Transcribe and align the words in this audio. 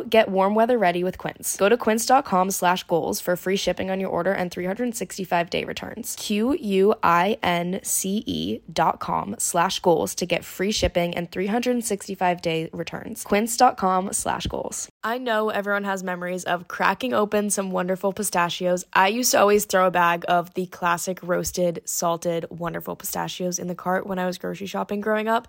get 0.00 0.28
warm 0.28 0.54
weather 0.54 0.78
ready 0.78 1.04
with 1.04 1.18
Quince. 1.18 1.56
Go 1.56 1.68
to 1.68 1.76
quince.com 1.76 2.50
slash 2.50 2.82
goals 2.84 3.20
for 3.20 3.36
free 3.36 3.56
shipping 3.56 3.90
on 3.90 4.00
your 4.00 4.10
order 4.10 4.32
and 4.32 4.50
365 4.50 5.50
day 5.50 5.64
returns. 5.64 6.16
Q 6.18 6.54
U 6.54 6.94
I 7.02 7.38
N 7.42 7.80
C 7.82 8.24
E 8.26 8.60
dot 8.72 8.98
com 8.98 9.36
slash 9.38 9.78
goals 9.80 10.14
to 10.16 10.26
get 10.26 10.44
free 10.44 10.72
shipping 10.72 11.14
and 11.14 11.30
365 11.30 12.42
day 12.42 12.70
returns. 12.72 13.22
Quince.com 13.24 14.12
slash 14.12 14.46
goals. 14.46 14.88
I 15.04 15.18
know 15.18 15.50
everyone 15.50 15.84
has 15.84 16.02
memories 16.02 16.44
of 16.44 16.68
cracking 16.68 17.12
open 17.12 17.50
some 17.50 17.70
wonderful 17.70 18.12
pistachios. 18.12 18.84
I 18.92 19.08
used 19.08 19.32
to 19.32 19.40
always 19.40 19.64
throw 19.64 19.86
a 19.86 19.90
bag 19.90 20.24
of 20.28 20.54
the 20.54 20.66
classic 20.66 21.18
roasted, 21.22 21.82
salted, 21.84 22.46
wonderful 22.50 22.96
pistachios 22.96 23.58
in 23.58 23.68
the 23.68 23.74
cart 23.74 24.06
when 24.06 24.18
I 24.18 24.26
was 24.26 24.38
grocery 24.38 24.66
shopping 24.66 25.00
growing 25.00 25.28
up. 25.28 25.48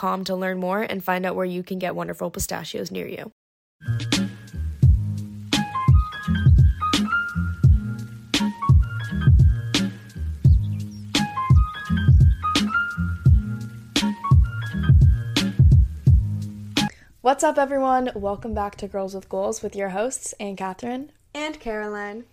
to 0.00 0.34
learn 0.34 0.58
more 0.58 0.80
and 0.80 1.04
find 1.04 1.26
out 1.26 1.36
where 1.36 1.44
you 1.44 1.62
can 1.62 1.78
get 1.78 1.94
wonderful 1.94 2.30
pistachios 2.30 2.90
near 2.90 3.06
you. 3.06 3.32
What's 17.20 17.44
up, 17.44 17.58
everyone? 17.58 18.10
Welcome 18.14 18.54
back 18.54 18.76
to 18.76 18.88
Girls 18.88 19.14
with 19.14 19.28
Goals 19.28 19.62
with 19.62 19.76
your 19.76 19.90
hosts, 19.90 20.32
AnnCatherine 20.40 21.10
and 21.34 21.60
Caroline. 21.60 22.24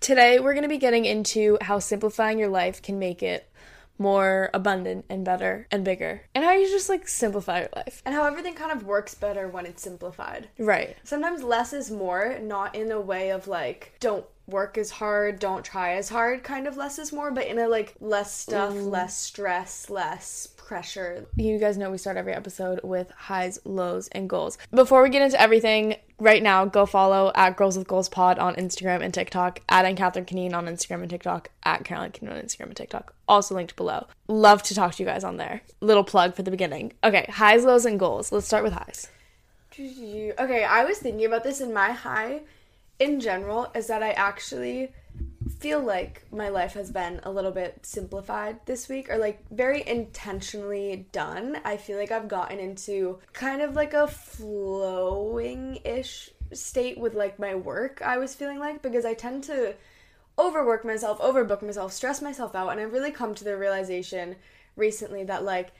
Today, 0.00 0.38
we're 0.38 0.52
going 0.52 0.64
to 0.64 0.68
be 0.68 0.76
getting 0.76 1.06
into 1.06 1.56
how 1.62 1.78
simplifying 1.78 2.38
your 2.38 2.50
life 2.50 2.82
can 2.82 2.98
make 2.98 3.22
it 3.22 3.50
more 3.98 4.50
abundant 4.52 5.04
and 5.08 5.24
better 5.24 5.66
and 5.70 5.84
bigger. 5.84 6.22
And 6.34 6.44
how 6.44 6.52
you 6.52 6.68
just 6.68 6.88
like 6.88 7.08
simplify 7.08 7.60
your 7.60 7.70
life. 7.76 8.02
And 8.04 8.14
how 8.14 8.24
everything 8.24 8.54
kind 8.54 8.72
of 8.72 8.84
works 8.84 9.14
better 9.14 9.48
when 9.48 9.66
it's 9.66 9.82
simplified. 9.82 10.48
Right. 10.58 10.96
Sometimes 11.04 11.42
less 11.42 11.72
is 11.72 11.90
more, 11.90 12.38
not 12.40 12.74
in 12.74 12.90
a 12.90 13.00
way 13.00 13.30
of 13.30 13.46
like, 13.46 13.94
don't 14.00 14.26
work 14.46 14.76
as 14.76 14.90
hard, 14.90 15.38
don't 15.38 15.64
try 15.64 15.94
as 15.94 16.08
hard, 16.08 16.42
kind 16.42 16.66
of 16.66 16.76
less 16.76 16.98
is 16.98 17.12
more, 17.12 17.30
but 17.30 17.46
in 17.46 17.58
a 17.58 17.68
like 17.68 17.94
less 18.00 18.36
stuff, 18.36 18.74
Ooh. 18.74 18.88
less 18.88 19.18
stress, 19.18 19.88
less 19.88 20.48
pressure. 20.64 21.26
You 21.36 21.58
guys 21.58 21.76
know 21.76 21.90
we 21.90 21.98
start 21.98 22.16
every 22.16 22.32
episode 22.32 22.80
with 22.82 23.10
highs, 23.10 23.58
lows, 23.64 24.08
and 24.08 24.28
goals. 24.28 24.58
Before 24.70 25.02
we 25.02 25.10
get 25.10 25.22
into 25.22 25.40
everything, 25.40 25.96
right 26.18 26.42
now, 26.42 26.64
go 26.64 26.86
follow 26.86 27.30
at 27.34 27.56
Girls 27.56 27.76
with 27.76 27.86
Goals 27.86 28.08
Pod 28.08 28.38
on 28.38 28.54
Instagram 28.56 29.02
and 29.02 29.12
TikTok, 29.12 29.60
at 29.68 29.84
AnnCatherine 29.84 30.26
Conneen 30.26 30.54
on 30.54 30.66
Instagram 30.66 31.02
and 31.02 31.10
TikTok, 31.10 31.50
at 31.64 31.84
Caroline 31.84 32.12
Conneen 32.12 32.32
on 32.32 32.42
Instagram 32.42 32.66
and 32.66 32.76
TikTok, 32.76 33.14
also 33.28 33.54
linked 33.54 33.76
below. 33.76 34.06
Love 34.26 34.62
to 34.64 34.74
talk 34.74 34.94
to 34.94 35.02
you 35.02 35.08
guys 35.08 35.24
on 35.24 35.36
there. 35.36 35.62
Little 35.80 36.04
plug 36.04 36.34
for 36.34 36.42
the 36.42 36.50
beginning. 36.50 36.92
Okay, 37.04 37.26
highs, 37.28 37.64
lows, 37.64 37.84
and 37.84 37.98
goals. 37.98 38.32
Let's 38.32 38.46
start 38.46 38.64
with 38.64 38.72
highs. 38.72 39.08
Okay, 39.78 40.64
I 40.64 40.84
was 40.84 40.98
thinking 40.98 41.26
about 41.26 41.44
this, 41.44 41.60
and 41.60 41.74
my 41.74 41.90
high 41.90 42.40
in 42.98 43.20
general 43.20 43.70
is 43.74 43.88
that 43.88 44.02
I 44.02 44.12
actually 44.12 44.92
feel 45.64 45.80
like 45.80 46.26
my 46.30 46.50
life 46.50 46.74
has 46.74 46.90
been 46.90 47.18
a 47.22 47.30
little 47.30 47.50
bit 47.50 47.78
simplified 47.86 48.58
this 48.66 48.86
week 48.86 49.08
or 49.08 49.16
like 49.16 49.42
very 49.50 49.82
intentionally 49.88 51.06
done. 51.10 51.56
I 51.64 51.78
feel 51.78 51.96
like 51.96 52.12
I've 52.12 52.28
gotten 52.28 52.58
into 52.58 53.18
kind 53.32 53.62
of 53.62 53.74
like 53.74 53.94
a 53.94 54.06
flowing 54.06 55.78
ish 55.82 56.28
state 56.52 56.98
with 56.98 57.14
like 57.14 57.38
my 57.38 57.54
work, 57.54 58.02
I 58.04 58.18
was 58.18 58.34
feeling 58.34 58.58
like, 58.58 58.82
because 58.82 59.06
I 59.06 59.14
tend 59.14 59.42
to 59.44 59.74
overwork 60.38 60.84
myself, 60.84 61.18
overbook 61.20 61.62
myself, 61.62 61.94
stress 61.94 62.20
myself 62.20 62.54
out. 62.54 62.68
And 62.68 62.78
I've 62.78 62.92
really 62.92 63.10
come 63.10 63.34
to 63.34 63.42
the 63.42 63.56
realization 63.56 64.36
recently 64.76 65.24
that 65.24 65.44
like 65.44 65.72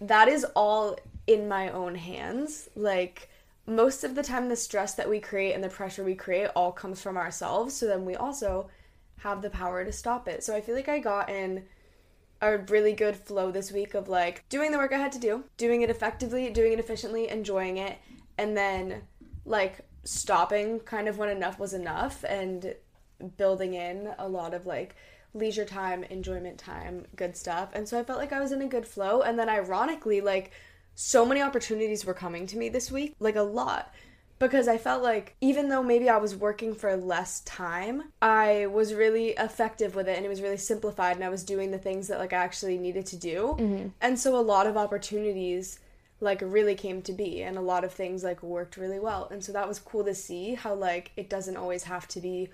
that 0.00 0.28
is 0.28 0.46
all 0.56 0.96
in 1.26 1.48
my 1.48 1.68
own 1.68 1.96
hands. 1.96 2.70
Like, 2.74 3.28
most 3.66 4.04
of 4.04 4.14
the 4.14 4.22
time, 4.22 4.48
the 4.48 4.56
stress 4.56 4.94
that 4.94 5.10
we 5.10 5.20
create 5.20 5.52
and 5.52 5.62
the 5.62 5.68
pressure 5.68 6.02
we 6.02 6.14
create 6.14 6.48
all 6.56 6.72
comes 6.72 7.02
from 7.02 7.18
ourselves. 7.18 7.74
So 7.74 7.86
then 7.86 8.06
we 8.06 8.16
also 8.16 8.70
have 9.18 9.42
the 9.42 9.50
power 9.50 9.84
to 9.84 9.92
stop 9.92 10.28
it. 10.28 10.42
So 10.42 10.54
I 10.54 10.60
feel 10.60 10.74
like 10.74 10.88
I 10.88 10.98
got 10.98 11.28
in 11.28 11.64
a 12.40 12.58
really 12.58 12.92
good 12.92 13.16
flow 13.16 13.50
this 13.50 13.72
week 13.72 13.94
of 13.94 14.08
like 14.08 14.48
doing 14.48 14.70
the 14.70 14.78
work 14.78 14.92
I 14.92 14.98
had 14.98 15.12
to 15.12 15.18
do, 15.18 15.44
doing 15.56 15.82
it 15.82 15.90
effectively, 15.90 16.50
doing 16.50 16.72
it 16.72 16.78
efficiently, 16.78 17.28
enjoying 17.28 17.78
it, 17.78 17.98
and 18.36 18.56
then 18.56 19.02
like 19.44 19.80
stopping 20.04 20.80
kind 20.80 21.08
of 21.08 21.18
when 21.18 21.28
enough 21.28 21.58
was 21.58 21.74
enough 21.74 22.24
and 22.28 22.74
building 23.36 23.74
in 23.74 24.10
a 24.18 24.28
lot 24.28 24.54
of 24.54 24.66
like 24.66 24.94
leisure 25.34 25.64
time, 25.64 26.04
enjoyment 26.04 26.58
time, 26.58 27.04
good 27.16 27.36
stuff. 27.36 27.70
And 27.72 27.88
so 27.88 27.98
I 27.98 28.04
felt 28.04 28.18
like 28.18 28.32
I 28.32 28.40
was 28.40 28.52
in 28.52 28.62
a 28.62 28.68
good 28.68 28.86
flow. 28.86 29.22
And 29.22 29.38
then 29.38 29.48
ironically, 29.48 30.20
like 30.20 30.52
so 30.94 31.26
many 31.26 31.42
opportunities 31.42 32.04
were 32.04 32.14
coming 32.14 32.46
to 32.46 32.56
me 32.56 32.68
this 32.68 32.90
week, 32.90 33.14
like 33.18 33.36
a 33.36 33.42
lot 33.42 33.92
because 34.38 34.68
I 34.68 34.78
felt 34.78 35.02
like 35.02 35.34
even 35.40 35.68
though 35.68 35.82
maybe 35.82 36.08
I 36.08 36.18
was 36.18 36.36
working 36.36 36.74
for 36.74 36.96
less 36.96 37.40
time, 37.40 38.04
I 38.22 38.66
was 38.66 38.94
really 38.94 39.30
effective 39.30 39.94
with 39.94 40.08
it 40.08 40.16
and 40.16 40.24
it 40.24 40.28
was 40.28 40.42
really 40.42 40.56
simplified 40.56 41.16
and 41.16 41.24
I 41.24 41.28
was 41.28 41.44
doing 41.44 41.70
the 41.70 41.78
things 41.78 42.08
that 42.08 42.18
like 42.18 42.32
I 42.32 42.36
actually 42.36 42.78
needed 42.78 43.06
to 43.06 43.16
do. 43.16 43.56
Mm-hmm. 43.58 43.88
And 44.00 44.18
so 44.18 44.36
a 44.36 44.40
lot 44.40 44.66
of 44.66 44.76
opportunities 44.76 45.80
like 46.20 46.40
really 46.42 46.74
came 46.74 47.00
to 47.02 47.12
be 47.12 47.42
and 47.42 47.56
a 47.56 47.60
lot 47.60 47.84
of 47.84 47.92
things 47.92 48.24
like 48.24 48.42
worked 48.42 48.76
really 48.76 48.98
well. 49.00 49.28
And 49.30 49.42
so 49.42 49.52
that 49.52 49.68
was 49.68 49.78
cool 49.78 50.04
to 50.04 50.14
see 50.14 50.54
how 50.54 50.74
like 50.74 51.12
it 51.16 51.28
doesn't 51.28 51.56
always 51.56 51.84
have 51.84 52.06
to 52.08 52.20
be 52.20 52.50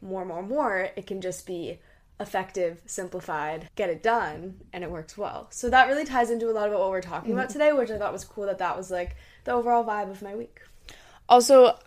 more 0.00 0.24
more 0.24 0.42
more. 0.42 0.90
It 0.96 1.06
can 1.06 1.20
just 1.20 1.46
be 1.46 1.78
effective, 2.20 2.80
simplified, 2.86 3.68
get 3.74 3.90
it 3.90 4.02
done, 4.02 4.60
and 4.72 4.84
it 4.84 4.90
works 4.90 5.18
well. 5.18 5.48
So 5.50 5.68
that 5.70 5.88
really 5.88 6.04
ties 6.04 6.30
into 6.30 6.48
a 6.48 6.52
lot 6.52 6.68
of 6.68 6.78
what 6.78 6.90
we're 6.90 7.00
talking 7.00 7.30
mm-hmm. 7.30 7.40
about 7.40 7.50
today, 7.50 7.72
which 7.72 7.90
I 7.90 7.98
thought 7.98 8.12
was 8.12 8.24
cool 8.24 8.46
that 8.46 8.58
that 8.58 8.76
was 8.76 8.90
like 8.90 9.16
the 9.44 9.52
overall 9.52 9.84
vibe 9.84 10.10
of 10.10 10.22
my 10.22 10.34
week. 10.34 10.60
Also, 11.28 11.78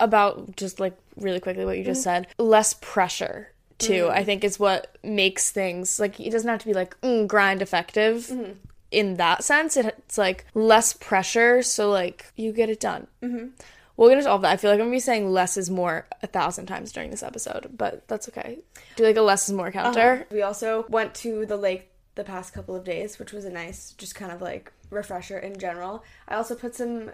about 0.00 0.56
just 0.56 0.80
like 0.80 0.96
really 1.16 1.40
quickly 1.40 1.64
what 1.64 1.78
you 1.78 1.84
just 1.84 2.00
mm-hmm. 2.00 2.24
said, 2.24 2.26
less 2.38 2.74
pressure 2.74 3.52
too. 3.78 4.08
I 4.10 4.24
think 4.24 4.44
is 4.44 4.58
what 4.58 4.96
makes 5.02 5.50
things 5.50 5.98
like 5.98 6.20
it 6.20 6.30
doesn't 6.30 6.48
have 6.48 6.60
to 6.60 6.66
be 6.66 6.74
like 6.74 7.00
mm, 7.00 7.26
grind 7.26 7.62
effective. 7.62 8.30
In 8.90 9.14
that 9.14 9.42
sense, 9.42 9.76
it's 9.76 10.18
like 10.18 10.46
less 10.54 10.92
pressure, 10.92 11.62
so 11.62 11.90
like 11.90 12.26
you 12.36 12.52
get 12.52 12.70
it 12.70 12.80
done. 12.80 13.08
Mm-hmm. 13.22 13.48
We'll 13.96 14.08
get 14.08 14.18
into 14.18 14.30
all 14.30 14.36
of 14.36 14.42
that. 14.42 14.52
I 14.52 14.56
feel 14.56 14.70
like 14.70 14.78
I'm 14.78 14.86
gonna 14.86 14.96
be 14.96 15.00
saying 15.00 15.30
less 15.30 15.56
is 15.56 15.70
more 15.70 16.06
a 16.22 16.26
thousand 16.26 16.66
times 16.66 16.92
during 16.92 17.10
this 17.10 17.22
episode, 17.22 17.70
but 17.76 18.06
that's 18.08 18.28
okay. 18.28 18.58
Do 18.96 19.04
like 19.04 19.16
a 19.16 19.22
less 19.22 19.48
is 19.48 19.54
more 19.54 19.70
counter. 19.70 20.26
We 20.30 20.42
also 20.42 20.84
went 20.88 21.14
to 21.16 21.46
the 21.46 21.56
lake 21.56 21.90
the 22.14 22.24
past 22.24 22.54
couple 22.54 22.76
of 22.76 22.84
days, 22.84 23.18
which 23.18 23.32
was 23.32 23.44
a 23.44 23.50
nice, 23.50 23.92
just 23.98 24.14
kind 24.14 24.30
of 24.30 24.40
like 24.40 24.72
refresher 24.90 25.38
in 25.38 25.58
general. 25.58 26.04
I 26.28 26.36
also 26.36 26.54
put 26.54 26.74
some 26.74 27.10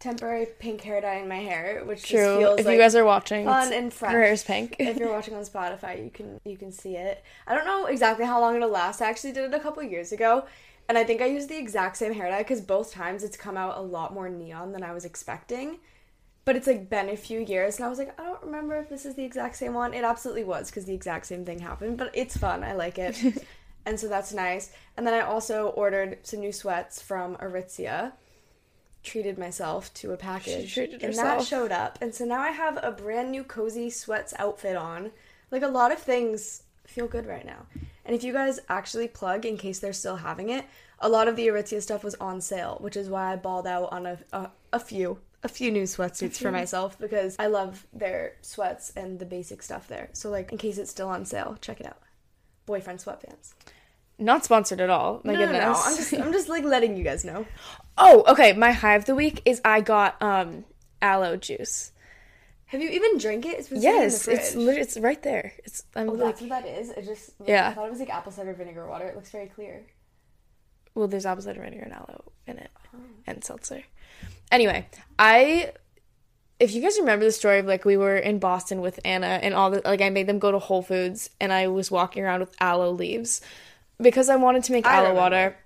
temporary 0.00 0.46
pink 0.58 0.80
hair 0.80 1.00
dye 1.00 1.16
in 1.16 1.28
my 1.28 1.36
hair, 1.38 1.82
which 1.84 2.00
just 2.00 2.10
True. 2.10 2.38
feels 2.38 2.60
If 2.60 2.66
like 2.66 2.72
you 2.74 2.80
guys 2.80 2.96
are 2.96 3.04
watching, 3.04 3.44
fun 3.44 3.72
and 3.72 3.92
fresh. 3.92 4.12
her 4.12 4.20
hair's 4.20 4.42
pink. 4.42 4.76
if 4.78 4.96
you're 4.96 5.12
watching 5.12 5.34
on 5.34 5.44
Spotify, 5.44 6.02
you 6.02 6.10
can 6.10 6.40
you 6.44 6.56
can 6.56 6.72
see 6.72 6.96
it. 6.96 7.22
I 7.46 7.54
don't 7.54 7.66
know 7.66 7.86
exactly 7.86 8.24
how 8.24 8.40
long 8.40 8.56
it'll 8.56 8.70
last. 8.70 9.00
I 9.00 9.08
actually 9.08 9.32
did 9.32 9.44
it 9.44 9.54
a 9.54 9.60
couple 9.60 9.82
years 9.82 10.10
ago, 10.10 10.46
and 10.88 10.98
I 10.98 11.04
think 11.04 11.20
I 11.20 11.26
used 11.26 11.48
the 11.48 11.56
exact 11.58 11.96
same 11.98 12.12
hair 12.14 12.28
dye 12.30 12.38
because 12.38 12.60
both 12.60 12.92
times 12.92 13.22
it's 13.22 13.36
come 13.36 13.56
out 13.56 13.78
a 13.78 13.82
lot 13.82 14.12
more 14.12 14.28
neon 14.28 14.72
than 14.72 14.82
I 14.82 14.92
was 14.92 15.04
expecting. 15.04 15.78
But 16.46 16.56
it's 16.56 16.66
like 16.66 16.88
been 16.88 17.10
a 17.10 17.16
few 17.16 17.38
years, 17.40 17.76
and 17.76 17.84
I 17.84 17.88
was 17.90 17.98
like, 17.98 18.18
I 18.18 18.24
don't 18.24 18.42
remember 18.42 18.74
if 18.76 18.88
this 18.88 19.04
is 19.04 19.14
the 19.14 19.22
exact 19.24 19.56
same 19.56 19.74
one. 19.74 19.92
It 19.92 20.02
absolutely 20.04 20.44
was 20.44 20.70
because 20.70 20.86
the 20.86 20.94
exact 20.94 21.26
same 21.26 21.44
thing 21.44 21.58
happened. 21.58 21.98
But 21.98 22.10
it's 22.14 22.36
fun. 22.36 22.64
I 22.64 22.72
like 22.72 22.98
it, 22.98 23.22
and 23.86 24.00
so 24.00 24.08
that's 24.08 24.32
nice. 24.32 24.72
And 24.96 25.06
then 25.06 25.12
I 25.12 25.20
also 25.20 25.68
ordered 25.68 26.18
some 26.22 26.40
new 26.40 26.50
sweats 26.52 27.02
from 27.02 27.36
Aritzia. 27.36 28.12
Treated 29.02 29.38
myself 29.38 29.92
to 29.94 30.12
a 30.12 30.16
package, 30.16 30.74
treated 30.74 31.02
and 31.02 31.14
that 31.14 31.42
showed 31.42 31.72
up. 31.72 31.98
And 32.02 32.14
so 32.14 32.24
now 32.24 32.40
I 32.40 32.50
have 32.50 32.78
a 32.82 32.92
brand 32.92 33.30
new 33.30 33.44
cozy 33.44 33.88
sweats 33.88 34.34
outfit 34.38 34.76
on. 34.76 35.10
Like 35.50 35.62
a 35.62 35.68
lot 35.68 35.90
of 35.90 35.98
things 35.98 36.64
feel 36.86 37.06
good 37.06 37.26
right 37.26 37.46
now. 37.46 37.66
And 38.04 38.14
if 38.14 38.22
you 38.22 38.32
guys 38.32 38.60
actually 38.68 39.08
plug, 39.08 39.46
in 39.46 39.56
case 39.56 39.78
they're 39.78 39.92
still 39.92 40.16
having 40.16 40.50
it, 40.50 40.66
a 40.98 41.08
lot 41.08 41.28
of 41.28 41.36
the 41.36 41.46
Aritzia 41.46 41.80
stuff 41.80 42.04
was 42.04 42.14
on 42.16 42.40
sale, 42.40 42.76
which 42.80 42.96
is 42.96 43.08
why 43.08 43.32
I 43.32 43.36
balled 43.36 43.66
out 43.66 43.90
on 43.92 44.06
a 44.06 44.18
a, 44.32 44.50
a 44.72 44.80
few 44.80 45.18
a 45.42 45.48
few 45.48 45.70
new 45.70 45.84
sweatsuits 45.84 46.36
for 46.36 46.52
myself 46.52 46.98
because 46.98 47.36
I 47.38 47.46
love 47.46 47.86
their 47.92 48.34
sweats 48.42 48.92
and 48.94 49.18
the 49.18 49.24
basic 49.24 49.62
stuff 49.62 49.88
there. 49.88 50.10
So 50.12 50.28
like 50.30 50.52
in 50.52 50.58
case 50.58 50.76
it's 50.76 50.90
still 50.90 51.08
on 51.08 51.24
sale, 51.24 51.56
check 51.60 51.80
it 51.80 51.86
out. 51.86 51.98
Boyfriend 52.66 52.98
sweatpants. 53.00 53.54
Not 54.20 54.44
sponsored 54.44 54.80
at 54.80 54.90
all. 54.90 55.20
My 55.24 55.32
no, 55.32 55.38
goodness. 55.40 55.60
no, 55.62 55.72
no. 55.72 55.80
I'm 55.82 55.96
just 55.96 56.12
I'm 56.14 56.32
just 56.38 56.48
like 56.48 56.64
letting 56.64 56.96
you 56.96 57.02
guys 57.04 57.24
know. 57.24 57.46
Oh, 57.98 58.24
okay. 58.28 58.52
My 58.52 58.70
high 58.72 58.94
of 58.94 59.06
the 59.06 59.14
week 59.14 59.42
is 59.44 59.60
I 59.64 59.80
got 59.80 60.20
um 60.22 60.64
aloe 61.02 61.36
juice. 61.36 61.92
Have 62.66 62.80
you 62.80 62.88
even 62.90 63.18
drank 63.18 63.46
it? 63.46 63.58
It's 63.58 63.68
been 63.68 63.80
sitting 63.80 63.94
in 63.94 63.98
the 63.98 64.02
Yes, 64.04 64.28
it's 64.28 64.54
it's 64.54 64.96
right 64.98 65.20
there. 65.22 65.52
It's 65.64 65.82
I'm 65.96 66.10
Oh, 66.10 66.12
like 66.12 66.20
that's 66.38 66.40
what 66.42 66.50
that 66.50 66.66
is. 66.66 66.90
It 66.90 67.04
just 67.04 67.30
Yeah. 67.44 67.68
I 67.68 67.72
thought 67.74 67.86
it 67.86 67.90
was 67.90 67.98
like 68.00 68.10
apple 68.10 68.30
cider 68.30 68.52
vinegar 68.52 68.86
water. 68.86 69.06
It 69.06 69.16
looks 69.16 69.30
very 69.30 69.46
clear. 69.46 69.86
well, 70.94 71.08
there's 71.08 71.26
apple 71.26 71.42
cider 71.42 71.62
vinegar 71.62 71.84
and 71.84 71.92
aloe 71.94 72.30
in 72.46 72.58
it, 72.58 72.70
Oh. 72.94 72.98
and 73.26 73.42
seltzer. 73.42 73.82
Anyway, 74.52 74.86
I 75.18 75.72
if 76.58 76.74
you 76.74 76.82
guys 76.82 76.98
remember 77.00 77.24
the 77.24 77.32
story 77.32 77.58
of 77.58 77.66
like 77.66 77.84
we 77.86 77.96
were 77.96 78.16
in 78.18 78.38
Boston 78.38 78.82
with 78.82 79.00
Anna 79.04 79.40
and 79.42 79.54
all 79.54 79.70
the 79.70 79.80
like 79.84 80.00
I 80.02 80.10
made 80.10 80.26
them 80.26 80.38
go 80.38 80.52
to 80.52 80.58
Whole 80.58 80.82
Foods 80.82 81.30
and 81.40 81.52
I 81.52 81.68
was 81.68 81.90
walking 81.90 82.22
around 82.22 82.40
with 82.40 82.54
aloe 82.60 82.90
leaves 82.92 83.40
because 84.00 84.28
I 84.28 84.36
wanted 84.36 84.64
to 84.64 84.72
make 84.72 84.86
I 84.86 84.96
aloe 84.96 85.08
remember. 85.10 85.20
water. 85.20 85.56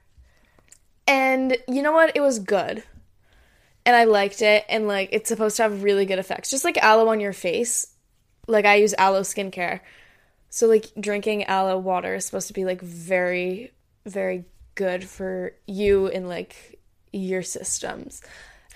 And 1.07 1.57
you 1.69 1.83
know 1.83 1.93
what? 1.93 2.17
It 2.17 2.21
was 2.21 2.39
good. 2.39 2.83
And 3.87 3.95
I 3.95 4.05
liked 4.05 4.41
it 4.41 4.65
and 4.69 4.89
like 4.89 5.11
it's 5.13 5.29
supposed 5.29 5.57
to 5.59 5.65
have 5.65 5.83
really 5.83 6.07
good 6.07 6.19
effects. 6.19 6.51
Just 6.51 6.65
like 6.65 6.79
aloe 6.79 7.09
on 7.09 7.21
your 7.21 7.35
face. 7.35 7.87
Like 8.47 8.65
I 8.65 8.77
use 8.77 8.95
aloe 8.97 9.21
skincare. 9.21 9.81
So 10.49 10.67
like 10.67 10.87
drinking 10.99 11.45
aloe 11.45 11.79
water 11.79 12.15
is 12.15 12.25
supposed 12.25 12.49
to 12.49 12.55
be 12.55 12.65
like 12.65 12.81
very 12.81 13.73
very 14.07 14.45
good 14.75 15.05
for 15.05 15.53
you 15.67 16.09
and 16.09 16.29
like 16.29 16.79
your 17.13 17.43
systems 17.43 18.23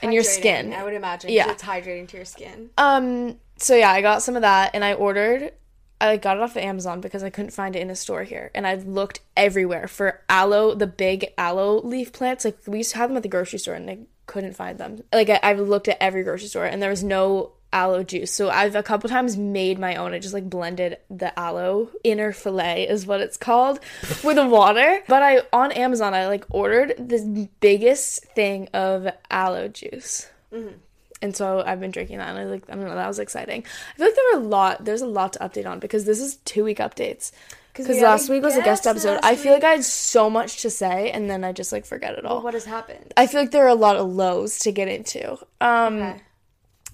and 0.02 0.12
your 0.12 0.22
skin. 0.22 0.72
I 0.72 0.84
would 0.84 0.94
imagine. 0.94 1.30
Yeah. 1.30 1.46
Yeah. 1.46 1.52
It's 1.52 1.62
hydrating 1.62 2.08
to 2.08 2.16
your 2.16 2.26
skin. 2.26 2.70
Um 2.76 3.38
so 3.56 3.74
yeah, 3.74 3.90
I 3.90 4.02
got 4.02 4.22
some 4.22 4.36
of 4.36 4.42
that 4.42 4.72
and 4.74 4.84
I 4.84 4.92
ordered 4.92 5.52
I 6.00 6.16
got 6.16 6.36
it 6.36 6.42
off 6.42 6.56
of 6.56 6.62
Amazon 6.62 7.00
because 7.00 7.22
I 7.22 7.30
couldn't 7.30 7.52
find 7.52 7.74
it 7.74 7.82
in 7.82 7.90
a 7.90 7.96
store 7.96 8.24
here. 8.24 8.50
And 8.54 8.66
I 8.66 8.74
looked 8.74 9.20
everywhere 9.36 9.88
for 9.88 10.20
aloe, 10.28 10.74
the 10.74 10.86
big 10.86 11.26
aloe 11.36 11.80
leaf 11.80 12.12
plants. 12.12 12.44
Like 12.44 12.58
we 12.66 12.78
used 12.78 12.92
to 12.92 12.98
have 12.98 13.10
them 13.10 13.16
at 13.16 13.22
the 13.22 13.28
grocery 13.28 13.58
store 13.58 13.74
and 13.74 13.90
I 13.90 13.98
couldn't 14.26 14.54
find 14.54 14.78
them. 14.78 15.02
Like 15.12 15.28
I, 15.28 15.40
I've 15.42 15.60
looked 15.60 15.88
at 15.88 15.98
every 16.00 16.22
grocery 16.22 16.48
store 16.48 16.66
and 16.66 16.80
there 16.80 16.90
was 16.90 17.02
no 17.02 17.52
aloe 17.72 18.02
juice. 18.02 18.32
So 18.32 18.48
I've 18.48 18.76
a 18.76 18.82
couple 18.82 19.10
times 19.10 19.36
made 19.36 19.78
my 19.78 19.96
own. 19.96 20.14
I 20.14 20.18
just 20.18 20.34
like 20.34 20.48
blended 20.48 20.98
the 21.10 21.36
aloe 21.38 21.90
inner 22.04 22.32
fillet 22.32 22.88
is 22.88 23.06
what 23.06 23.20
it's 23.20 23.36
called 23.36 23.80
with 24.24 24.36
the 24.36 24.46
water. 24.46 25.02
But 25.08 25.22
I 25.22 25.42
on 25.52 25.72
Amazon 25.72 26.14
I 26.14 26.28
like 26.28 26.44
ordered 26.50 26.94
the 26.96 27.48
biggest 27.60 28.24
thing 28.34 28.68
of 28.72 29.08
aloe 29.30 29.68
juice 29.68 30.28
mm-hmm. 30.52 30.76
And 31.22 31.34
so 31.36 31.62
I've 31.64 31.80
been 31.80 31.90
drinking 31.90 32.18
that, 32.18 32.28
and 32.30 32.38
I 32.38 32.44
like 32.44 32.64
I 32.68 32.74
don't 32.74 32.84
know 32.84 32.94
that 32.94 33.08
was 33.08 33.18
exciting. 33.18 33.64
I 33.94 33.96
feel 33.96 34.06
like 34.06 34.14
there 34.14 34.40
were 34.40 34.46
a 34.46 34.48
lot. 34.48 34.84
There's 34.84 35.02
a 35.02 35.06
lot 35.06 35.32
to 35.34 35.38
update 35.40 35.66
on 35.66 35.78
because 35.78 36.04
this 36.04 36.20
is 36.20 36.36
two 36.44 36.64
week 36.64 36.78
updates. 36.78 37.32
Because 37.72 37.88
we 37.94 38.02
last 38.02 38.28
week 38.28 38.42
was 38.42 38.56
a 38.56 38.62
guest 38.62 38.86
episode. 38.88 39.20
I 39.22 39.36
feel 39.36 39.52
like. 39.52 39.62
I 39.62 39.70
had 39.70 39.84
so 39.84 40.28
much 40.28 40.62
to 40.62 40.70
say, 40.70 41.12
and 41.12 41.30
then 41.30 41.44
I 41.44 41.52
just 41.52 41.70
like 41.70 41.86
forget 41.86 42.14
it 42.18 42.24
all. 42.24 42.42
What 42.42 42.54
has 42.54 42.64
happened? 42.64 43.14
I 43.16 43.28
feel 43.28 43.40
like 43.40 43.52
there 43.52 43.64
are 43.64 43.68
a 43.68 43.74
lot 43.74 43.94
of 43.96 44.08
lows 44.12 44.58
to 44.60 44.72
get 44.72 44.88
into. 44.88 45.38
Um, 45.60 45.98
Okay. 46.02 46.20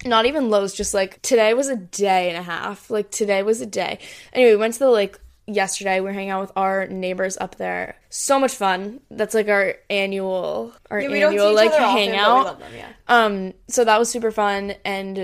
not 0.05 0.27
even 0.27 0.51
lows, 0.51 0.75
just 0.75 0.93
like 0.93 1.23
today 1.23 1.55
was 1.55 1.69
a 1.69 1.77
day 1.77 2.29
and 2.29 2.37
a 2.37 2.43
half. 2.43 2.91
Like 2.91 3.11
today 3.11 3.43
was 3.43 3.63
a 3.63 3.67
day. 3.67 3.99
Anyway, 4.35 4.51
we 4.51 4.57
went 4.59 4.75
to 4.75 4.81
the 4.81 4.91
lake 4.91 5.17
yesterday. 5.47 6.01
We 6.01 6.11
are 6.11 6.13
hanging 6.13 6.31
out 6.31 6.41
with 6.43 6.53
our 6.57 6.87
neighbors 6.87 7.37
up 7.41 7.57
there. 7.57 7.97
So 8.11 8.39
much 8.41 8.53
fun. 8.53 9.01
That's 9.11 9.35
like 9.35 9.49
our 9.49 9.75
annual 9.91 10.73
our 10.91 11.01
Yeah, 11.01 11.09
we 11.09 11.21
don't 11.21 11.33
see 11.33 11.39
annual 11.39 11.55
like 11.55 11.73
other 11.73 11.83
often, 11.83 11.95
but 11.95 11.97
we 11.97 12.07
hangout. 12.13 12.59
them, 12.61 12.73
yeah. 12.75 12.89
Um, 13.09 13.53
so 13.69 13.85
that 13.85 13.99
was 13.99 14.11
super 14.11 14.31
fun, 14.31 14.75
and 14.85 15.17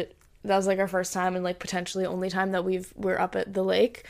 that 0.44 0.56
was 0.56 0.66
like 0.66 0.78
our 0.78 0.88
first 0.88 1.12
time 1.12 1.34
and 1.36 1.44
like 1.44 1.58
potentially 1.58 2.06
only 2.06 2.30
time 2.30 2.52
that 2.52 2.64
we've 2.64 2.92
we're 2.96 3.18
up 3.18 3.36
at 3.36 3.52
the 3.52 3.62
lake, 3.62 4.04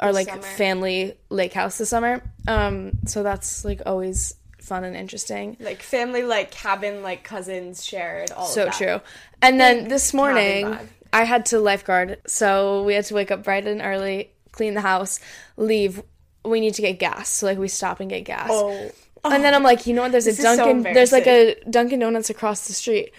our 0.00 0.12
like 0.12 0.28
summer. 0.28 0.42
family 0.42 1.14
lake 1.30 1.52
house 1.52 1.78
this 1.78 1.88
summer. 1.88 2.22
Um, 2.46 2.92
so 3.06 3.22
that's 3.22 3.64
like 3.64 3.82
always 3.86 4.34
fun 4.60 4.84
and 4.84 4.94
interesting. 4.96 5.56
Like 5.60 5.82
family, 5.82 6.22
like 6.22 6.50
cabin, 6.50 7.02
like 7.02 7.24
cousins 7.24 7.84
shared. 7.84 8.30
All 8.32 8.46
So 8.46 8.62
of 8.62 8.66
that. 8.66 8.74
true. 8.76 9.00
And 9.42 9.60
then 9.60 9.88
this 9.88 10.12
morning. 10.14 10.78
I 11.10 11.24
had 11.24 11.46
to 11.46 11.58
lifeguard, 11.58 12.20
so 12.26 12.82
we 12.82 12.92
had 12.92 13.06
to 13.06 13.14
wake 13.14 13.30
up 13.30 13.42
bright 13.42 13.66
and 13.66 13.80
early, 13.80 14.30
clean 14.58 14.74
the 14.74 14.82
house, 14.82 15.18
leave. 15.56 16.02
We 16.44 16.60
need 16.60 16.74
to 16.74 16.82
get 16.82 16.98
gas, 16.98 17.28
so 17.30 17.46
like 17.46 17.58
we 17.58 17.68
stop 17.68 18.00
and 18.00 18.10
get 18.10 18.24
gas. 18.24 18.48
Oh, 18.52 18.90
And 19.24 19.42
then 19.44 19.54
I'm 19.54 19.62
like, 19.62 19.86
you 19.86 19.94
know 19.94 20.02
what? 20.02 20.12
There's 20.12 20.26
a 20.26 20.30
This 20.30 20.38
is 20.38 20.44
so 20.44 20.56
Dunkin'. 20.56 20.92
there's 20.94 21.12
like 21.12 21.26
a 21.26 21.56
Dunkin' 21.68 21.98
Donuts 22.00 22.28
across 22.30 22.66
the 22.66 22.72
street. 22.74 23.12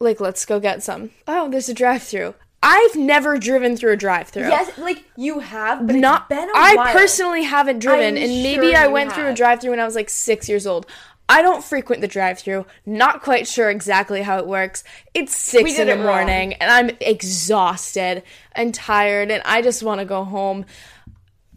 Like, 0.00 0.20
let's 0.20 0.44
go 0.44 0.58
get 0.60 0.82
some. 0.82 1.10
Oh, 1.28 1.48
there's 1.50 1.68
a 1.68 1.74
drive-through. 1.74 2.34
I've 2.62 2.96
never 2.96 3.36
driven 3.38 3.76
through 3.76 3.92
a 3.92 3.96
drive-through. 3.96 4.48
yes, 4.48 4.76
like 4.78 5.04
you 5.16 5.38
have, 5.40 5.86
but 5.86 5.96
Not. 5.96 6.30
a 6.30 6.34
I 6.54 6.74
while. 6.74 6.92
personally 6.92 7.42
haven't 7.44 7.78
driven, 7.78 8.16
I'm 8.16 8.22
and 8.22 8.42
maybe 8.42 8.68
sure 8.72 8.76
I 8.76 8.86
went 8.88 9.12
through 9.12 9.28
a 9.28 9.34
drive-through 9.34 9.70
when 9.70 9.80
I 9.80 9.84
was 9.84 9.94
like 9.94 10.08
six 10.10 10.48
years 10.48 10.66
old. 10.66 10.86
I 11.28 11.40
don't 11.40 11.64
frequent 11.64 12.02
the 12.02 12.08
drive-through. 12.08 12.66
Not 12.84 13.22
quite 13.22 13.48
sure 13.48 13.70
exactly 13.70 14.22
how 14.22 14.38
it 14.38 14.46
works. 14.46 14.84
It's 15.14 15.34
six 15.34 15.78
in 15.78 15.86
the 15.86 15.94
it 15.94 15.96
wrong. 15.96 16.04
morning, 16.04 16.52
and 16.54 16.70
I'm 16.70 16.96
exhausted 17.00 18.22
and 18.52 18.74
tired, 18.74 19.30
and 19.30 19.42
I 19.46 19.62
just 19.62 19.82
want 19.82 20.00
to 20.00 20.04
go 20.04 20.24
home. 20.24 20.66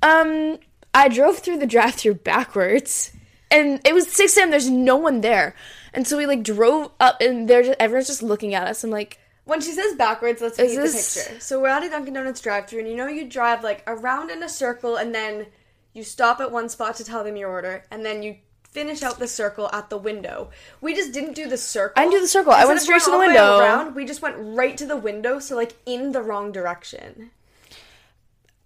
Um, 0.01 0.57
I 0.93 1.09
drove 1.09 1.39
through 1.39 1.57
the 1.57 1.67
drive-through 1.67 2.15
backwards, 2.15 3.11
and 3.51 3.81
it 3.85 3.93
was 3.93 4.11
six 4.11 4.37
a.m. 4.37 4.51
There's 4.51 4.69
no 4.69 4.95
one 4.95 5.21
there, 5.21 5.55
and 5.93 6.07
so 6.07 6.17
we 6.17 6.25
like 6.25 6.43
drove 6.43 6.91
up, 6.99 7.19
and 7.21 7.47
they're 7.49 7.63
just, 7.63 7.79
everyone's 7.79 8.07
just 8.07 8.23
looking 8.23 8.53
at 8.55 8.67
us. 8.67 8.83
I'm 8.83 8.89
like, 8.89 9.19
When 9.45 9.59
she 9.61 9.71
says 9.73 9.95
backwards, 9.95 10.41
let's 10.41 10.57
paint 10.57 10.75
this- 10.75 11.13
the 11.13 11.19
picture. 11.21 11.39
So 11.41 11.59
we're 11.61 11.67
at 11.69 11.83
a 11.83 11.89
Dunkin' 11.89 12.13
Donuts 12.13 12.41
drive-through, 12.41 12.79
and 12.79 12.87
you 12.87 12.95
know 12.95 13.07
you 13.07 13.25
drive 13.27 13.63
like 13.63 13.83
around 13.85 14.31
in 14.31 14.41
a 14.43 14.49
circle, 14.49 14.95
and 14.95 15.13
then 15.13 15.47
you 15.93 16.03
stop 16.03 16.39
at 16.39 16.51
one 16.51 16.69
spot 16.69 16.95
to 16.95 17.03
tell 17.03 17.23
them 17.23 17.35
your 17.35 17.49
order, 17.49 17.83
and 17.91 18.05
then 18.05 18.23
you 18.23 18.37
finish 18.77 19.01
out 19.01 19.17
the 19.17 19.27
circle 19.27 19.67
at 19.73 19.89
the 19.89 19.97
window. 19.97 20.51
We 20.81 20.93
just 20.93 21.11
didn't 21.11 21.33
do 21.33 21.49
the 21.49 21.57
circle. 21.57 21.99
I 21.99 22.03
didn't 22.03 22.13
do 22.13 22.21
the 22.21 22.27
circle. 22.27 22.51
I 22.51 22.65
went 22.65 22.79
straight 22.79 23.01
to 23.01 23.11
the 23.11 23.17
window. 23.17 23.57
Around, 23.57 23.95
we 23.95 24.05
just 24.05 24.21
went 24.21 24.35
right 24.37 24.77
to 24.77 24.85
the 24.85 24.95
window, 24.97 25.39
so 25.39 25.55
like 25.55 25.73
in 25.87 26.11
the 26.11 26.21
wrong 26.21 26.51
direction. 26.51 27.31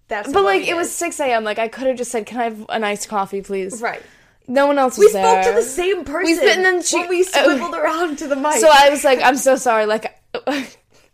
That's 0.10 0.34
but 0.34 0.44
like 0.44 0.64
we 0.64 0.72
it 0.72 0.76
was 0.76 0.94
six 0.94 1.22
a.m. 1.22 1.46
Like 1.46 1.60
I 1.60 1.70
could 1.70 1.88
have 1.88 1.98
just 1.98 2.12
said, 2.12 2.26
"Can 2.26 2.42
I 2.42 2.44
have 2.44 2.66
an 2.68 2.84
iced 2.84 3.08
coffee, 3.08 3.42
please?" 3.42 3.82
right. 3.82 4.02
No 4.48 4.68
one 4.68 4.78
else 4.78 4.98
was 4.98 5.14
We 5.14 5.20
spoke 5.20 5.46
to 5.46 5.54
the 5.54 5.62
same 5.62 6.04
person. 6.04 6.36
sp- 6.36 6.52
and 6.52 6.66
then 6.66 6.82
she- 6.82 7.08
we 7.08 7.22
oh. 7.36 7.44
swiveled 7.44 7.76
around 7.76 8.18
to 8.18 8.28
the 8.28 8.36
mic. 8.36 8.56
So 8.56 8.70
I 8.70 8.90
was 8.90 9.06
like, 9.06 9.22
I'm 9.22 9.38
so 9.38 9.56
sorry. 9.56 9.86
Like, 9.86 10.20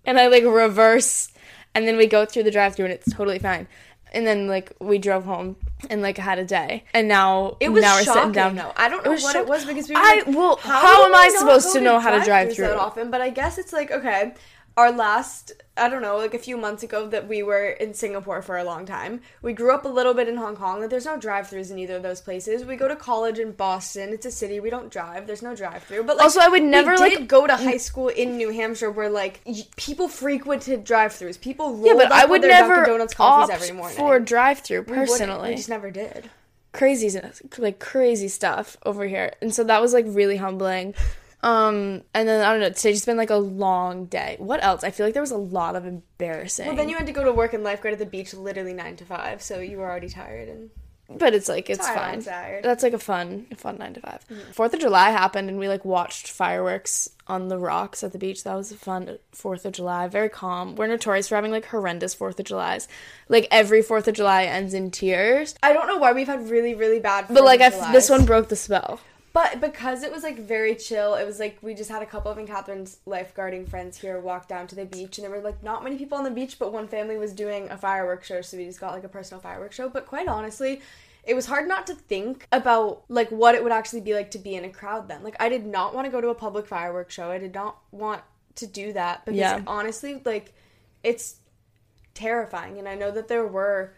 and 0.06 0.18
I 0.18 0.28
like 0.28 0.44
reverse, 0.44 1.30
and 1.76 1.88
then 1.88 1.98
we 1.98 2.08
go 2.08 2.26
through 2.26 2.44
the 2.44 2.52
drive-through, 2.52 2.86
and 2.86 2.94
it's 2.96 3.14
totally 3.14 3.38
fine. 3.38 3.68
And 4.14 4.26
then 4.26 4.48
like 4.48 4.74
we 4.80 4.98
drove 4.98 5.26
home 5.26 5.58
and 5.90 6.02
like 6.02 6.18
had 6.18 6.40
a 6.40 6.46
day, 6.46 6.84
and 6.94 7.08
now 7.08 7.58
It 7.60 7.70
was 7.70 7.82
now 7.84 7.96
we're 7.98 8.04
shocking, 8.04 8.22
sitting 8.22 8.32
down. 8.34 8.56
though. 8.56 8.72
I 8.76 8.90
don't 8.90 9.04
know 9.06 9.12
what 9.12 9.36
it 9.36 9.48
was 9.48 9.66
because 9.66 9.90
we 9.90 9.96
were 9.96 10.02
I 10.02 10.24
well, 10.28 10.56
how, 10.58 11.04
do 11.04 11.10
am 11.10 11.16
I 11.16 11.30
supposed 11.38 11.72
to 11.74 11.82
know 11.82 12.00
how 12.00 12.18
to 12.18 12.24
drive 12.24 12.54
through? 12.56 12.68
that 12.68 12.78
often? 12.78 13.12
But 13.12 13.22
I 13.22 13.30
guess 13.30 13.58
it's 13.58 13.74
like 13.74 13.92
okay. 13.92 14.34
Our 14.78 14.92
last 14.92 15.52
I 15.80 15.90
don't 15.90 16.02
know, 16.02 16.18
like 16.18 16.34
a 16.34 16.40
few 16.40 16.58
months 16.58 16.82
ago 16.82 17.08
that 17.10 17.28
we 17.28 17.44
were 17.44 17.68
in 17.70 17.94
Singapore 17.94 18.42
for 18.42 18.58
a 18.58 18.64
long 18.64 18.86
time. 18.88 19.22
We 19.44 19.54
grew 19.54 19.72
up 19.76 19.86
a 19.86 19.88
little 19.90 20.16
bit 20.16 20.28
in 20.28 20.38
Hong 20.38 20.56
Kong. 20.56 20.80
Like 20.82 20.90
there's 20.90 21.06
no 21.06 21.18
drive-throughs 21.18 21.70
in 21.70 21.78
either 21.78 21.98
of 21.98 22.02
those 22.04 22.20
places. 22.20 22.66
We 22.66 22.78
go 22.78 22.88
to 22.88 22.96
college 22.96 23.38
in 23.38 23.52
Boston. 23.52 24.10
It's 24.12 24.26
a 24.26 24.32
city. 24.32 24.60
We 24.60 24.72
don't 24.72 24.90
drive. 24.92 25.28
There's 25.28 25.44
no 25.44 25.56
drive-through. 25.56 26.04
But 26.06 26.18
like, 26.18 26.24
Also, 26.24 26.40
I 26.40 26.48
would 26.48 26.64
never, 26.64 26.92
we 26.94 27.10
did 27.10 27.20
like- 27.20 27.28
go 27.28 27.46
to 27.46 27.56
high 27.56 27.78
school 27.78 28.08
in 28.08 28.38
New 28.38 28.50
Hampshire 28.52 28.90
where 28.90 29.08
like 29.10 29.42
y- 29.46 29.68
people 29.76 30.08
frequented 30.08 30.84
drive-throughs. 30.84 31.40
People 31.40 31.74
rolled 31.74 31.86
Yeah, 31.86 31.94
but 31.94 32.12
I 32.12 32.26
would 32.26 32.42
never 32.42 32.76
Dunkin' 32.78 32.94
Donuts 32.94 33.14
coffees 33.14 33.54
opt 33.54 33.62
every 33.62 33.76
morning. 33.76 33.98
for 33.98 34.20
drive-through 34.20 34.82
We 34.88 34.96
personally. 34.96 35.50
we 35.50 35.56
just 35.58 35.70
never 35.70 35.92
did. 35.92 36.32
crazy 36.74 37.10
like 37.60 37.78
crazy 37.80 38.28
stuff 38.28 38.78
over 38.86 39.06
here 39.08 39.32
and 39.42 39.54
so 39.54 39.64
that 39.64 39.82
was 39.82 39.94
like 39.94 40.06
really 40.08 40.38
humbling 40.38 40.94
um 41.44 42.02
and 42.14 42.28
then 42.28 42.44
i 42.44 42.52
don't 42.52 42.60
know 42.62 42.70
today's 42.70 42.96
just 42.98 43.06
been 43.06 43.18
like 43.18 43.30
a 43.30 43.36
long 43.36 44.06
day. 44.06 44.36
What 44.40 44.64
else? 44.64 44.84
I 44.84 44.92
feel 44.92 45.06
like 45.06 45.14
there 45.14 45.22
was 45.22 45.32
a 45.32 45.38
lot 45.38 45.76
of 45.76 45.86
embarrassing. 45.86 46.66
Well, 46.68 46.76
then 46.76 46.90
you 46.90 46.96
had 46.98 47.06
to 47.08 47.12
go 47.14 47.24
to 47.24 47.32
work 47.32 47.54
and 47.54 47.64
lifeguard 47.64 47.94
at 47.94 48.00
the 48.00 48.06
beach 48.06 48.34
literally 48.34 48.74
nine 48.74 48.96
to 48.98 49.06
five, 49.06 49.42
so 49.42 49.60
you 49.60 49.78
were 49.78 49.90
already 49.90 50.10
tired 50.10 50.50
and 50.50 50.70
but 51.10 51.34
it's 51.34 51.48
like 51.48 51.70
it's 51.70 51.86
Tired, 51.86 51.98
fine. 51.98 52.22
tired. 52.22 52.64
that's 52.66 52.84
like 52.84 52.92
a 52.92 53.00
fun 53.00 53.48
a 53.52 53.56
fun 53.56 53.78
nine 53.78 53.94
to 53.94 54.02
5 54.02 54.26
fourth 54.52 54.74
of 54.74 54.82
july 54.82 55.12
happened 55.12 55.48
and 55.48 55.58
we 55.58 55.70
like 55.70 55.86
watched 55.86 56.28
fireworks 56.30 57.10
on 57.28 57.48
the 57.48 57.58
rocks 57.58 58.04
at 58.04 58.12
the 58.12 58.18
beach. 58.18 58.44
That 58.44 58.56
was 58.56 58.72
a 58.74 58.76
fun 58.76 59.18
fourth 59.32 59.66
of 59.66 59.72
july. 59.74 60.08
Very 60.10 60.28
calm. 60.30 60.76
We're 60.76 60.88
notorious 60.88 61.28
for 61.30 61.36
having 61.36 61.52
like 61.52 61.66
horrendous 61.68 62.14
fourth 62.14 62.40
of 62.40 62.46
julys. 62.46 62.88
Like 63.30 63.48
every 63.52 63.82
fourth 63.82 64.08
of 64.10 64.16
july 64.16 64.44
ends 64.46 64.74
in 64.74 64.92
tears. 64.92 65.56
I 65.64 65.72
don't 65.72 65.88
know 65.88 65.98
why 65.98 66.12
we've 66.12 66.28
had 66.28 66.50
really 66.50 66.74
really 66.76 67.00
bad. 67.00 67.28
but 67.30 67.44
like 67.46 67.62
I 67.62 67.68
of 67.68 67.74
f- 67.76 67.94
this 67.94 68.10
one 68.10 68.26
broke 68.26 68.50
the 68.50 68.56
spell 68.58 69.00
But 69.38 69.62
because 69.62 70.02
it 70.02 70.12
was 70.12 70.24
like 70.24 70.40
very 70.40 70.74
chill, 70.74 71.14
it 71.14 71.24
was 71.24 71.40
like 71.40 71.60
we 71.62 71.76
just 71.76 71.92
had 71.92 72.02
a 72.02 72.08
couple 72.08 72.32
of 72.32 72.44
Catherine's 72.48 72.98
lifeguarding 73.06 73.70
friends 73.70 73.96
here 73.96 74.20
walk 74.20 74.48
down 74.48 74.66
to 74.66 74.74
the 74.74 74.84
beach, 74.84 75.20
and 75.20 75.24
there 75.24 75.30
were 75.30 75.44
like 75.44 75.62
not 75.62 75.84
many 75.84 75.96
people 75.96 76.18
on 76.18 76.24
the 76.24 76.32
beach, 76.32 76.58
but 76.58 76.74
one 76.74 76.88
family 76.88 77.18
was 77.18 77.34
doing 77.34 77.70
a 77.70 77.78
fireworks 77.78 78.26
show, 78.26 78.42
so 78.42 78.58
we 78.58 78.66
just 78.66 78.80
got 78.80 78.94
like 78.94 79.04
a 79.04 79.08
personal 79.08 79.40
fireworks 79.40 79.76
show. 79.76 79.90
But 79.90 80.08
quite 80.08 80.28
honestly, 80.28 80.82
it 81.24 81.36
was 81.36 81.46
hard 81.46 81.68
not 81.68 81.86
to 81.86 81.94
think 81.94 82.48
about 82.52 83.04
like 83.10 83.30
what 83.30 83.54
it 83.54 83.62
would 83.62 83.72
actually 83.72 84.02
be 84.02 84.16
like 84.16 84.32
to 84.32 84.40
be 84.40 84.56
in 84.56 84.66
a 84.66 84.72
crowd 84.72 85.08
then. 85.08 85.22
Like 85.22 85.36
I 85.40 85.50
did 85.50 85.68
not 85.68 85.94
want 85.94 86.06
to 86.06 86.12
go 86.12 86.20
to 86.20 86.30
a 86.30 86.36
public 86.36 86.66
fireworks 86.66 87.14
show. 87.14 87.30
I 87.30 87.38
did 87.38 87.54
not 87.54 87.78
want 87.92 88.24
to 88.56 88.66
do 88.66 88.92
that 88.94 89.24
because 89.24 89.38
Yeah. 89.38 89.62
honestly, 89.68 90.20
like 90.26 90.52
it's 91.04 91.36
terrifying, 92.16 92.80
and 92.80 92.90
I 92.90 92.96
know 92.96 93.12
that 93.12 93.28
there 93.28 93.46
were 93.46 93.94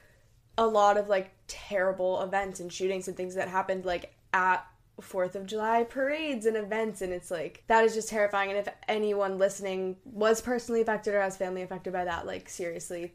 a 0.57 0.67
lot 0.67 0.97
of 0.97 1.07
like 1.07 1.31
terrible 1.47 2.21
events 2.23 2.59
and 2.59 2.73
shootings 2.73 3.07
and 3.07 3.15
things 3.15 3.35
that 3.35 3.47
happened 3.47 3.85
like 3.85 4.13
at 4.33 4.65
Fourth 5.01 5.35
of 5.35 5.45
July 5.45 5.83
parades 5.83 6.45
and 6.45 6.57
events, 6.57 7.01
and 7.01 7.13
it's 7.13 7.31
like 7.31 7.63
that 7.67 7.83
is 7.85 7.93
just 7.93 8.09
terrifying. 8.09 8.49
And 8.49 8.59
if 8.59 8.67
anyone 8.87 9.37
listening 9.37 9.97
was 10.05 10.41
personally 10.41 10.81
affected 10.81 11.13
or 11.13 11.21
has 11.21 11.37
family 11.37 11.61
affected 11.61 11.93
by 11.93 12.05
that, 12.05 12.25
like 12.25 12.49
seriously, 12.49 13.13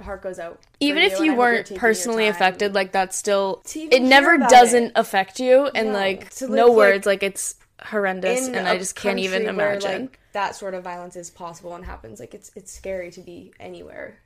heart 0.00 0.22
goes 0.22 0.38
out. 0.38 0.60
even 0.80 1.02
if 1.02 1.20
I 1.20 1.24
you 1.24 1.34
weren't 1.36 1.74
personally 1.76 2.26
affected 2.28 2.74
like 2.74 2.92
that's 2.92 3.16
still 3.16 3.62
it 3.74 4.02
never 4.02 4.38
doesn't 4.38 4.84
it. 4.86 4.92
affect 4.96 5.40
you 5.40 5.66
and 5.74 5.88
No, 5.88 5.92
like 5.92 6.32
no 6.40 6.66
live, 6.66 6.68
like, 6.68 6.76
words 6.76 7.06
like 7.06 7.22
it's 7.22 7.56
horrendous 7.80 8.48
and 8.48 8.66
I 8.68 8.78
just 8.78 8.96
can't 8.96 9.18
even 9.18 9.44
country 9.44 9.56
where, 9.56 9.72
imagine 9.74 10.02
like, 10.02 10.18
that 10.32 10.56
sort 10.56 10.74
of 10.74 10.82
violence 10.82 11.16
is 11.16 11.30
possible 11.30 11.74
and 11.74 11.84
happens. 11.84 12.18
Like 12.20 12.34
it's 12.34 12.50
it's 12.56 12.72
scary 12.72 13.10
to 13.12 13.20
be 13.20 13.52
anywhere. 13.60 14.18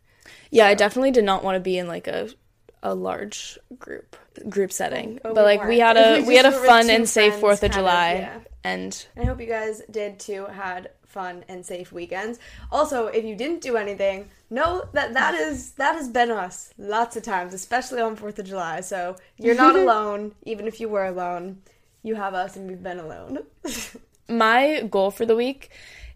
yeah 0.51 0.67
i 0.67 0.75
definitely 0.75 1.11
did 1.11 1.25
not 1.25 1.43
want 1.45 1.57
to 1.57 1.61
be 1.61 1.79
in 1.79 1.87
like 1.89 2.07
a 2.07 2.29
a 2.83 2.95
large 2.95 3.59
group 3.79 4.17
group 4.49 4.73
setting 4.73 5.19
Oh, 5.25 5.35
but 5.35 5.45
we 5.45 5.57
like 5.57 5.65
we 5.65 5.79
had 5.79 5.97
a 6.05 6.21
We 6.21 6.29
we 6.29 6.37
had 6.37 6.47
a 6.47 6.51
just 6.51 6.57
were 6.57 6.63
with 6.63 6.71
fun 6.71 6.91
and 6.91 7.09
safe 7.09 7.35
fourth 7.37 7.63
of 7.63 7.71
kind 7.71 7.73
of, 7.73 7.77
july 7.77 8.13
yeah. 8.15 8.39
and 8.65 9.07
I 9.17 9.25
hope 9.25 9.41
you 9.41 9.47
guys 9.47 9.83
did 9.91 10.19
too, 10.19 10.47
had 10.47 10.91
fun 11.09 11.45
and 11.49 11.65
safe 11.65 11.91
weekends. 11.91 12.39
Also, 12.71 13.07
if 13.07 13.25
you 13.25 13.35
didn't 13.35 13.61
do 13.61 13.77
anything, 13.77 14.29
know 14.51 14.85
that 14.93 15.15
that 15.15 15.35
is 15.47 15.73
that 15.73 15.95
has 15.95 16.09
been 16.09 16.31
us 16.31 16.73
lots 16.79 17.17
of 17.17 17.23
times, 17.23 17.55
especially 17.55 18.01
on 18.01 18.17
4th 18.17 18.39
of 18.39 18.47
July. 18.47 18.81
So, 18.81 19.17
you're 19.39 19.57
not 19.57 19.75
alone, 19.85 20.35
even 20.45 20.67
if 20.67 20.81
you 20.81 20.89
were 20.89 21.07
alone. 21.07 21.63
You 22.03 22.15
have 22.15 22.35
us 22.35 22.57
and 22.57 22.69
we've 22.69 22.83
been 22.83 23.01
alone. 23.01 23.41
my 24.29 24.87
goal 24.89 25.11
for 25.11 25.27
the 25.27 25.35
week 25.35 25.71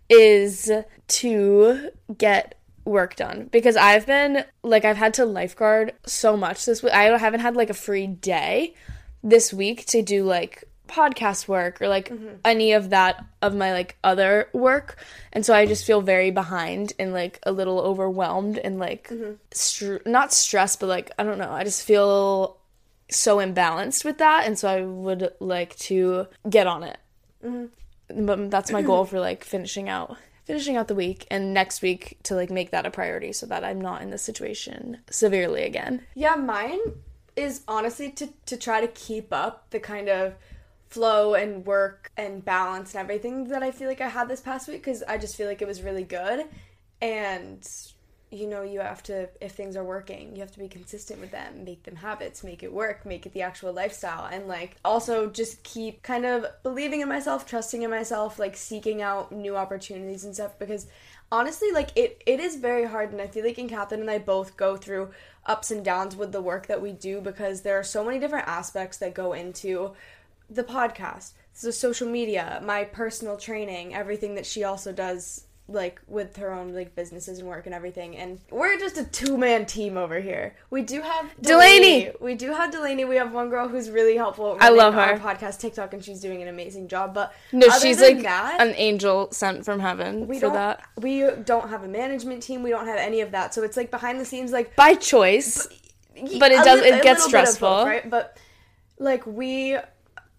is 0.08 0.70
to 1.08 1.90
get 2.16 2.54
work 2.84 3.16
done. 3.16 3.48
Because 3.50 3.76
I've 3.76 4.06
been 4.06 4.44
like 4.62 4.84
I've 4.84 4.96
had 4.96 5.14
to 5.14 5.24
lifeguard 5.24 5.92
so 6.06 6.36
much 6.36 6.64
this 6.64 6.82
week. 6.82 6.92
I 6.92 7.16
haven't 7.16 7.40
had 7.40 7.56
like 7.56 7.70
a 7.70 7.74
free 7.74 8.06
day 8.06 8.74
this 9.22 9.52
week 9.52 9.86
to 9.86 10.02
do 10.02 10.24
like 10.24 10.64
podcast 10.88 11.48
work 11.48 11.80
or 11.80 11.88
like 11.88 12.10
mm-hmm. 12.10 12.34
any 12.44 12.72
of 12.72 12.90
that 12.90 13.24
of 13.40 13.54
my 13.54 13.72
like 13.72 13.96
other 14.04 14.48
work. 14.52 15.02
And 15.32 15.44
so 15.46 15.54
i 15.54 15.64
just 15.64 15.86
feel 15.86 16.00
very 16.00 16.30
behind 16.30 16.92
and 16.98 17.12
like 17.12 17.38
a 17.44 17.52
little 17.52 17.80
overwhelmed 17.80 18.58
and 18.58 18.78
like 18.78 19.08
mm-hmm. 19.08 19.32
str- 19.52 20.04
not 20.04 20.32
stressed 20.32 20.80
but 20.80 20.88
like 20.88 21.10
i 21.18 21.22
don't 21.22 21.38
know. 21.38 21.50
I 21.50 21.64
just 21.64 21.84
feel 21.84 22.58
so 23.10 23.38
imbalanced 23.38 24.04
with 24.04 24.18
that. 24.18 24.46
And 24.46 24.58
so 24.58 24.68
i 24.68 24.82
would 24.82 25.32
like 25.40 25.76
to 25.76 26.26
get 26.48 26.66
on 26.66 26.82
it. 26.82 26.98
Mm-hmm. 27.44 28.26
But 28.26 28.50
that's 28.50 28.70
my 28.70 28.82
goal 28.82 29.06
for 29.06 29.18
like 29.18 29.44
finishing 29.44 29.88
out 29.88 30.18
finishing 30.44 30.76
out 30.76 30.88
the 30.88 30.94
week 30.94 31.26
and 31.30 31.54
next 31.54 31.82
week 31.82 32.18
to 32.24 32.34
like 32.34 32.50
make 32.50 32.70
that 32.70 32.86
a 32.86 32.90
priority 32.90 33.32
so 33.32 33.46
that 33.46 33.64
i'm 33.64 33.80
not 33.80 34.02
in 34.02 34.10
this 34.10 34.22
situation 34.22 34.98
severely 35.10 35.62
again 35.62 36.02
Yeah, 36.14 36.34
mine 36.36 36.80
is 37.36 37.62
honestly 37.66 38.10
to 38.12 38.28
to 38.46 38.56
try 38.56 38.80
to 38.80 38.88
keep 38.88 39.32
up 39.32 39.70
the 39.70 39.80
kind 39.80 40.08
of 40.08 40.34
flow 40.88 41.34
and 41.34 41.64
work 41.64 42.12
and 42.18 42.44
balance 42.44 42.94
and 42.94 43.00
everything 43.00 43.44
that 43.44 43.62
I 43.62 43.70
feel 43.70 43.88
like 43.88 44.02
I 44.02 44.08
had 44.08 44.28
this 44.28 44.42
past 44.42 44.68
week 44.68 44.82
because 44.82 45.02
I 45.02 45.16
just 45.16 45.36
feel 45.36 45.46
like 45.46 45.62
it 45.62 45.68
was 45.68 45.80
really 45.82 46.04
good. 46.04 46.44
And 47.00 47.66
you 48.32 48.46
know, 48.46 48.62
you 48.62 48.80
have 48.80 49.02
to 49.04 49.28
if 49.40 49.52
things 49.52 49.76
are 49.76 49.84
working, 49.84 50.34
you 50.34 50.40
have 50.40 50.52
to 50.52 50.58
be 50.58 50.68
consistent 50.68 51.20
with 51.20 51.30
them, 51.30 51.64
make 51.64 51.82
them 51.82 51.96
habits, 51.96 52.42
make 52.42 52.62
it 52.62 52.72
work, 52.72 53.04
make 53.04 53.26
it 53.26 53.32
the 53.34 53.42
actual 53.42 53.72
lifestyle, 53.72 54.24
and 54.24 54.48
like 54.48 54.76
also 54.84 55.28
just 55.28 55.62
keep 55.62 56.02
kind 56.02 56.24
of 56.24 56.46
believing 56.62 57.02
in 57.02 57.08
myself, 57.08 57.46
trusting 57.46 57.82
in 57.82 57.90
myself, 57.90 58.38
like 58.38 58.56
seeking 58.56 59.02
out 59.02 59.30
new 59.32 59.56
opportunities 59.56 60.24
and 60.24 60.34
stuff 60.34 60.58
because 60.58 60.86
honestly 61.30 61.70
like 61.72 61.90
it 61.94 62.22
it 62.26 62.40
is 62.40 62.56
very 62.56 62.86
hard. 62.86 63.12
And 63.12 63.20
i 63.20 63.26
feel 63.26 63.44
like 63.44 63.56
AnnCatherine 63.56 64.00
and 64.00 64.10
i 64.10 64.18
both 64.18 64.56
go 64.56 64.76
through 64.76 65.10
ups 65.44 65.70
and 65.70 65.84
downs 65.84 66.16
with 66.16 66.32
the 66.32 66.40
work 66.40 66.66
that 66.68 66.80
we 66.80 66.92
do 66.92 67.20
because 67.20 67.60
there 67.60 67.78
are 67.78 67.84
so 67.84 68.02
many 68.04 68.18
different 68.18 68.48
aspects 68.48 68.96
that 68.98 69.12
go 69.14 69.32
into 69.32 69.92
the 70.48 70.64
podcast 70.64 71.32
the 71.60 71.72
social 71.72 72.08
media 72.08 72.60
my 72.64 72.82
personal 72.84 73.36
training 73.36 73.94
everything 73.94 74.34
that 74.34 74.46
she 74.46 74.64
also 74.64 74.90
does 74.90 75.44
like 75.72 76.00
with 76.06 76.36
her 76.36 76.52
own 76.52 76.74
like 76.74 76.94
businesses 76.94 77.38
and 77.38 77.48
work 77.48 77.66
and 77.66 77.74
everything 77.74 78.16
and 78.16 78.38
we're 78.50 78.78
just 78.78 78.96
a 78.98 79.04
two-man 79.04 79.66
team 79.66 79.96
over 79.96 80.20
here. 80.20 80.54
We 80.70 80.82
do 80.82 81.00
have 81.02 81.30
Delaney! 81.40 82.10
we 82.20 82.34
do 82.34 82.52
have 82.52 82.70
delaney. 82.70 83.04
We 83.04 83.16
have 83.16 83.32
one 83.32 83.50
girl 83.50 83.68
who's 83.68 83.90
really 83.90 84.16
helpful 84.16 84.56
I 84.60 84.68
love 84.70 84.94
her. 84.94 85.18
podcast 85.18 85.58
tiktok 85.60 85.92
and 85.94 86.04
she's 86.04 86.20
doing 86.20 86.42
an 86.42 86.48
amazing 86.48 86.88
job 86.88 87.14
but 87.14 87.34
no 87.52 87.68
she's 87.78 88.00
like 88.00 88.22
that, 88.22 88.60
an 88.60 88.74
angel 88.76 89.28
sent 89.32 89.64
from 89.64 89.80
heaven 89.80 90.26
we 90.28 90.38
for 90.38 90.50
that. 90.50 90.80
we 91.00 91.22
don't 91.44 91.68
have 91.70 91.82
a 91.84 91.88
management 91.88 92.42
team. 92.42 92.62
We 92.62 92.70
don't 92.70 92.86
have 92.86 92.98
any 92.98 93.20
of 93.20 93.30
that. 93.32 93.54
So 93.54 93.62
it's 93.62 93.76
like 93.76 93.90
behind 93.90 94.20
the 94.20 94.24
scenes 94.24 94.52
like 94.52 94.76
by 94.76 94.94
choice 94.94 95.66
But 96.38 96.52
it 96.52 96.62
does- 96.64 96.80
it 96.82 97.02
gets 97.02 97.04
little 97.04 97.04
bit 97.04 97.10
of 97.16 97.18
stressful. 97.20 97.68
both, 97.68 97.86
right? 97.86 98.10
But 98.10 98.36
like 98.98 99.26
we 99.26 99.76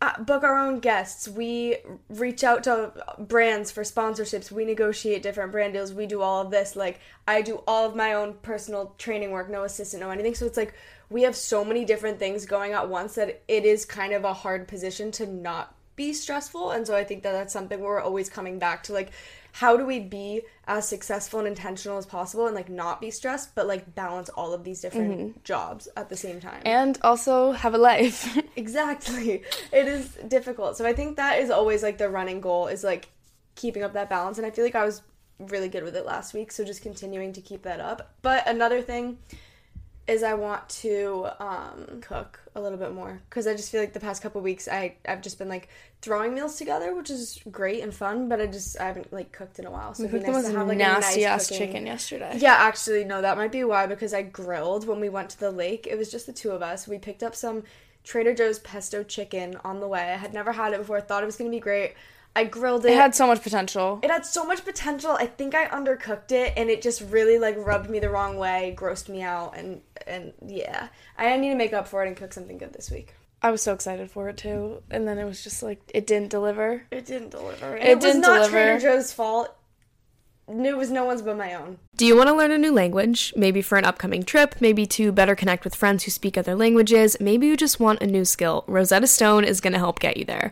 uh, 0.03 0.21
book 0.21 0.43
our 0.43 0.57
own 0.57 0.79
guests. 0.79 1.29
We 1.29 1.77
reach 2.09 2.43
out 2.43 2.65
to 2.65 2.91
brands 3.19 3.71
for 3.71 3.83
sponsorships. 3.83 4.51
We 4.51 4.65
negotiate 4.65 5.23
different 5.23 5.53
brand 5.53 5.73
deals. 5.73 5.93
We 5.93 6.07
do 6.07 6.21
all 6.21 6.41
of 6.41 6.51
this. 6.51 6.75
Like 6.75 6.99
i 7.25 7.41
do 7.41 7.63
all 7.65 7.87
of 7.87 7.95
my 7.95 8.13
own 8.13 8.33
personal 8.41 8.93
training 8.97 9.31
work 9.31 9.49
no 9.49 9.63
assistant 9.63 10.01
no 10.01 10.09
anything. 10.09 10.35
So 10.35 10.45
it's 10.45 10.57
like 10.57 10.73
we 11.09 11.21
have 11.21 11.37
so 11.37 11.63
many 11.63 11.85
different 11.85 12.19
things 12.19 12.45
going 12.45 12.73
at 12.73 12.89
once 12.89 13.15
that 13.15 13.43
it 13.47 13.63
is 13.63 13.85
kind 13.85 14.11
of 14.11 14.25
a 14.25 14.33
hard 14.33 14.67
position 14.67 15.09
to 15.11 15.25
not 15.25 15.73
be 15.95 16.11
stressful. 16.11 16.71
And 16.71 16.85
so 16.85 16.95
i 16.97 17.05
think 17.05 17.23
that 17.23 17.31
that's 17.31 17.53
something 17.53 17.79
we're 17.79 18.01
always 18.01 18.29
coming 18.29 18.59
back 18.59 18.83
to 18.83 18.93
like 18.93 19.11
how 19.53 19.77
do 19.77 19.85
we 19.85 19.99
be 19.99 20.41
as 20.65 20.87
successful 20.87 21.37
and 21.39 21.47
intentional 21.47 21.97
as 21.97 22.07
possible 22.07 22.47
and 22.47 22.55
like 22.55 22.69
not 22.69 22.99
be 22.99 23.11
stressed 23.11 23.53
but 23.53 23.67
like 23.67 23.93
balance 23.93 24.27
all 24.29 24.51
of 24.51 24.63
these 24.63 24.81
different 24.81 25.11
mm-hmm. 25.11 25.39
jobs 25.43 25.87
at 25.95 26.09
the 26.09 26.17
same 26.17 26.39
time? 26.39 26.61
And 26.65 26.97
also 27.03 27.51
have 27.51 27.73
a 27.73 27.77
life. 27.77 28.37
Exactly. 28.55 29.43
It 29.71 29.87
is 29.87 30.17
difficult. 30.27 30.77
So 30.77 30.85
i 30.85 30.93
think 30.93 31.17
that 31.17 31.39
is 31.39 31.49
always 31.49 31.83
like 31.83 31.97
the 31.97 32.09
running 32.09 32.41
goal 32.41 32.67
is 32.67 32.83
like 32.83 33.09
keeping 33.55 33.83
up 33.83 33.93
that 33.93 34.09
balance 34.09 34.37
and 34.37 34.47
i 34.47 34.49
feel 34.49 34.65
like 34.65 34.75
i 34.75 34.83
was 34.83 35.01
really 35.39 35.67
good 35.67 35.83
with 35.83 35.95
it 35.95 36.05
last 36.05 36.33
week 36.33 36.51
so 36.51 36.63
just 36.63 36.81
continuing 36.81 37.33
to 37.33 37.41
keep 37.41 37.63
that 37.63 37.79
up. 37.79 38.13
But 38.21 38.47
another 38.47 38.81
thing 38.81 39.17
is 40.07 40.21
I 40.23 40.33
want 40.33 40.67
to 40.69 41.27
um, 41.39 42.01
cook 42.01 42.39
a 42.55 42.61
little 42.61 42.77
bit 42.77 42.93
more 42.93 43.21
because 43.29 43.47
I 43.47 43.55
just 43.55 43.71
feel 43.71 43.79
like 43.79 43.93
the 43.93 43.99
past 43.99 44.21
couple 44.21 44.41
weeks 44.41 44.67
I 44.67 44.95
I've 45.07 45.21
just 45.21 45.37
been 45.37 45.47
like 45.49 45.69
throwing 46.01 46.33
meals 46.33 46.57
together, 46.57 46.93
which 46.93 47.09
is 47.09 47.39
great 47.51 47.81
and 47.81 47.93
fun. 47.93 48.27
But 48.27 48.41
I 48.41 48.47
just 48.47 48.79
I 48.79 48.85
haven't 48.85 49.13
like 49.13 49.31
cooked 49.31 49.59
in 49.59 49.65
a 49.65 49.71
while, 49.71 49.93
so 49.93 50.03
we 50.03 50.09
cooked 50.09 50.25
the 50.25 50.31
nice 50.31 50.43
most 50.43 50.51
to 50.51 50.57
have 50.57 50.67
like 50.67 50.77
nasty 50.77 51.21
nice 51.21 51.27
ass 51.27 51.47
cooking- 51.49 51.67
chicken 51.67 51.85
yesterday 51.85 52.33
Yeah, 52.37 52.55
actually, 52.59 53.05
no, 53.05 53.21
that 53.21 53.37
might 53.37 53.51
be 53.51 53.63
why 53.63 53.85
because 53.87 54.13
I 54.13 54.23
grilled 54.23 54.87
when 54.87 54.99
we 54.99 55.09
went 55.09 55.29
to 55.31 55.39
the 55.39 55.51
lake. 55.51 55.87
It 55.89 55.97
was 55.97 56.11
just 56.11 56.25
the 56.25 56.33
two 56.33 56.51
of 56.51 56.61
us. 56.61 56.87
We 56.87 56.97
picked 56.97 57.23
up 57.23 57.33
some 57.35 57.63
Trader 58.03 58.33
Joe's 58.33 58.59
pesto 58.59 59.03
chicken 59.03 59.57
on 59.63 59.79
the 59.79 59.87
way. 59.87 60.01
I 60.01 60.17
had 60.17 60.33
never 60.33 60.51
had 60.51 60.73
it 60.73 60.79
before. 60.79 60.99
Thought 60.99 61.23
it 61.23 61.25
was 61.25 61.37
gonna 61.37 61.49
be 61.49 61.61
great. 61.61 61.93
I 62.35 62.45
grilled 62.45 62.85
it. 62.85 62.91
It 62.91 62.97
had 62.97 63.13
so 63.13 63.27
much 63.27 63.43
potential. 63.43 63.99
It 64.01 64.09
had 64.09 64.25
so 64.25 64.45
much 64.45 64.65
potential. 64.65 65.11
I 65.11 65.27
think 65.27 65.53
I 65.53 65.67
undercooked 65.67 66.31
it 66.31 66.53
and 66.57 66.69
it 66.69 66.81
just 66.81 67.01
really 67.01 67.37
like 67.37 67.55
rubbed 67.57 67.89
me 67.89 67.99
the 67.99 68.09
wrong 68.09 68.37
way, 68.37 68.75
grossed 68.77 69.09
me 69.09 69.21
out 69.21 69.55
and 69.55 69.81
and 70.07 70.33
yeah. 70.45 70.87
I 71.17 71.37
need 71.37 71.49
to 71.49 71.55
make 71.55 71.73
up 71.73 71.87
for 71.87 72.03
it 72.03 72.07
and 72.07 72.17
cook 72.17 72.33
something 72.33 72.57
good 72.57 72.73
this 72.73 72.89
week. 72.89 73.13
I 73.41 73.51
was 73.51 73.61
so 73.61 73.73
excited 73.73 74.09
for 74.09 74.29
it 74.29 74.37
too, 74.37 74.81
and 74.89 75.05
then 75.05 75.17
it 75.19 75.25
was 75.25 75.43
just 75.43 75.61
like 75.61 75.81
it 75.93 76.07
didn't 76.07 76.29
deliver. 76.29 76.83
It 76.91 77.05
didn't 77.05 77.31
deliver. 77.31 77.75
And 77.75 77.83
It 77.83 77.91
it, 77.91 77.95
was 77.95 78.05
didn't 78.05 78.21
not 78.21 78.35
deliver. 78.35 78.51
Trader 78.51 78.79
Joe's 78.79 79.11
fault. 79.13 79.53
It 80.47 80.77
was 80.77 80.89
no 80.89 81.05
one's 81.05 81.21
but 81.21 81.37
my 81.37 81.53
own. 81.53 81.77
Do 81.95 82.05
you 82.05 82.17
want 82.17 82.27
to 82.27 82.35
learn 82.35 82.51
a 82.51 82.57
new 82.57 82.73
language? 82.73 83.33
Maybe 83.35 83.61
for 83.61 83.77
an 83.77 83.85
upcoming 83.85 84.23
trip, 84.23 84.55
maybe 84.59 84.85
to 84.87 85.11
better 85.11 85.35
connect 85.35 85.63
with 85.63 85.75
friends 85.75 86.03
who 86.03 86.11
speak 86.11 86.37
other 86.37 86.53
languages, 86.55 87.15
maybe 87.21 87.47
you 87.47 87.55
just 87.55 87.79
want 87.79 88.01
a 88.01 88.07
new 88.07 88.25
skill. 88.25 88.65
Rosetta 88.67 89.07
Stone 89.07 89.45
is 89.45 89.61
going 89.61 89.71
to 89.73 89.79
help 89.79 89.99
get 89.99 90.17
you 90.17 90.25
there. 90.25 90.51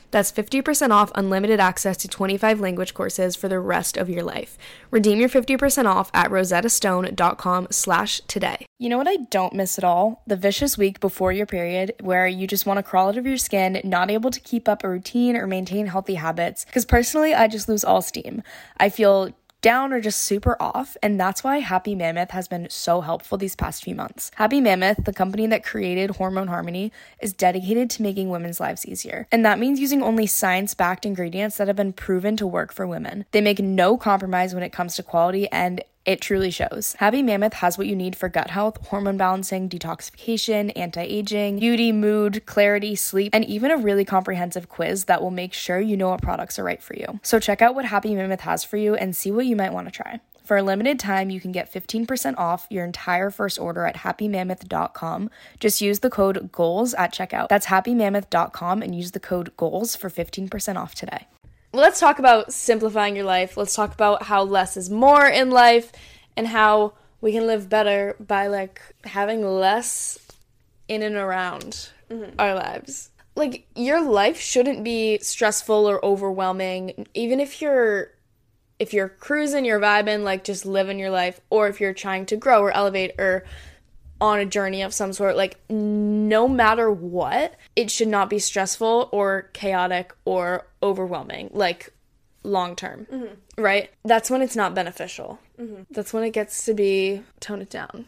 That's 0.11 0.31
50% 0.31 0.91
off 0.91 1.11
unlimited 1.15 1.59
access 1.59 1.97
to 1.97 2.07
25 2.07 2.59
language 2.59 2.93
courses 2.93 3.35
for 3.35 3.47
the 3.47 3.59
rest 3.59 3.97
of 3.97 4.09
your 4.09 4.23
life. 4.23 4.57
Redeem 4.91 5.19
your 5.19 5.29
50% 5.29 5.85
off 5.85 6.11
at 6.13 6.29
rosettastone.com 6.29 7.67
slash 7.71 8.21
today. 8.27 8.65
You 8.77 8.89
know 8.89 8.97
what 8.97 9.07
I 9.07 9.17
don't 9.29 9.53
miss 9.53 9.77
at 9.77 9.83
all? 9.83 10.23
The 10.27 10.35
vicious 10.35 10.77
week 10.77 10.99
before 10.99 11.31
your 11.31 11.45
period 11.45 11.93
where 12.01 12.27
you 12.27 12.47
just 12.47 12.65
want 12.65 12.77
to 12.77 12.83
crawl 12.83 13.09
out 13.09 13.17
of 13.17 13.27
your 13.27 13.37
skin, 13.37 13.79
not 13.83 14.11
able 14.11 14.31
to 14.31 14.39
keep 14.39 14.67
up 14.67 14.83
a 14.83 14.89
routine 14.89 15.35
or 15.35 15.47
maintain 15.47 15.87
healthy 15.87 16.15
habits. 16.15 16.65
Because 16.65 16.85
personally, 16.85 17.33
I 17.33 17.47
just 17.47 17.69
lose 17.69 17.83
all 17.83 18.01
steam. 18.01 18.43
I 18.77 18.89
feel 18.89 19.29
down 19.61 19.93
or 19.93 20.01
just 20.01 20.21
super 20.21 20.57
off, 20.59 20.97
and 21.01 21.19
that's 21.19 21.43
why 21.43 21.59
Happy 21.59 21.95
Mammoth 21.95 22.31
has 22.31 22.47
been 22.47 22.67
so 22.69 23.01
helpful 23.01 23.37
these 23.37 23.55
past 23.55 23.83
few 23.83 23.95
months. 23.95 24.31
Happy 24.35 24.59
Mammoth, 24.59 25.05
the 25.05 25.13
company 25.13 25.47
that 25.47 25.63
created 25.63 26.11
Hormone 26.11 26.47
Harmony, 26.47 26.91
is 27.21 27.33
dedicated 27.33 27.89
to 27.91 28.01
making 28.01 28.29
women's 28.29 28.59
lives 28.59 28.85
easier. 28.85 29.27
And 29.31 29.45
that 29.45 29.59
means 29.59 29.79
using 29.79 30.01
only 30.01 30.25
science 30.25 30.73
backed 30.73 31.05
ingredients 31.05 31.57
that 31.57 31.67
have 31.67 31.75
been 31.75 31.93
proven 31.93 32.35
to 32.37 32.47
work 32.47 32.73
for 32.73 32.87
women. 32.87 33.25
They 33.31 33.41
make 33.41 33.59
no 33.59 33.97
compromise 33.97 34.53
when 34.53 34.63
it 34.63 34.73
comes 34.73 34.95
to 34.95 35.03
quality, 35.03 35.47
and 35.51 35.83
it 36.05 36.21
truly 36.21 36.51
shows. 36.51 36.95
Happy 36.99 37.21
Mammoth 37.21 37.53
has 37.55 37.77
what 37.77 37.87
you 37.87 37.95
need 37.95 38.15
for 38.15 38.29
gut 38.29 38.49
health, 38.49 38.87
hormone 38.87 39.17
balancing, 39.17 39.69
detoxification, 39.69 40.71
anti 40.75 41.01
aging, 41.01 41.59
beauty, 41.59 41.91
mood, 41.91 42.45
clarity, 42.45 42.95
sleep, 42.95 43.31
and 43.33 43.45
even 43.45 43.71
a 43.71 43.77
really 43.77 44.05
comprehensive 44.05 44.69
quiz 44.69 45.05
that 45.05 45.21
will 45.21 45.31
make 45.31 45.53
sure 45.53 45.79
you 45.79 45.95
know 45.95 46.09
what 46.09 46.21
products 46.21 46.57
are 46.57 46.63
right 46.63 46.81
for 46.81 46.95
you. 46.95 47.19
So 47.23 47.39
check 47.39 47.61
out 47.61 47.75
what 47.75 47.85
Happy 47.85 48.15
Mammoth 48.15 48.41
has 48.41 48.63
for 48.63 48.77
you 48.77 48.95
and 48.95 49.15
see 49.15 49.31
what 49.31 49.45
you 49.45 49.55
might 49.55 49.73
want 49.73 49.87
to 49.87 49.91
try. 49.91 50.19
For 50.43 50.57
a 50.57 50.63
limited 50.63 50.99
time, 50.99 51.29
you 51.29 51.39
can 51.39 51.51
get 51.51 51.71
15% 51.71 52.37
off 52.37 52.67
your 52.69 52.83
entire 52.83 53.29
first 53.29 53.59
order 53.59 53.85
at 53.85 53.97
happymammoth.com. 53.97 55.29
Just 55.59 55.81
use 55.81 55.99
the 55.99 56.09
code 56.09 56.51
GOALS 56.51 56.93
at 56.95 57.13
checkout. 57.13 57.47
That's 57.47 57.67
happymammoth.com 57.67 58.81
and 58.81 58.95
use 58.95 59.11
the 59.11 59.19
code 59.19 59.55
GOALS 59.55 59.95
for 59.95 60.09
15% 60.09 60.75
off 60.77 60.95
today. 60.95 61.27
Let's 61.73 61.99
talk 61.99 62.19
about 62.19 62.51
simplifying 62.51 63.15
your 63.15 63.25
life. 63.25 63.55
Let's 63.55 63.75
talk 63.75 63.93
about 63.93 64.23
how 64.23 64.43
less 64.43 64.75
is 64.75 64.89
more 64.89 65.25
in 65.25 65.49
life 65.49 65.91
and 66.35 66.47
how 66.47 66.93
we 67.21 67.31
can 67.31 67.47
live 67.47 67.69
better 67.69 68.15
by 68.19 68.47
like 68.47 68.81
having 69.05 69.45
less 69.45 70.19
in 70.87 71.01
and 71.03 71.15
around 71.15 71.89
mm-hmm. 72.09 72.35
our 72.39 72.53
lives. 72.55 73.09
Like 73.35 73.65
your 73.75 74.01
life 74.01 74.39
shouldn't 74.39 74.83
be 74.83 75.19
stressful 75.19 75.89
or 75.89 76.03
overwhelming 76.03 77.07
even 77.13 77.39
if 77.39 77.61
you're 77.61 78.11
if 78.81 78.95
you're 78.95 79.09
cruising, 79.09 79.63
you're 79.63 79.79
vibing, 79.79 80.23
like 80.23 80.43
just 80.43 80.65
living 80.65 80.97
your 80.97 81.11
life, 81.11 81.39
or 81.51 81.67
if 81.67 81.79
you're 81.79 81.93
trying 81.93 82.25
to 82.25 82.35
grow 82.35 82.63
or 82.63 82.71
elevate 82.71 83.11
or 83.19 83.45
on 84.19 84.39
a 84.39 84.45
journey 84.45 84.81
of 84.81 84.91
some 84.91 85.13
sort, 85.13 85.37
like 85.37 85.59
no 85.69 86.47
matter 86.47 86.89
what, 86.89 87.53
it 87.75 87.91
should 87.91 88.07
not 88.07 88.27
be 88.27 88.39
stressful 88.39 89.07
or 89.11 89.51
chaotic 89.53 90.15
or 90.25 90.65
overwhelming, 90.81 91.49
like 91.53 91.93
long 92.43 92.75
term, 92.75 93.07
mm-hmm. 93.11 93.61
right? 93.61 93.89
That's 94.03 94.29
when 94.29 94.41
it's 94.41 94.55
not 94.55 94.73
beneficial. 94.73 95.39
Mm-hmm. 95.59 95.83
That's 95.91 96.13
when 96.13 96.23
it 96.23 96.31
gets 96.31 96.65
to 96.65 96.73
be 96.73 97.23
tone 97.39 97.61
it 97.61 97.69
down. 97.69 98.05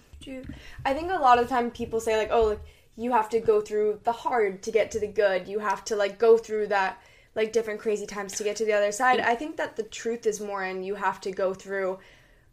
I 0.85 0.93
think 0.93 1.11
a 1.11 1.15
lot 1.15 1.37
of 1.37 1.47
the 1.47 1.53
time 1.53 1.69
people 1.71 1.99
say 1.99 2.17
like, 2.17 2.29
oh, 2.31 2.43
like 2.43 2.61
you 2.95 3.11
have 3.11 3.29
to 3.29 3.39
go 3.39 3.61
through 3.61 3.99
the 4.03 4.11
hard 4.11 4.61
to 4.63 4.71
get 4.71 4.91
to 4.91 4.99
the 4.99 5.07
good. 5.07 5.47
You 5.47 5.59
have 5.59 5.83
to 5.85 5.95
like 5.95 6.17
go 6.17 6.37
through 6.37 6.67
that 6.67 7.01
like 7.35 7.51
different 7.51 7.79
crazy 7.79 8.05
times 8.05 8.33
to 8.33 8.43
get 8.43 8.55
to 8.57 8.65
the 8.65 8.73
other 8.73 8.91
side. 8.91 9.19
Mm. 9.19 9.25
I 9.25 9.35
think 9.35 9.57
that 9.57 9.75
the 9.75 9.83
truth 9.83 10.25
is 10.25 10.39
more 10.39 10.63
in 10.63 10.83
you 10.83 10.95
have 10.95 11.19
to 11.21 11.31
go 11.31 11.53
through 11.53 11.99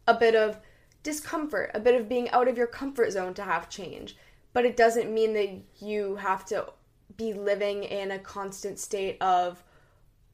a 0.07 0.13
bit 0.13 0.35
of 0.35 0.59
discomfort, 1.03 1.71
a 1.73 1.79
bit 1.79 1.99
of 1.99 2.09
being 2.09 2.29
out 2.31 2.47
of 2.47 2.57
your 2.57 2.67
comfort 2.67 3.11
zone 3.11 3.33
to 3.35 3.43
have 3.43 3.69
change. 3.69 4.15
But 4.53 4.65
it 4.65 4.75
doesn't 4.75 5.13
mean 5.13 5.33
that 5.33 5.85
you 5.85 6.15
have 6.17 6.45
to 6.45 6.65
be 7.15 7.33
living 7.33 7.83
in 7.83 8.11
a 8.11 8.19
constant 8.19 8.79
state 8.79 9.17
of 9.21 9.63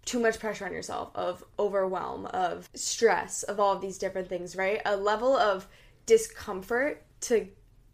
too 0.08 0.20
much 0.20 0.39
pressure 0.39 0.65
on 0.65 0.72
yourself, 0.72 1.12
of 1.13 1.43
overwhelm, 1.60 2.26
of 2.28 2.70
stress, 2.74 3.43
of 3.43 3.60
all 3.60 3.74
of 3.74 3.82
these 3.82 3.98
different 3.98 4.30
things, 4.30 4.56
right? 4.56 4.82
A 4.86 4.96
level 4.96 5.36
of 5.36 5.67
discomfort 6.06 7.04
to 7.22 7.48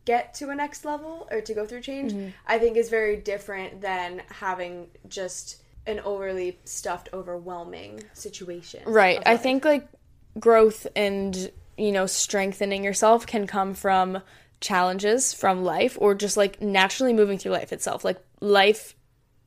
get 0.06 0.36
to 0.36 0.50
a 0.50 0.56
next 0.56 0.86
level 0.86 1.28
or 1.32 1.42
to 1.42 1.54
go 1.54 1.66
through 1.66 1.82
change, 1.82 2.14
mm-hmm. 2.14 2.30
I 2.46 2.60
think 2.60 2.78
is 2.78 2.90
very 2.90 3.18
different 3.18 3.82
than 3.82 4.22
having 4.30 4.88
just 5.08 5.64
an 5.88 6.00
overly 6.02 6.60
stuffed, 6.66 7.10
overwhelming 7.14 8.04
situation. 8.14 8.84
Right. 8.86 9.22
I 9.26 9.36
think 9.36 9.66
like 9.66 9.88
growth 10.40 10.86
and, 10.96 11.52
you 11.78 11.92
know, 11.92 12.06
strengthening 12.06 12.84
yourself 12.84 13.26
can 13.26 13.48
come 13.48 13.74
from 13.74 14.22
challenges 14.62 15.34
from 15.34 15.64
life 15.64 15.98
or 16.00 16.14
just 16.14 16.38
like 16.38 16.62
naturally 16.62 17.12
moving 17.12 17.40
through 17.40 17.54
life 17.54 17.74
itself. 17.74 18.06
Like 18.06 18.24
life 18.40 18.96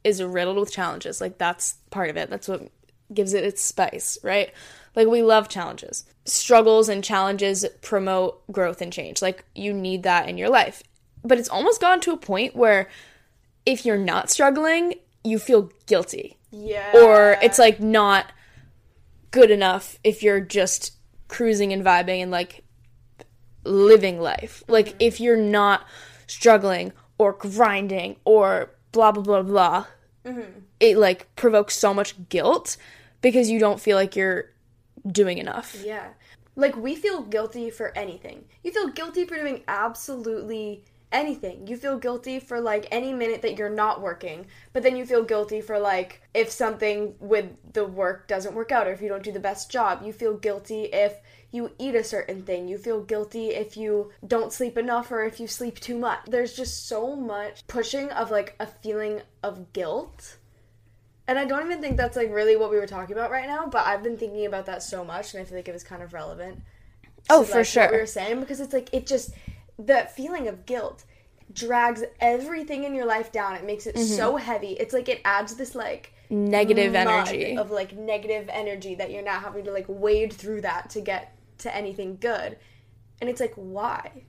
is 0.07 0.23
riddled 0.23 0.57
with 0.57 0.73
challenges. 0.73 1.21
Like 1.21 1.37
that's 1.37 1.75
part 1.91 2.11
of 2.11 2.17
it. 2.17 2.31
That's 2.31 2.47
what 2.47 2.71
gives 3.13 3.35
it 3.35 3.45
its 3.45 3.61
spice, 3.61 4.17
right? 4.23 4.53
Like 4.95 5.09
we 5.09 5.23
love 5.23 5.49
challenges. 5.49 6.05
Struggles 6.25 6.89
and 6.89 7.03
challenges 7.03 7.67
promote 7.83 8.47
growth 8.53 8.81
and 8.81 8.93
change. 8.93 9.21
Like 9.21 9.45
you 9.55 9.73
need 9.73 10.05
that 10.05 10.29
in 10.29 10.39
your 10.39 10.49
life. 10.49 10.83
But 11.25 11.39
it's 11.39 11.49
almost 11.49 11.81
gone 11.81 12.01
to 12.03 12.13
a 12.13 12.17
point 12.17 12.55
where 12.55 12.89
if 13.67 13.85
you're 13.85 13.99
not 13.99 14.31
struggling, 14.31 14.95
you 15.25 15.41
feel 15.41 15.71
guilty 15.87 16.37
yeah. 16.53 16.93
or 16.95 17.37
it's 17.43 17.59
like 17.59 17.81
not 17.81 18.27
good 19.33 19.51
enough 19.51 19.99
if 20.05 20.23
you're 20.23 20.41
just 20.41 20.93
cruising 21.27 21.73
and 21.73 21.85
vibing 21.85 22.23
and 22.23 22.31
like 22.31 22.63
living 23.65 24.21
life. 24.21 24.63
Like 24.69 24.87
mm-hmm. 24.87 24.97
if 25.01 25.21
you're 25.21 25.37
not 25.37 25.85
struggling 26.29 26.93
or 27.19 27.33
grinding 27.33 28.17
or 28.25 28.71
blah 28.93 29.13
blah 29.13 29.23
blah 29.23 29.43
blah, 29.43 29.87
Mm-hmm. 30.27 30.61
it 30.81 30.97
like 30.97 31.35
provokes 31.37 31.77
so 31.77 31.95
much 31.95 32.15
guilt 32.29 32.77
because 33.21 33.49
you 33.49 33.61
don't 33.61 33.81
feel 33.81 33.97
like 33.97 34.17
you're 34.17 34.51
doing 35.07 35.39
enough. 35.39 35.77
Yeah. 35.85 36.09
Like 36.57 36.77
we 36.77 36.97
feel 36.97 37.23
guilty 37.23 37.71
for 37.71 37.97
anything. 37.97 38.45
You 38.65 38.73
feel 38.73 38.89
guilty 38.89 39.25
for 39.25 39.37
doing 39.37 39.63
absolutely 39.69 40.85
anything. 41.13 41.67
You 41.67 41.77
feel 41.77 41.99
guilty 41.99 42.41
for 42.41 42.61
like 42.61 42.89
any 42.91 43.13
minute 43.13 43.43
that 43.43 43.57
you're 43.57 43.71
not 43.71 44.01
working, 44.01 44.47
but 44.73 44.83
then 44.83 44.97
you 44.97 45.07
feel 45.07 45.23
guilty 45.23 45.61
for 45.61 45.79
like 45.79 46.23
if 46.35 46.51
something 46.51 47.15
with 47.21 47.47
the 47.73 47.85
work 47.85 48.27
doesn't 48.27 48.55
work 48.55 48.73
out 48.73 48.87
or 48.87 48.93
if 48.93 49.01
you 49.01 49.09
don't 49.09 49.23
do 49.23 49.33
the 49.33 49.41
best 49.41 49.71
job. 49.71 50.03
You 50.05 50.13
feel 50.13 50.37
guilty 50.37 50.85
if 50.93 51.15
you 51.51 51.73
eat 51.79 51.95
a 51.95 52.05
certain 52.05 52.43
thing. 52.43 52.69
You 52.69 52.79
feel 52.79 53.03
guilty 53.03 53.49
if 53.49 53.77
you 53.77 54.13
don't 54.27 54.53
sleep 54.53 54.77
enough 54.77 55.11
or 55.11 55.25
if 55.25 55.41
you 55.41 55.47
sleep 55.47 55.81
too 55.81 55.97
much. 55.97 56.21
There's 56.27 56.55
just 56.55 56.89
so 56.89 57.17
much 57.17 57.67
pushing 57.67 58.11
of 58.11 58.31
like 58.31 58.55
a 58.61 58.67
feeling 58.67 59.23
of 59.43 59.73
guilt. 59.73 60.39
And 61.29 61.39
I 61.39 61.45
don't 61.45 61.65
even 61.65 61.81
think 61.81 61.97
that's 61.97 62.17
like 62.17 62.33
really 62.33 62.57
what 62.57 62.71
we 62.71 62.77
were 62.77 62.87
talking 62.87 63.17
about 63.17 63.31
right 63.31 63.47
now, 63.47 63.67
but 63.67 63.87
I've 63.87 64.03
been 64.03 64.17
thinking 64.17 64.47
about 64.47 64.67
that 64.67 64.83
so 64.83 65.05
much 65.05 65.35
and 65.35 65.43
I 65.43 65.45
feel 65.45 65.59
like 65.59 65.69
it 65.69 65.73
was 65.73 65.85
kind 65.85 66.03
of 66.03 66.13
relevant. 66.13 66.63
Oh, 67.29 67.43
to, 67.43 67.49
for 67.49 67.59
like, 67.59 67.67
sure. 67.67 67.83
What 67.85 67.93
we 67.93 67.99
were 67.99 68.07
saying 68.07 68.41
because 68.41 68.61
it's 68.61 68.73
like 68.73 68.91
it 68.93 69.07
just 69.07 69.33
the 69.79 70.09
feeling 70.15 70.49
of 70.49 70.67
guilt 70.67 71.05
drags 71.53 72.03
everything 72.21 72.85
in 72.85 72.95
your 72.95 73.07
life 73.07 73.33
down. 73.33 73.55
It 73.55 73.65
makes 73.65 73.87
it 73.87 73.95
mm-hmm. 73.95 74.15
so 74.15 74.37
heavy. 74.37 74.73
It's 74.73 74.93
like 74.93 75.09
it 75.09 75.21
adds 75.25 75.55
this 75.55 75.75
like 75.75 76.13
Negative 76.31 76.95
energy. 76.95 77.57
of 77.57 77.71
like 77.71 77.93
negative 77.97 78.49
energy 78.53 78.95
that 78.97 79.11
you're 79.11 79.23
not 79.25 79.43
having 79.43 79.65
to 79.65 79.71
like 79.73 79.87
wade 79.89 80.33
through 80.33 80.63
that 80.63 80.91
to 80.91 81.01
get 81.01 81.37
to 81.59 81.75
anything 81.75 82.17
good. 82.21 82.59
And 83.21 83.31
it's 83.31 83.41
like 83.41 83.55
why? 83.55 84.25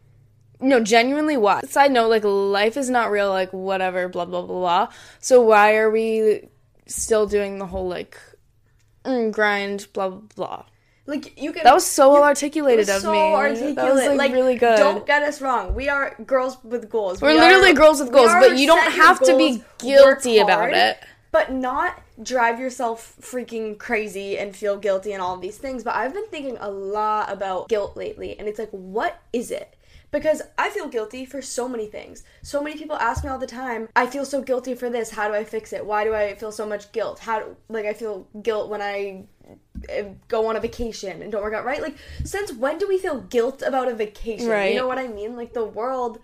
No, 0.60 0.80
genuinely 0.80 1.38
why? 1.38 1.62
Side 1.62 1.92
note, 1.92 2.10
like 2.10 2.24
life 2.24 2.78
is 2.78 2.90
not 2.90 3.12
real, 3.12 3.30
like 3.30 3.54
whatever, 3.54 4.08
blah 4.08 4.26
blah 4.26 4.42
blah 4.42 4.58
blah. 4.60 4.88
So 5.20 5.42
why 5.42 5.76
are 5.76 5.90
we 5.92 6.50
still 6.88 7.28
doing 7.28 7.60
the 7.60 7.66
whole 7.68 7.88
like 7.88 8.18
mm, 9.06 9.32
grind, 9.32 9.88
blah 9.94 10.10
blah 10.10 10.22
blah? 10.36 10.66
Like 11.06 11.42
you 11.42 11.54
can 11.54 11.64
That 11.64 11.74
was 11.74 11.86
so 11.86 12.12
well 12.12 12.24
articulated 12.24 12.90
of 12.90 13.02
so 13.02 13.12
me. 13.14 13.18
articulate. 13.18 13.76
That 13.78 13.94
was 13.94 14.18
like, 14.18 14.34
really 14.34 14.56
good. 14.58 14.78
Don't 14.78 15.06
get 15.08 15.24
us 15.24 15.42
wrong. 15.42 15.74
We 15.74 15.88
are 15.90 16.16
girls 16.26 16.58
with 16.64 16.90
goals. 16.90 17.22
We're 17.22 17.32
We 17.34 17.40
literally 17.40 17.72
are- 17.72 17.76
girls 17.76 18.02
with 18.02 18.12
goals, 18.12 18.32
but 18.34 18.58
you 18.58 18.68
don't 18.68 18.92
have 18.92 19.20
to 19.22 19.38
be 19.38 19.64
guilty 19.80 20.40
about 20.40 20.74
it. 20.74 20.98
But 21.32 21.52
not 21.52 22.02
drive 22.24 22.60
yourself 22.60 23.16
freaking 23.22 23.78
crazy 23.78 24.38
and 24.38 24.56
feel 24.56 24.78
guilty 24.78 25.14
and 25.14 25.22
all 25.22 25.36
of 25.36 25.42
these 25.42 25.58
things. 25.58 25.84
But 25.84 25.96
I've 25.96 26.14
been 26.14 26.28
thinking 26.28 26.58
a 26.60 26.70
lot 26.70 27.32
about 27.32 27.70
guilt 27.70 27.98
lately, 27.98 28.38
and 28.40 28.48
it's 28.48 28.60
like, 28.60 28.72
what 28.72 29.22
is 29.34 29.52
it? 29.52 29.76
Because 30.10 30.42
I 30.58 30.70
feel 30.70 30.88
guilty 30.88 31.26
for 31.26 31.42
so 31.42 31.68
many 31.68 31.88
things. 31.88 32.24
So 32.42 32.64
many 32.64 32.78
people 32.78 32.96
ask 32.96 33.24
me 33.24 33.30
all 33.30 33.38
the 33.38 33.46
time, 33.46 33.90
I 33.96 34.06
feel 34.06 34.24
so 34.24 34.42
guilty 34.42 34.74
for 34.74 34.90
this. 34.90 35.10
How 35.10 35.28
do 35.28 35.34
I 35.34 35.44
fix 35.44 35.74
it? 35.74 35.86
Why 35.86 36.06
do 36.06 36.16
I 36.16 36.36
feel 36.36 36.52
so 36.52 36.66
much 36.66 36.92
guilt? 36.94 37.20
How 37.20 37.40
do, 37.40 37.58
like 37.68 37.86
I 37.86 37.94
feel 37.94 38.26
guilt 38.42 38.70
when 38.70 38.82
I 38.82 39.26
uh, 39.90 40.04
go 40.28 40.48
on 40.48 40.56
a 40.56 40.60
vacation 40.62 41.22
and 41.22 41.32
don't 41.32 41.44
work 41.44 41.54
out 41.54 41.66
right? 41.66 41.82
Like 41.82 41.98
since 42.24 42.54
when 42.54 42.78
do 42.78 42.88
we 42.88 42.98
feel 42.98 43.20
guilt 43.20 43.62
about 43.62 43.90
a 43.90 43.96
vacation? 43.96 44.48
Right. 44.48 44.72
You 44.72 44.78
know 44.78 44.88
what 44.88 44.98
I 44.98 45.08
mean? 45.08 45.36
Like 45.36 45.54
the 45.54 45.66
world 45.66 46.20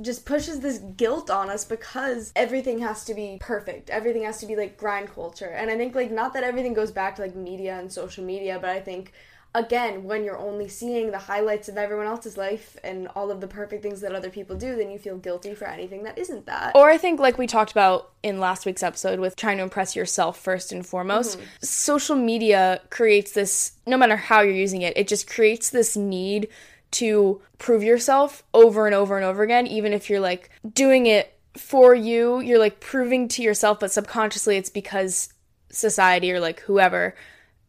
just 0.00 0.24
pushes 0.24 0.60
this 0.60 0.78
guilt 0.78 1.30
on 1.30 1.50
us 1.50 1.64
because 1.64 2.32
everything 2.36 2.78
has 2.80 3.04
to 3.04 3.14
be 3.14 3.38
perfect. 3.40 3.90
Everything 3.90 4.24
has 4.24 4.38
to 4.38 4.46
be 4.46 4.56
like 4.56 4.76
grind 4.76 5.12
culture. 5.14 5.50
And 5.50 5.70
I 5.70 5.76
think 5.76 5.94
like 5.94 6.10
not 6.10 6.32
that 6.34 6.44
everything 6.44 6.74
goes 6.74 6.90
back 6.90 7.16
to 7.16 7.22
like 7.22 7.34
media 7.34 7.78
and 7.78 7.92
social 7.92 8.24
media, 8.24 8.58
but 8.60 8.70
I 8.70 8.80
think 8.80 9.12
again, 9.54 10.04
when 10.04 10.24
you're 10.24 10.38
only 10.38 10.68
seeing 10.68 11.10
the 11.10 11.18
highlights 11.18 11.68
of 11.68 11.76
everyone 11.76 12.06
else's 12.06 12.36
life 12.36 12.76
and 12.84 13.08
all 13.08 13.30
of 13.30 13.40
the 13.40 13.46
perfect 13.46 13.82
things 13.82 14.00
that 14.00 14.14
other 14.14 14.30
people 14.30 14.56
do, 14.56 14.76
then 14.76 14.90
you 14.90 14.98
feel 14.98 15.16
guilty 15.16 15.54
for 15.54 15.66
anything 15.66 16.04
that 16.04 16.16
isn't 16.18 16.46
that. 16.46 16.74
Or 16.74 16.88
I 16.88 16.98
think, 16.98 17.18
like 17.18 17.38
we 17.38 17.46
talked 17.46 17.72
about 17.72 18.10
in 18.22 18.38
last 18.38 18.64
week's 18.64 18.82
episode, 18.82 19.18
with 19.18 19.36
trying 19.36 19.56
to 19.56 19.62
impress 19.62 19.96
yourself 19.96 20.38
first 20.38 20.72
and 20.72 20.86
foremost, 20.86 21.38
mm-hmm. 21.38 21.46
social 21.60 22.16
media 22.16 22.80
creates 22.90 23.32
this, 23.32 23.72
no 23.86 23.96
matter 23.96 24.16
how 24.16 24.40
you're 24.40 24.54
using 24.54 24.82
it, 24.82 24.96
it 24.96 25.08
just 25.08 25.28
creates 25.28 25.70
this 25.70 25.96
need 25.96 26.48
to 26.92 27.40
prove 27.58 27.82
yourself 27.82 28.42
over 28.52 28.86
and 28.86 28.94
over 28.94 29.16
and 29.16 29.24
over 29.24 29.42
again, 29.42 29.66
even 29.66 29.92
if 29.92 30.10
you're 30.10 30.20
like 30.20 30.50
doing 30.72 31.06
it 31.06 31.38
for 31.56 31.94
you, 31.94 32.40
you're 32.40 32.58
like 32.58 32.80
proving 32.80 33.28
to 33.28 33.42
yourself, 33.42 33.80
but 33.80 33.92
subconsciously 33.92 34.56
it's 34.56 34.70
because 34.70 35.32
society 35.70 36.32
or 36.32 36.40
like 36.40 36.60
whoever 36.60 37.14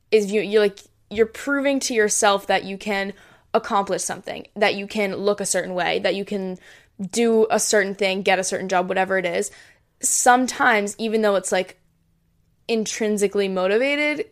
is 0.09 0.25
view 0.25 0.41
you're 0.41 0.61
like 0.61 0.79
you're 1.11 1.27
proving 1.27 1.79
to 1.79 1.93
yourself 1.93 2.47
that 2.47 2.63
you 2.63 2.77
can 2.77 3.13
accomplish 3.53 4.03
something, 4.03 4.47
that 4.55 4.75
you 4.75 4.87
can 4.87 5.15
look 5.15 5.41
a 5.41 5.45
certain 5.45 5.73
way, 5.73 5.99
that 5.99 6.15
you 6.15 6.23
can 6.23 6.57
do 7.11 7.47
a 7.49 7.59
certain 7.59 7.95
thing, 7.95 8.21
get 8.21 8.39
a 8.39 8.43
certain 8.43 8.69
job, 8.69 8.87
whatever 8.87 9.17
it 9.17 9.25
is. 9.25 9.51
Sometimes, 10.01 10.95
even 10.97 11.21
though 11.21 11.35
it's 11.35 11.51
like 11.51 11.77
intrinsically 12.67 13.49
motivated 13.49 14.25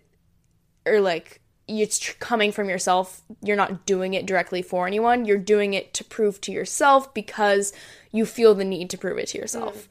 or 0.86 1.02
like 1.02 1.42
it's 1.70 2.00
tr- 2.00 2.18
coming 2.20 2.52
from 2.52 2.70
yourself, 2.70 3.22
you're 3.42 3.56
not 3.56 3.86
doing 3.86 4.14
it 4.14 4.26
directly 4.26 4.62
for 4.62 4.88
anyone. 4.88 5.26
You're 5.26 5.38
doing 5.38 5.74
it 5.74 5.94
to 5.96 6.04
prove 6.04 6.42
to 6.42 6.52
yourself 6.52 7.14
because 7.14 7.72
you 8.12 8.26
feel 8.26 8.56
the 8.56 8.66
need 8.66 8.90
to 8.90 8.98
prove 8.98 9.18
it 9.20 9.28
to 9.30 9.38
yourself. 9.38 9.76
Mm. 9.76 9.88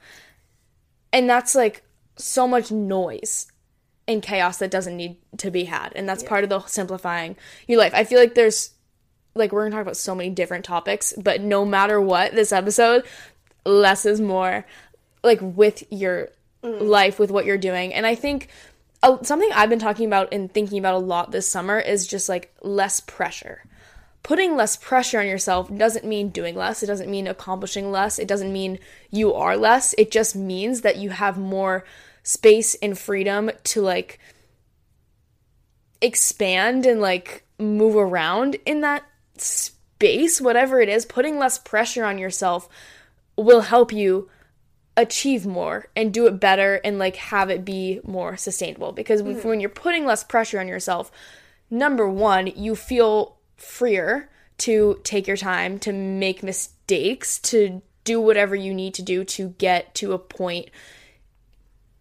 And 1.12 1.30
that's 1.30 1.54
like 1.54 1.82
so 2.16 2.48
much 2.48 2.70
noise 2.72 3.50
and 4.08 4.22
chaos 4.22 4.58
that 4.58 4.70
doesn't 4.70 4.96
need 4.96 5.16
to 5.36 5.50
be 5.50 5.64
had. 5.64 5.92
And 5.94 6.08
that's 6.08 6.22
part 6.22 6.42
of 6.42 6.50
the 6.50 6.60
simplifying 6.66 7.36
your 7.66 7.78
life. 7.78 7.92
I 7.94 8.04
feel 8.04 8.18
like 8.18 8.34
there's 8.34 8.70
like 9.34 9.52
we're 9.52 9.62
gonna 9.62 9.76
talk 9.76 9.82
about 9.82 9.96
so 9.96 10.14
many 10.14 10.30
different 10.30 10.64
topics, 10.64 11.14
but 11.16 11.40
no 11.40 11.64
matter 11.64 12.00
what 12.00 12.34
this 12.34 12.52
episode, 12.52 13.04
less 13.64 14.04
is 14.04 14.20
more. 14.20 14.66
Like 15.22 15.38
with 15.40 15.84
your 15.90 16.30
mm. 16.64 16.80
life, 16.80 17.18
with 17.18 17.30
what 17.30 17.44
you're 17.44 17.58
doing, 17.58 17.94
and 17.94 18.06
I 18.06 18.14
think 18.14 18.48
uh, 19.02 19.22
something 19.22 19.50
I've 19.54 19.70
been 19.70 19.78
talking 19.78 20.06
about 20.06 20.32
and 20.32 20.52
thinking 20.52 20.78
about 20.78 20.94
a 20.94 20.98
lot 20.98 21.30
this 21.30 21.48
summer 21.48 21.78
is 21.78 22.06
just 22.06 22.28
like 22.28 22.54
less 22.62 23.00
pressure. 23.00 23.64
Putting 24.22 24.56
less 24.56 24.76
pressure 24.76 25.20
on 25.20 25.26
yourself 25.26 25.74
doesn't 25.74 26.04
mean 26.04 26.30
doing 26.30 26.54
less. 26.54 26.82
It 26.82 26.86
doesn't 26.86 27.10
mean 27.10 27.26
accomplishing 27.26 27.90
less. 27.90 28.18
It 28.18 28.28
doesn't 28.28 28.52
mean 28.52 28.78
you 29.10 29.32
are 29.32 29.56
less. 29.56 29.94
It 29.96 30.10
just 30.10 30.34
means 30.34 30.80
that 30.80 30.96
you 30.96 31.10
have 31.10 31.38
more 31.38 31.84
space 32.22 32.74
and 32.76 32.98
freedom 32.98 33.50
to 33.64 33.80
like 33.80 34.18
expand 36.02 36.84
and 36.84 37.00
like 37.00 37.44
move 37.58 37.96
around 37.96 38.56
in 38.66 38.80
that 38.82 39.04
space, 39.36 40.40
whatever 40.40 40.80
it 40.80 40.88
is. 40.88 41.06
Putting 41.06 41.38
less 41.38 41.58
pressure 41.58 42.04
on 42.04 42.18
yourself 42.18 42.68
will 43.36 43.62
help 43.62 43.92
you 43.92 44.28
achieve 44.98 45.46
more 45.46 45.86
and 45.96 46.12
do 46.12 46.26
it 46.26 46.40
better 46.40 46.74
and 46.84 46.98
like 46.98 47.16
have 47.16 47.48
it 47.48 47.64
be 47.64 48.00
more 48.04 48.36
sustainable. 48.36 48.92
Because 48.92 49.22
hmm. 49.22 49.48
when 49.48 49.60
you're 49.60 49.70
putting 49.70 50.04
less 50.04 50.22
pressure 50.24 50.60
on 50.60 50.68
yourself 50.68 51.10
number 51.70 52.08
1 52.08 52.46
you 52.56 52.74
feel 52.74 53.36
freer 53.56 54.30
to 54.56 55.00
take 55.04 55.26
your 55.26 55.36
time 55.36 55.78
to 55.78 55.92
make 55.92 56.42
mistakes 56.42 57.38
to 57.38 57.82
do 58.04 58.20
whatever 58.20 58.56
you 58.56 58.72
need 58.72 58.94
to 58.94 59.02
do 59.02 59.22
to 59.22 59.50
get 59.58 59.94
to 59.94 60.12
a 60.12 60.18
point 60.18 60.70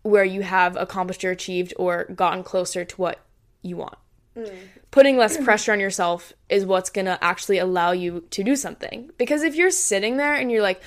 where 0.03 0.23
you 0.23 0.41
have 0.41 0.77
accomplished 0.77 1.23
or 1.25 1.31
achieved 1.31 1.73
or 1.77 2.05
gotten 2.05 2.43
closer 2.43 2.85
to 2.85 2.95
what 2.95 3.19
you 3.61 3.77
want. 3.77 3.97
Hmm. 4.35 4.45
Putting 4.89 5.17
less 5.17 5.37
pressure 5.43 5.73
on 5.73 5.79
yourself 5.79 6.31
is 6.49 6.65
what's 6.65 6.89
to 6.89 7.21
actually 7.21 7.57
allow 7.57 7.91
you 7.91 8.25
to 8.31 8.43
do 8.43 8.55
something. 8.55 9.11
Because 9.17 9.43
if 9.43 9.55
you're 9.55 9.69
sitting 9.69 10.17
there 10.17 10.33
and 10.33 10.49
you're 10.49 10.61
like, 10.61 10.81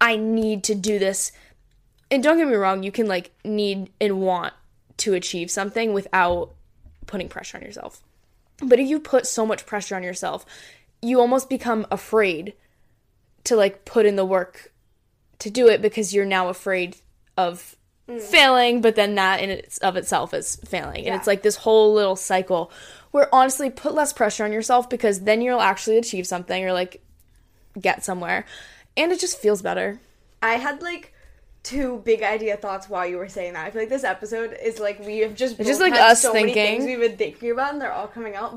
I 0.00 0.16
need 0.16 0.64
to 0.64 0.74
do 0.74 0.98
this, 0.98 1.32
and 2.10 2.22
don't 2.22 2.38
get 2.38 2.46
me 2.46 2.54
wrong, 2.54 2.82
you 2.82 2.92
can 2.92 3.06
like 3.06 3.30
need 3.44 3.90
and 4.00 4.20
want 4.20 4.54
to 4.98 5.14
achieve 5.14 5.50
something 5.50 5.92
without 5.92 6.50
putting 7.06 7.28
pressure 7.28 7.58
on 7.58 7.62
yourself. 7.62 8.02
But 8.58 8.80
if 8.80 8.88
you 8.88 9.00
put 9.00 9.26
so 9.26 9.44
much 9.44 9.66
pressure 9.66 9.96
on 9.96 10.02
yourself, 10.02 10.46
you 11.02 11.20
almost 11.20 11.48
become 11.48 11.86
afraid 11.90 12.54
to 13.44 13.56
like 13.56 13.84
put 13.84 14.06
in 14.06 14.16
the 14.16 14.24
work 14.24 14.72
to 15.40 15.50
do 15.50 15.68
it 15.68 15.82
because 15.82 16.14
you're 16.14 16.24
now 16.24 16.48
afraid 16.48 16.96
of 17.36 17.76
mm. 18.08 18.20
failing, 18.20 18.80
but 18.80 18.94
then 18.96 19.14
that 19.16 19.40
in 19.40 19.50
its 19.50 19.78
of 19.78 19.96
itself 19.96 20.32
is 20.32 20.56
failing. 20.64 21.06
And 21.06 21.14
it's 21.14 21.26
like 21.26 21.42
this 21.42 21.56
whole 21.56 21.92
little 21.92 22.16
cycle 22.16 22.72
where 23.10 23.32
honestly 23.34 23.70
put 23.70 23.94
less 23.94 24.12
pressure 24.12 24.44
on 24.44 24.52
yourself 24.52 24.88
because 24.88 25.20
then 25.20 25.40
you'll 25.40 25.60
actually 25.60 25.98
achieve 25.98 26.26
something 26.26 26.64
or 26.64 26.72
like 26.72 27.02
get 27.78 28.04
somewhere. 28.04 28.46
And 28.96 29.12
it 29.12 29.20
just 29.20 29.38
feels 29.38 29.60
better. 29.60 30.00
I 30.42 30.54
had 30.54 30.82
like 30.82 31.12
two 31.66 32.00
big 32.04 32.22
idea 32.22 32.56
thoughts 32.56 32.88
while 32.88 33.04
you 33.04 33.16
were 33.16 33.28
saying 33.28 33.54
that. 33.54 33.66
I 33.66 33.70
feel 33.70 33.82
like 33.82 33.88
this 33.88 34.04
episode 34.04 34.56
is 34.62 34.78
like 34.78 35.00
we 35.00 35.18
have 35.18 35.34
just 35.34 35.58
It's 35.58 35.68
just 35.68 35.80
like 35.80 35.94
us 35.94 36.22
so 36.22 36.32
many 36.32 36.54
thinking. 36.54 36.80
things 36.80 36.84
we've 36.84 37.00
been 37.00 37.16
thinking 37.16 37.50
about 37.50 37.72
and 37.72 37.82
they're 37.82 37.92
all 37.92 38.06
coming 38.06 38.36
out. 38.36 38.56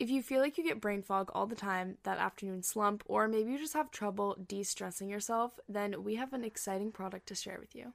If 0.00 0.10
you 0.10 0.20
feel 0.20 0.40
like 0.40 0.58
you 0.58 0.64
get 0.64 0.80
brain 0.80 1.02
fog 1.02 1.30
all 1.32 1.46
the 1.46 1.54
time, 1.54 1.96
that 2.02 2.18
afternoon 2.18 2.64
slump, 2.64 3.04
or 3.06 3.28
maybe 3.28 3.52
you 3.52 3.58
just 3.58 3.72
have 3.74 3.92
trouble 3.92 4.36
de 4.44 4.64
stressing 4.64 5.08
yourself, 5.08 5.58
then 5.68 6.02
we 6.02 6.16
have 6.16 6.32
an 6.32 6.42
exciting 6.42 6.90
product 6.90 7.28
to 7.28 7.36
share 7.36 7.58
with 7.60 7.76
you. 7.76 7.92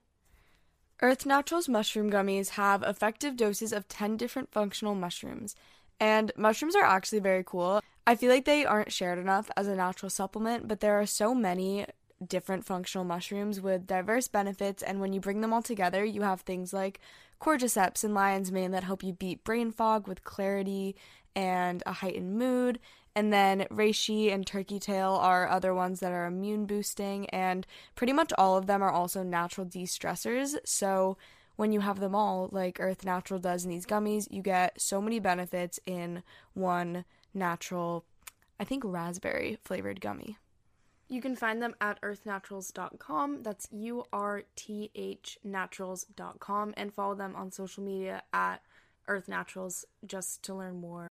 Urth 1.03 1.25
Naturals 1.25 1.67
mushroom 1.67 2.09
gummies 2.09 2.51
have 2.51 2.81
effective 2.83 3.35
doses 3.35 3.73
of 3.73 3.89
10 3.89 4.15
different 4.15 4.51
functional 4.51 4.95
mushrooms. 4.95 5.55
And 5.99 6.31
mushrooms 6.37 6.75
are 6.75 6.83
actually 6.83 7.19
very 7.19 7.43
cool. 7.45 7.81
I 8.09 8.15
feel 8.15 8.31
like 8.31 8.45
they 8.45 8.65
aren't 8.65 8.91
shared 8.91 9.19
enough 9.19 9.51
as 9.55 9.67
a 9.67 9.75
natural 9.75 10.09
supplement, 10.09 10.67
but 10.67 10.79
there 10.79 10.99
are 10.99 11.05
so 11.05 11.35
many 11.35 11.85
different 12.25 12.65
functional 12.65 13.05
mushrooms 13.05 13.61
with 13.61 13.85
diverse 13.85 14.27
benefits, 14.27 14.81
and 14.81 14.99
when 14.99 15.13
you 15.13 15.19
bring 15.19 15.41
them 15.41 15.53
all 15.53 15.61
together, 15.61 16.03
you 16.03 16.23
have 16.23 16.41
things 16.41 16.73
like 16.73 16.99
cordyceps 17.39 18.03
and 18.03 18.15
lion's 18.15 18.51
mane 18.51 18.71
that 18.71 18.83
help 18.83 19.03
you 19.03 19.13
beat 19.13 19.43
brain 19.43 19.69
fog 19.69 20.07
with 20.07 20.23
clarity 20.23 20.95
and 21.35 21.83
a 21.85 21.91
heightened 21.91 22.35
mood. 22.35 22.79
And 23.15 23.31
then 23.31 23.67
reishi 23.69 24.33
and 24.33 24.43
turkey 24.43 24.79
tail 24.79 25.11
are 25.11 25.47
other 25.47 25.75
ones 25.75 25.99
that 25.99 26.11
are 26.11 26.25
immune 26.25 26.65
boosting, 26.65 27.29
and 27.29 27.67
pretty 27.93 28.13
much 28.13 28.33
all 28.39 28.57
of 28.57 28.65
them 28.65 28.81
are 28.81 28.91
also 28.91 29.21
natural 29.21 29.67
de 29.67 29.83
stressors. 29.83 30.55
So, 30.65 31.15
when 31.57 31.71
you 31.71 31.81
have 31.81 31.99
them 31.99 32.15
all, 32.15 32.49
like 32.51 32.79
Urth 32.79 33.05
Natural 33.05 33.39
does 33.39 33.65
in 33.65 33.69
these 33.69 33.85
gummies, 33.85 34.27
you 34.31 34.41
get 34.41 34.81
so 34.81 34.99
many 34.99 35.19
benefits 35.19 35.79
in 35.85 36.23
one 36.55 37.05
natural, 37.33 38.05
I 38.59 38.63
think, 38.63 38.83
raspberry 38.85 39.57
flavored 39.63 40.01
gummy. 40.01 40.37
You 41.07 41.21
can 41.21 41.35
find 41.35 41.61
them 41.61 41.75
at 41.81 41.99
urthnaturals.com. 42.01 43.41
That's 43.41 43.67
U 43.71 44.05
R 44.13 44.43
T 44.55 44.91
H 44.93 45.39
naturals.com 45.43 46.73
and 46.77 46.93
follow 46.93 47.15
them 47.15 47.35
on 47.35 47.51
social 47.51 47.83
media 47.83 48.21
at 48.31 48.61
urthnaturals 49.07 49.85
just 50.05 50.43
to 50.43 50.53
learn 50.53 50.79
more. 50.79 51.07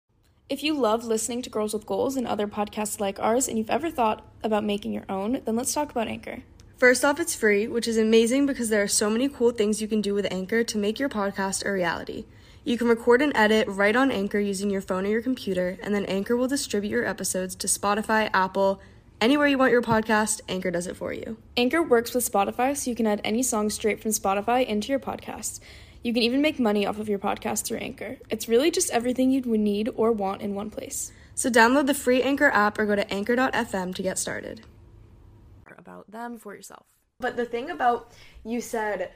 If 0.50 0.64
you 0.64 0.76
love 0.76 1.04
listening 1.04 1.42
to 1.42 1.50
Girls 1.50 1.74
with 1.74 1.88
Goals 1.88 2.16
and 2.16 2.28
other 2.28 2.48
podcasts 2.48 3.00
like 3.00 3.20
ours 3.20 3.48
and 3.48 3.58
you've 3.58 3.72
ever 3.72 3.90
thought 3.90 4.26
about 4.44 4.64
making 4.64 4.94
your 4.94 5.06
own, 5.10 5.42
then 5.44 5.56
let's 5.56 5.74
talk 5.74 5.92
about 5.92 6.08
Anchor. 6.08 6.44
First 6.78 7.04
off, 7.04 7.20
it's 7.20 7.34
free, 7.34 7.68
which 7.68 7.88
is 7.88 7.98
amazing 7.98 8.46
because 8.46 8.70
there 8.70 8.84
are 8.84 8.88
so 8.88 9.10
many 9.10 9.28
cool 9.28 9.50
things 9.50 9.82
you 9.82 9.88
can 9.88 10.00
do 10.00 10.14
with 10.14 10.32
Anchor 10.32 10.64
to 10.64 10.78
make 10.78 11.00
your 11.00 11.10
podcast 11.10 11.66
a 11.66 11.72
reality. 11.72 12.26
You 12.68 12.78
can 12.78 12.90
record 12.90 13.22
and 13.22 13.32
edit 13.34 13.66
right 13.70 13.96
on 13.96 14.12
Anchor 14.12 14.42
using 14.42 14.70
your 14.70 14.82
phone 14.82 15.06
or 15.06 15.08
your 15.08 15.22
computer, 15.22 15.78
and 15.82 15.96
then 15.96 16.04
Anchor 16.04 16.36
will 16.36 16.50
distribute 16.50 16.90
your 16.90 17.06
episodes 17.06 17.56
to 17.56 17.68
Spotify, 17.68 18.30
Apple, 18.34 18.82
anywhere 19.22 19.48
you 19.48 19.58
want 19.58 19.72
your 19.72 19.82
podcast, 19.82 20.42
Anchor 20.50 20.70
does 20.70 20.86
it 20.86 20.98
for 20.98 21.14
you. 21.14 21.38
Anchor 21.56 21.82
works 21.82 22.14
with 22.14 22.30
Spotify, 22.30 22.76
so 22.76 22.90
you 22.90 22.96
can 22.98 23.08
add 23.08 23.22
any 23.24 23.42
song 23.42 23.70
straight 23.70 24.02
from 24.02 24.12
Spotify 24.12 24.66
into 24.66 24.90
your 24.90 25.00
podcast. 25.00 25.62
You 26.04 26.14
can 26.14 26.24
even 26.24 26.42
make 26.42 26.60
money 26.60 26.86
off 26.86 27.00
of 27.00 27.08
your 27.08 27.20
podcast 27.20 27.64
through 27.64 27.78
Anchor. 27.78 28.18
It's 28.30 28.50
really 28.50 28.70
just 28.70 28.92
everything 28.92 29.32
you'd 29.32 29.46
need 29.46 29.88
or 29.96 30.12
want 30.12 30.42
in 30.42 30.54
one 30.54 30.70
place. 30.70 31.14
So 31.36 31.50
download 31.50 31.88
the 31.88 31.94
free 31.94 32.22
Anchor 32.22 32.50
app 32.50 32.78
or 32.78 32.86
go 32.86 32.98
to 32.98 33.14
anchor.fm 33.14 33.96
to 33.96 34.04
get 34.04 34.20
started. 34.20 34.64
About 35.78 36.12
them 36.12 36.38
for 36.38 36.54
yourself. 36.54 36.86
But 37.22 37.38
the 37.38 37.46
thing 37.46 37.70
about 37.70 38.12
you 38.44 38.60
said 38.60 39.12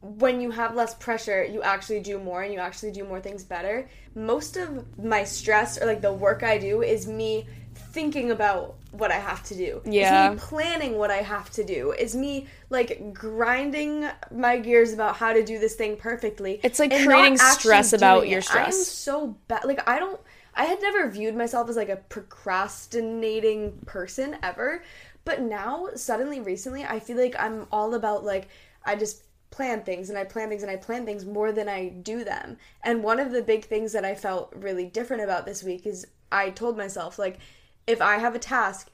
when 0.00 0.40
you 0.40 0.50
have 0.50 0.74
less 0.74 0.94
pressure, 0.94 1.44
you 1.44 1.62
actually 1.62 2.00
do 2.00 2.18
more 2.18 2.42
and 2.42 2.52
you 2.52 2.58
actually 2.58 2.92
do 2.92 3.04
more 3.04 3.20
things 3.20 3.44
better. 3.44 3.88
Most 4.14 4.56
of 4.56 4.98
my 4.98 5.24
stress 5.24 5.80
or 5.80 5.86
like 5.86 6.00
the 6.00 6.12
work 6.12 6.42
I 6.42 6.58
do 6.58 6.82
is 6.82 7.06
me 7.06 7.46
thinking 7.74 8.30
about 8.30 8.76
what 8.92 9.10
I 9.10 9.16
have 9.16 9.42
to 9.44 9.54
do. 9.54 9.80
Yeah. 9.84 10.30
Is 10.30 10.34
me 10.34 10.38
planning 10.38 10.98
what 10.98 11.10
I 11.10 11.18
have 11.18 11.50
to 11.50 11.64
do. 11.64 11.92
Is 11.92 12.14
me 12.14 12.46
like 12.70 13.12
grinding 13.12 14.08
my 14.30 14.58
gears 14.58 14.92
about 14.92 15.16
how 15.16 15.32
to 15.32 15.44
do 15.44 15.58
this 15.58 15.74
thing 15.74 15.96
perfectly. 15.96 16.60
It's 16.62 16.78
like 16.78 16.90
creating 16.90 17.38
stress 17.38 17.92
about 17.92 18.28
your 18.28 18.42
stress. 18.42 18.74
I 18.74 18.78
am 18.78 18.84
so 18.84 19.36
bad. 19.48 19.64
Like 19.64 19.88
I 19.88 19.98
don't. 19.98 20.20
I 20.54 20.64
had 20.64 20.80
never 20.80 21.08
viewed 21.10 21.36
myself 21.36 21.68
as 21.68 21.76
like 21.76 21.90
a 21.90 21.96
procrastinating 21.96 23.78
person 23.84 24.36
ever, 24.42 24.82
but 25.24 25.42
now 25.42 25.88
suddenly 25.94 26.40
recently 26.40 26.84
I 26.84 26.98
feel 26.98 27.18
like 27.18 27.36
I'm 27.38 27.66
all 27.70 27.94
about 27.94 28.24
like 28.24 28.48
I 28.84 28.96
just 28.96 29.22
plan 29.50 29.82
things 29.82 30.10
and 30.10 30.18
I 30.18 30.24
plan 30.24 30.48
things 30.48 30.62
and 30.62 30.70
I 30.70 30.76
plan 30.76 31.04
things 31.04 31.24
more 31.24 31.52
than 31.52 31.68
I 31.68 31.88
do 31.88 32.24
them. 32.24 32.56
And 32.82 33.02
one 33.02 33.20
of 33.20 33.32
the 33.32 33.42
big 33.42 33.64
things 33.64 33.92
that 33.92 34.04
I 34.04 34.14
felt 34.14 34.52
really 34.54 34.86
different 34.86 35.22
about 35.22 35.46
this 35.46 35.62
week 35.62 35.86
is 35.86 36.06
I 36.30 36.50
told 36.50 36.76
myself 36.76 37.18
like 37.18 37.38
if 37.86 38.02
I 38.02 38.18
have 38.18 38.34
a 38.34 38.40
task 38.40 38.90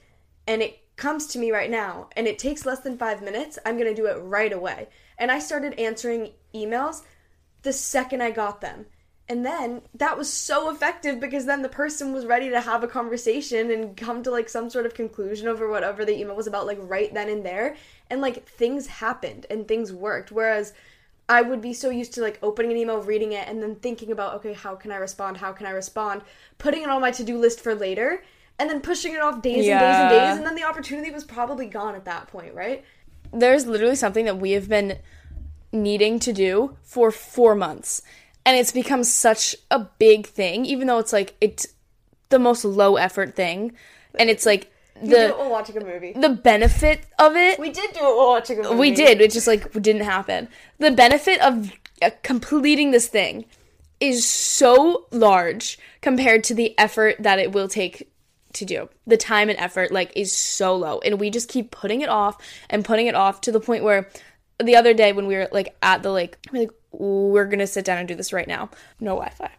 and 0.47 0.63
it 0.63 0.79
comes 0.97 1.27
to 1.29 1.39
me 1.39 1.51
right 1.51 1.71
now 1.71 2.09
and 2.17 2.27
it 2.27 2.39
takes 2.39 2.67
less 2.67 2.81
than 2.81 2.99
5 2.99 3.23
minutes, 3.23 3.59
I'm 3.65 3.77
going 3.77 3.89
to 3.89 4.01
do 4.01 4.07
it 4.07 4.21
right 4.21 4.53
away. 4.53 4.89
And 5.19 5.31
I 5.31 5.39
started 5.39 5.79
answering 5.79 6.33
emails 6.55 7.03
the 7.63 7.73
second 7.73 8.23
I 8.23 8.31
got 8.31 8.61
them. 8.61 8.87
And 9.29 9.47
then 9.47 9.83
that 9.95 10.19
was 10.19 10.31
so 10.31 10.71
effective 10.71 11.21
because 11.21 11.47
then 11.47 11.63
the 11.63 11.69
person 11.69 12.13
was 12.13 12.27
ready 12.27 12.51
to 12.51 12.61
have 12.61 12.83
a 12.83 12.89
conversation 12.89 13.71
and 13.71 13.97
come 13.97 14.23
to 14.25 14.31
like 14.31 14.49
some 14.49 14.69
sort 14.69 14.85
of 14.85 14.95
conclusion 14.95 15.49
over 15.49 15.71
whatever 15.71 16.05
the 16.05 16.19
email 16.19 16.37
was 16.37 16.47
about, 16.47 16.67
like 16.67 16.79
right 16.81 17.13
then 17.15 17.29
and 17.29 17.45
there. 17.45 17.77
And 18.11 18.21
like 18.21 18.47
things 18.47 18.87
happened 18.89 19.47
and 19.49 19.67
things 19.67 19.93
worked. 19.93 20.33
Whereas 20.33 20.75
I 21.29 21.41
would 21.41 21.63
be 21.63 21.73
so 21.73 21.89
used 21.89 22.13
to 22.15 22.21
like 22.21 22.39
opening 22.43 22.73
an 22.73 22.77
email, 22.77 23.01
reading 23.01 23.33
it, 23.33 23.49
and 23.49 23.63
then 23.63 23.77
thinking 23.77 24.11
about, 24.11 24.35
okay, 24.35 24.53
how 24.53 24.75
can 24.75 24.91
I 24.91 24.97
respond? 24.97 25.39
How 25.39 25.53
can 25.53 25.67
I 25.67 25.71
respond? 25.71 26.23
Putting 26.59 26.83
it 26.83 26.91
on 26.91 27.01
my 27.01 27.11
to 27.13 27.25
do 27.25 27.39
list 27.39 27.61
for 27.61 27.75
later, 27.75 28.23
and 28.59 28.69
then 28.69 28.81
pushing 28.81 29.15
it 29.15 29.21
off 29.21 29.41
days 29.41 29.67
and 29.67 29.81
days 29.81 29.97
and 29.97 30.11
days. 30.11 30.37
And 30.37 30.47
then 30.47 30.57
the 30.57 30.65
opportunity 30.65 31.11
was 31.11 31.25
probably 31.25 31.67
gone 31.67 31.95
at 31.95 32.05
that 32.05 32.27
point, 32.27 32.55
right? 32.55 32.85
There's 33.33 33.67
literally 33.67 33.97
something 33.97 34.27
that 34.27 34.39
we 34.39 34.51
have 34.51 34.69
been 34.69 34.99
needing 35.73 36.19
to 36.19 36.33
do 36.35 36.77
for 36.83 37.11
four 37.11 37.55
months. 37.55 38.03
And 38.45 38.57
it's 38.59 38.73
become 38.73 39.05
such 39.05 39.55
a 39.71 39.79
big 39.99 40.27
thing, 40.27 40.65
even 40.67 40.87
though 40.89 40.99
it's 40.99 41.13
like 41.13 41.35
it's 41.41 41.67
the 42.29 42.39
most 42.39 42.65
low 42.65 42.97
effort 42.97 43.37
thing. 43.37 43.73
And 44.19 44.29
it's 44.29 44.45
like 44.47 44.71
We 45.01 45.09
did 45.11 45.19
it 45.19 45.29
the 45.29 45.35
while 45.39 45.51
watching 45.51 45.77
a 45.77 45.85
movie. 45.85 46.13
the 46.15 46.29
benefit 46.29 47.05
of 47.19 47.37
it 47.37 47.59
We 47.59 47.71
did 47.71 47.93
do 47.93 48.01
it 48.01 48.03
while 48.03 48.29
watching 48.29 48.59
a 48.59 48.63
movie. 48.65 48.75
we 48.77 48.91
did 48.91 49.21
it 49.21 49.31
just 49.33 49.47
like 49.47 49.73
didn't 49.73 50.03
happen 50.03 50.49
the 50.79 50.91
benefit 50.91 51.41
of 51.41 51.73
uh, 52.03 52.11
completing 52.23 52.91
this 52.91 53.09
thing 53.09 53.45
is 54.01 54.27
so 54.29 55.07
large 55.13 55.79
compared 56.03 56.45
to 56.45 56.55
the 56.55 56.77
effort 56.79 57.17
that 57.21 57.39
it 57.39 57.53
will 57.53 57.69
take 57.69 58.11
to 58.53 58.65
do 58.67 58.89
the 59.07 59.17
time 59.17 59.49
and 59.49 59.59
effort 59.59 59.91
like 59.93 60.13
is 60.15 60.31
so 60.33 60.77
low 60.77 60.99
and 61.01 61.19
we 61.19 61.31
just 61.31 61.49
keep 61.49 61.71
putting 61.71 62.01
it 62.03 62.09
off 62.11 62.37
and 62.69 62.85
putting 62.85 63.07
it 63.07 63.15
off 63.15 63.41
to 63.41 63.51
the 63.53 63.61
point 63.61 63.83
where 63.85 64.09
the 64.63 64.77
other 64.77 64.93
day 64.93 65.13
when 65.13 65.27
we 65.27 65.37
were 65.37 65.49
like 65.53 65.75
at 65.83 66.03
the 66.03 66.11
lake 66.13 66.37
we're 66.53 66.61
like 66.61 66.71
we're 66.93 67.47
gonna 67.47 67.67
sit 67.67 67.85
down 67.85 67.99
and 67.99 68.09
do 68.09 68.15
this 68.15 68.33
right 68.33 68.49
now 68.49 68.71
no 69.01 69.17
wi-fi 69.17 69.51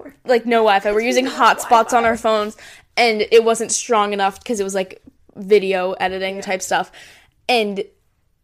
like 0.24 0.46
no 0.46 0.58
Wi-Fi. 0.58 0.92
We're 0.92 1.00
using 1.00 1.26
hotspots 1.26 1.92
on 1.92 2.04
our 2.04 2.16
phones, 2.16 2.56
and 2.96 3.22
it 3.30 3.44
wasn't 3.44 3.72
strong 3.72 4.12
enough 4.12 4.38
because 4.38 4.60
it 4.60 4.64
was 4.64 4.74
like 4.74 5.02
video 5.36 5.92
editing 5.92 6.40
type 6.40 6.62
stuff, 6.62 6.90
and 7.48 7.82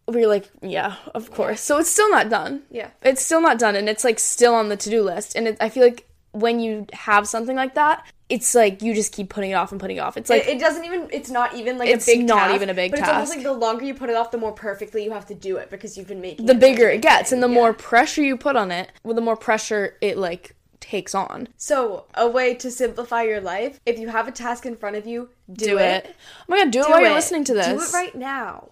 we 0.07 0.21
were 0.21 0.27
like, 0.27 0.49
yeah, 0.63 0.97
of 1.15 1.31
course. 1.31 1.61
So 1.61 1.79
it's 1.79 1.91
still 1.91 2.11
not 2.11 2.29
done. 2.29 2.63
Yeah. 2.71 2.91
it's 3.03 3.25
still 3.25 3.41
not 3.41 3.59
done, 3.59 3.77
and 3.77 3.89
it's 3.89 4.05
like 4.05 4.19
still 4.19 4.55
on 4.55 4.69
the 4.69 4.77
to-do 4.77 5.03
list. 5.03 5.35
And 5.35 5.49
it, 5.49 5.57
I 5.61 5.69
feel 5.69 5.83
like 5.83 6.07
when 6.33 6.61
you 6.61 6.87
have 6.93 7.29
something 7.29 7.57
like 7.57 7.75
that, 7.75 8.05
it's 8.29 8.55
like 8.55 8.81
you 8.83 8.95
just 8.95 9.13
keep 9.13 9.29
putting 9.29 9.51
it 9.51 9.55
off 9.55 9.71
and 9.73 9.81
putting 9.81 9.99
it 9.99 10.01
off. 10.01 10.17
It's 10.17 10.31
like 10.31 10.43
it, 10.43 10.57
it 10.57 10.61
doesn't 10.61 10.85
even. 10.85 11.09
It's 11.13 11.31
not 11.31 11.55
even 11.55 11.77
like 11.79 11.89
It's 11.89 12.09
a 12.09 12.17
big. 12.17 12.27
not 12.27 12.39
task, 12.49 12.55
even 12.55 12.71
a 12.71 12.75
big 12.75 12.91
but 12.91 13.01
It's 13.01 13.09
almost 13.09 13.35
like 13.35 13.43
the 13.45 13.53
longer 13.53 13.85
you 13.85 13.95
put 13.95 14.09
it 14.11 14.17
off, 14.17 14.31
the 14.31 14.39
more 14.39 14.53
perfectly 14.53 15.05
you 15.05 15.13
have 15.13 15.27
to 15.27 15.35
do 15.35 15.57
it 15.59 15.71
because 15.71 15.97
you've 15.99 16.09
been 16.09 16.21
making 16.23 16.47
the 16.47 16.55
it 16.55 16.61
bigger 16.61 16.89
it 16.89 17.03
gets, 17.03 17.33
and 17.33 17.43
the 17.43 17.49
Yeah. 17.49 17.55
more 17.55 17.73
pressure 17.75 18.23
you 18.23 18.37
put 18.37 18.57
on 18.57 18.71
it, 18.71 18.91
well, 19.03 19.15
the 19.15 19.21
more 19.21 19.37
pressure 19.37 19.97
it 20.01 20.17
like 20.17 20.55
takes 20.81 21.15
on. 21.15 21.49
So 21.57 22.05
a 22.15 22.29
way 22.29 22.55
to 22.55 22.71
simplify 22.71 23.23
your 23.23 23.41
life: 23.41 23.79
if 23.87 23.99
you 23.99 24.09
have 24.09 24.27
a 24.29 24.33
task 24.33 24.65
in 24.67 24.77
front 24.77 24.97
of 24.97 25.07
you, 25.07 25.29
do, 25.53 25.67
Do 25.67 25.79
it. 25.79 26.05
it. 26.07 26.17
Oh 26.41 26.45
my 26.49 26.59
god, 26.65 26.71
do, 26.71 26.81
it 26.81 26.89
while 26.89 26.99
it. 27.01 27.03
you're 27.05 27.13
listening 27.15 27.45
to 27.45 27.55
this. 27.55 27.67
Do 27.69 27.81
it 27.81 27.93
right 27.93 28.15
now. 28.15 28.71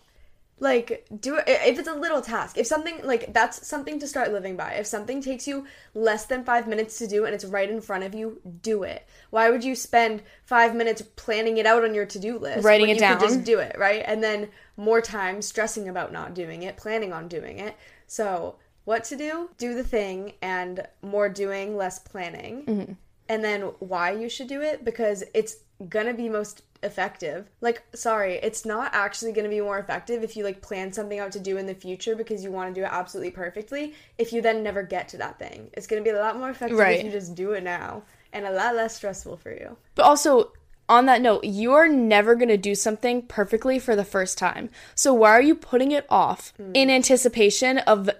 Like 0.62 1.04
do 1.20 1.36
it 1.36 1.44
if 1.46 1.78
it's 1.80 1.88
a 1.88 1.92
little 1.94 2.22
task. 2.22 2.56
If 2.56 2.66
something 2.68 3.00
like 3.02 3.32
that's 3.34 3.66
something 3.66 3.98
to 3.98 4.06
start 4.06 4.32
living 4.32 4.56
by. 4.56 4.74
If 4.74 4.86
something 4.86 5.20
takes 5.20 5.46
you 5.48 5.66
less 5.94 6.26
than 6.26 6.44
5 6.44 6.68
minutes 6.68 6.98
to 6.98 7.06
do 7.08 7.24
and 7.24 7.34
it's 7.34 7.44
right 7.44 7.68
in 7.68 7.80
front 7.80 8.04
of 8.04 8.14
you, 8.14 8.40
do 8.62 8.84
it. 8.84 9.06
Why 9.30 9.50
would 9.50 9.64
you 9.64 9.74
spend 9.74 10.22
5 10.44 10.74
minutes 10.76 11.02
planning 11.16 11.58
it 11.58 11.66
out 11.66 11.82
on 11.84 11.94
your 11.94 12.06
to-do 12.06 12.38
list 12.38 12.64
Writing 12.64 12.86
when 12.86 12.96
it 12.96 13.00
you 13.00 13.08
could 13.08 13.18
down. 13.18 13.28
just 13.28 13.44
do 13.44 13.58
it, 13.58 13.74
right? 13.76 14.04
And 14.06 14.22
then 14.22 14.48
more 14.76 15.00
time 15.00 15.42
stressing 15.42 15.88
about 15.88 16.12
not 16.12 16.32
doing 16.32 16.62
it, 16.62 16.76
planning 16.76 17.12
on 17.12 17.26
doing 17.28 17.58
it. 17.58 17.74
So, 18.06 18.56
what 18.84 19.02
to 19.04 19.16
do? 19.16 19.50
Do 19.58 19.74
the 19.74 19.84
thing 19.84 20.34
and 20.42 20.86
more 21.02 21.28
doing, 21.28 21.76
less 21.76 21.98
planning 21.98 22.64
Mm-hmm. 22.66 22.92
and 23.28 23.44
then 23.44 23.62
why 23.80 24.12
you 24.12 24.28
should 24.28 24.46
do 24.48 24.60
it 24.60 24.84
because 24.84 25.24
it's 25.34 25.56
gonna 25.88 26.14
be 26.14 26.28
most 26.28 26.62
effective 26.82 27.48
like 27.60 27.82
sorry 27.94 28.34
it's 28.42 28.64
not 28.64 28.90
actually 28.92 29.32
gonna 29.32 29.48
be 29.48 29.60
more 29.60 29.78
effective 29.78 30.22
if 30.24 30.36
you 30.36 30.42
like 30.42 30.60
plan 30.60 30.92
something 30.92 31.18
out 31.18 31.30
to 31.30 31.40
do 31.40 31.56
in 31.56 31.66
the 31.66 31.74
future 31.74 32.16
because 32.16 32.42
you 32.42 32.50
want 32.50 32.74
to 32.74 32.80
do 32.80 32.84
it 32.84 32.90
absolutely 32.90 33.30
perfectly 33.30 33.94
if 34.18 34.32
you 34.32 34.42
then 34.42 34.62
never 34.62 34.82
get 34.82 35.08
to 35.08 35.16
that 35.16 35.38
thing 35.38 35.70
it's 35.74 35.86
gonna 35.86 36.02
be 36.02 36.10
a 36.10 36.18
lot 36.18 36.36
more 36.36 36.50
effective 36.50 36.78
Right. 36.78 36.98
if 36.98 37.04
you 37.04 37.12
just 37.12 37.34
do 37.34 37.52
it 37.52 37.62
now 37.62 38.02
and 38.32 38.46
a 38.46 38.50
lot 38.50 38.74
less 38.74 38.96
stressful 38.96 39.36
for 39.36 39.52
you 39.52 39.76
But 39.94 40.04
also, 40.04 40.52
on 40.88 41.06
that 41.06 41.22
note, 41.22 41.44
you're 41.44 41.88
never 41.88 42.34
going 42.34 42.48
to 42.48 42.56
do 42.56 42.74
something 42.74 43.22
perfectly 43.22 43.78
for 43.78 43.96
the 43.96 44.04
first 44.04 44.36
time. 44.36 44.68
So 44.94 45.14
why 45.14 45.30
are 45.30 45.40
you 45.40 45.54
putting 45.54 45.92
it 45.92 46.04
off 46.10 46.52
in 46.58 46.88
mm. 46.88 46.90
anticipation 46.90 47.78
of 47.78 48.10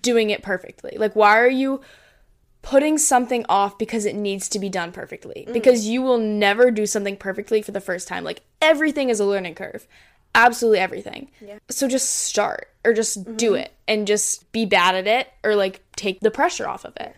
doing 0.00 0.30
it 0.30 0.42
perfectly? 0.42 0.96
Like, 0.96 1.14
why 1.14 1.38
are 1.38 1.48
you 1.48 1.80
putting 2.64 2.98
something 2.98 3.44
off 3.48 3.78
because 3.78 4.06
it 4.06 4.16
needs 4.16 4.48
to 4.48 4.58
be 4.58 4.68
done 4.68 4.90
perfectly? 4.90 5.44
Mm. 5.46 5.52
Because 5.52 5.86
you 5.86 6.02
will 6.02 6.18
never 6.18 6.70
do 6.70 6.86
something 6.86 7.16
perfectly 7.16 7.62
for 7.62 7.70
the 7.70 7.80
first 7.80 8.08
time. 8.08 8.24
Like, 8.24 8.42
everything 8.60 9.10
is 9.10 9.20
a 9.20 9.24
learning 9.24 9.54
curve. 9.54 9.86
Absolutely 10.34 10.80
everything. 10.80 11.30
Yeah. 11.40 11.58
So 11.68 11.86
just 11.86 12.10
start 12.10 12.68
or 12.84 12.92
just 12.92 13.22
mm-hmm. 13.22 13.36
do 13.36 13.54
it 13.54 13.72
and 13.86 14.06
just 14.06 14.50
be 14.50 14.66
bad 14.66 14.96
at 14.96 15.06
it 15.06 15.28
or 15.44 15.54
like 15.54 15.80
take 15.94 16.18
the 16.20 16.30
pressure 16.30 16.66
off 16.66 16.84
of 16.84 16.96
it. 16.96 17.14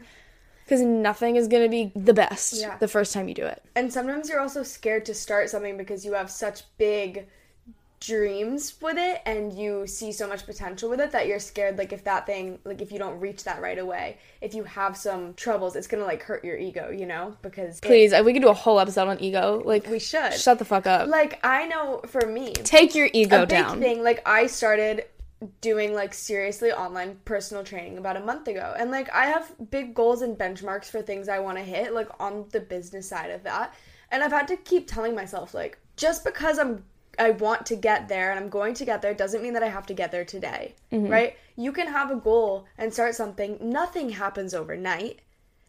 Because 0.65 0.83
nothing 0.83 1.37
is 1.37 1.49
going 1.49 1.63
to 1.63 1.69
be 1.71 1.93
the 1.95 2.13
best 2.13 2.55
Yeah. 2.55 2.77
the 2.77 2.89
first 2.89 3.15
time 3.15 3.29
you 3.29 3.35
do 3.35 3.47
it. 3.47 3.63
and 3.75 3.91
sometimes 3.91 4.29
you're 4.29 4.41
also 4.41 4.63
scared 4.63 5.07
to 5.07 5.15
start 5.15 5.49
something 5.49 5.79
because 5.79 6.05
you 6.05 6.13
have 6.13 6.31
such 6.31 6.65
big 6.77 7.27
dreams 8.07 8.75
with 8.81 8.97
it 8.97 9.21
and 9.27 9.53
you 9.53 9.85
see 9.87 10.13
so 10.13 10.29
much 10.29 10.47
potential 10.47 10.89
with 10.89 11.01
it 11.01 11.11
that 11.11 11.27
you're 11.27 11.41
scared 11.41 11.77
like 11.77 11.93
if 11.93 12.05
that 12.05 12.25
thing 12.25 12.59
like 12.65 12.81
if 12.81 12.93
you 12.93 12.99
don't 12.99 13.19
reach 13.19 13.43
that 13.45 13.61
right 13.61 13.79
away 13.79 14.17
if 14.41 14.55
you 14.55 14.63
have 14.63 14.97
some 14.97 15.35
troubles 15.35 15.75
it's 15.75 15.89
gonna 15.89 16.05
like 16.05 16.23
hurt 16.23 16.45
your 16.45 16.57
ego 16.57 16.89
you 16.91 17.05
know 17.05 17.37
because 17.43 17.79
it- 17.79 17.83
Please, 17.83 18.13
uh, 18.13 18.23
we 18.25 18.33
could 18.33 18.43
do 18.43 18.49
a 18.49 18.55
whole 18.55 18.79
episode 18.81 19.09
on 19.09 19.21
ego. 19.21 19.61
Like, 19.65 19.87
we 19.89 19.99
should 19.99 20.33
shut 20.35 20.59
the 20.61 20.65
fuck 20.65 20.87
up. 20.87 21.09
like 21.09 21.41
i 21.45 21.67
know 21.67 22.01
for 22.07 22.27
me 22.27 22.53
Take 22.53 22.95
your 22.95 23.09
ego 23.13 23.39
a 23.43 23.47
big 23.47 23.49
down. 23.49 23.81
thing 23.81 24.03
like 24.05 24.23
i 24.27 24.47
started 24.47 25.05
doing 25.61 25.93
like 25.93 26.15
seriously 26.15 26.73
online 26.73 27.19
personal 27.25 27.63
training 27.65 27.99
about 27.99 28.17
a 28.17 28.21
month 28.21 28.47
ago 28.49 28.75
and 28.79 28.91
like 28.91 29.11
i 29.13 29.27
have 29.27 29.53
big 29.71 29.95
goals 29.95 30.23
and 30.23 30.39
benchmarks 30.39 30.87
for 30.87 31.03
things 31.03 31.29
i 31.29 31.39
want 31.39 31.59
to 31.59 31.65
hit 31.65 31.93
like 31.93 32.09
on 32.21 32.47
the 32.53 32.61
business 32.61 33.09
side 33.09 33.31
of 33.31 33.43
that 33.43 33.75
and 34.11 34.23
i've 34.23 34.33
had 34.33 34.49
to 34.49 34.57
keep 34.57 34.87
telling 34.89 35.15
myself 35.15 35.53
like 35.55 35.79
just 35.97 36.25
because 36.25 36.59
i'm 36.59 36.83
i 37.19 37.31
want 37.31 37.67
to 37.67 37.77
get 37.77 38.09
there 38.09 38.31
and 38.31 38.39
i'm 38.39 38.49
going 38.49 38.75
to 38.75 38.85
get 38.85 39.03
there 39.03 39.15
doesn't 39.15 39.43
mean 39.43 39.53
that 39.53 39.63
i 39.63 39.69
have 39.69 39.87
to 39.87 39.95
get 39.95 40.13
there 40.13 40.25
today 40.25 40.75
mm-hmm. 40.93 41.13
right? 41.13 41.37
You 41.57 41.73
can 41.73 41.87
have 41.89 42.11
a 42.11 42.17
goal 42.17 42.67
and 42.79 42.93
start 42.93 43.15
something 43.15 43.59
nothing 43.61 44.11
happens 44.11 44.55
overnight. 44.55 45.21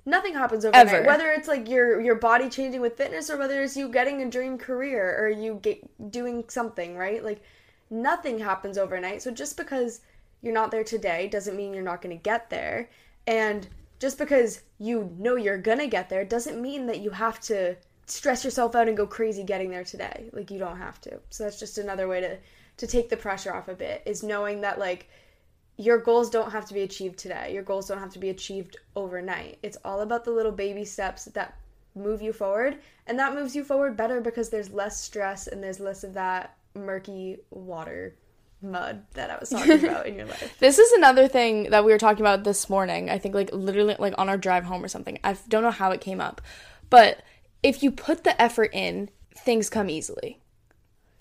Nothing 0.05 0.33
happens 0.33 0.63
overnight. 0.63 0.87
Ever. 0.87 1.05
whether 1.05 1.31
it's 1.31 1.47
like 1.47 1.67
your 1.67 2.01
your 2.01 2.15
body 2.15 2.49
changing 2.49 2.81
with 2.81 2.97
fitness 2.97 3.29
or 3.29 3.37
whether 3.37 3.61
it's 3.61 3.77
you 3.77 3.89
getting 3.89 4.21
a 4.21 4.29
dream 4.29 4.57
career 4.57 5.17
or 5.19 5.29
you 5.29 5.59
get 5.61 6.11
doing 6.11 6.45
something 6.47 6.97
right? 6.97 7.23
Like 7.23 7.41
nothing 7.89 8.39
happens 8.39 8.77
overnight. 8.77 9.21
So 9.21 9.31
just 9.31 9.57
because 9.57 10.01
you're 10.41 10.53
not 10.53 10.71
there 10.71 10.83
today 10.83 11.27
doesn't 11.27 11.57
mean 11.57 11.73
you're 11.73 11.83
not 11.83 12.01
going 12.01 12.15
to 12.15 12.21
get 12.21 12.49
there. 12.49 12.89
And 13.25 13.67
just 13.99 14.17
because 14.17 14.61
you 14.77 15.13
know 15.17 15.35
you're 15.35 15.57
going 15.57 15.79
to 15.79 15.87
get 15.87 16.09
there 16.09 16.23
doesn't 16.23 16.61
mean 16.61 16.85
that 16.85 16.99
you 16.99 17.09
have 17.09 17.39
to 17.41 17.75
stress 18.07 18.43
yourself 18.43 18.75
out 18.75 18.87
and 18.87 18.97
go 18.97 19.05
crazy 19.05 19.43
getting 19.43 19.69
there 19.69 19.83
today 19.83 20.29
like 20.33 20.49
you 20.49 20.57
don't 20.57 20.77
have 20.77 20.99
to 20.99 21.19
so 21.29 21.43
that's 21.43 21.59
just 21.59 21.77
another 21.77 22.07
way 22.07 22.21
to 22.21 22.37
to 22.77 22.87
take 22.87 23.09
the 23.09 23.17
pressure 23.17 23.53
off 23.53 23.67
a 23.67 23.75
bit 23.75 24.01
is 24.05 24.23
knowing 24.23 24.61
that 24.61 24.79
like 24.79 25.09
your 25.77 25.99
goals 25.99 26.29
don't 26.29 26.51
have 26.51 26.65
to 26.65 26.73
be 26.73 26.81
achieved 26.81 27.19
today. 27.19 27.53
Your 27.53 27.63
goals 27.63 27.87
don't 27.87 27.99
have 27.99 28.13
to 28.13 28.19
be 28.19 28.29
achieved 28.29 28.77
overnight. 28.95 29.59
It's 29.61 29.77
all 29.85 30.01
about 30.01 30.25
the 30.25 30.31
little 30.31 30.51
baby 30.51 30.83
steps 30.83 31.25
that 31.25 31.55
move 31.95 32.21
you 32.21 32.33
forward, 32.33 32.77
and 33.05 33.17
that 33.19 33.33
moves 33.33 33.55
you 33.55 33.63
forward 33.63 33.95
better 33.95 34.19
because 34.19 34.49
there's 34.49 34.71
less 34.71 34.99
stress 34.99 35.47
and 35.47 35.63
there's 35.63 35.79
less 35.79 36.03
of 36.03 36.13
that 36.15 36.55
murky 36.75 37.37
water 37.51 38.15
mud 38.61 39.03
that 39.13 39.29
I 39.29 39.37
was 39.39 39.49
talking 39.49 39.83
about 39.85 40.07
in 40.07 40.15
your 40.15 40.25
life. 40.25 40.57
This 40.59 40.79
is 40.79 40.91
another 40.93 41.27
thing 41.27 41.69
that 41.69 41.85
we 41.85 41.91
were 41.91 41.99
talking 41.99 42.21
about 42.21 42.43
this 42.43 42.69
morning. 42.69 43.09
I 43.09 43.19
think 43.19 43.35
like 43.35 43.51
literally 43.53 43.95
like 43.99 44.15
on 44.17 44.29
our 44.29 44.37
drive 44.37 44.63
home 44.63 44.83
or 44.83 44.87
something. 44.87 45.19
I 45.23 45.37
don't 45.47 45.63
know 45.63 45.71
how 45.71 45.91
it 45.91 46.01
came 46.01 46.19
up. 46.19 46.41
But 46.89 47.21
if 47.63 47.83
you 47.83 47.91
put 47.91 48.23
the 48.23 48.39
effort 48.41 48.71
in, 48.73 49.09
things 49.35 49.69
come 49.69 49.89
easily. 49.89 50.39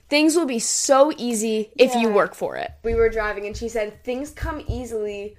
Things 0.09 0.37
will 0.37 0.46
be 0.46 0.61
so 0.61 1.12
easy 1.16 1.70
if 1.77 1.94
you 1.94 2.09
work 2.09 2.35
for 2.35 2.57
it. 2.57 2.70
We 2.85 2.94
were 2.94 3.09
driving 3.09 3.46
and 3.46 3.57
she 3.57 3.68
said 3.68 4.05
things 4.05 4.31
come 4.31 4.62
easily 4.68 5.37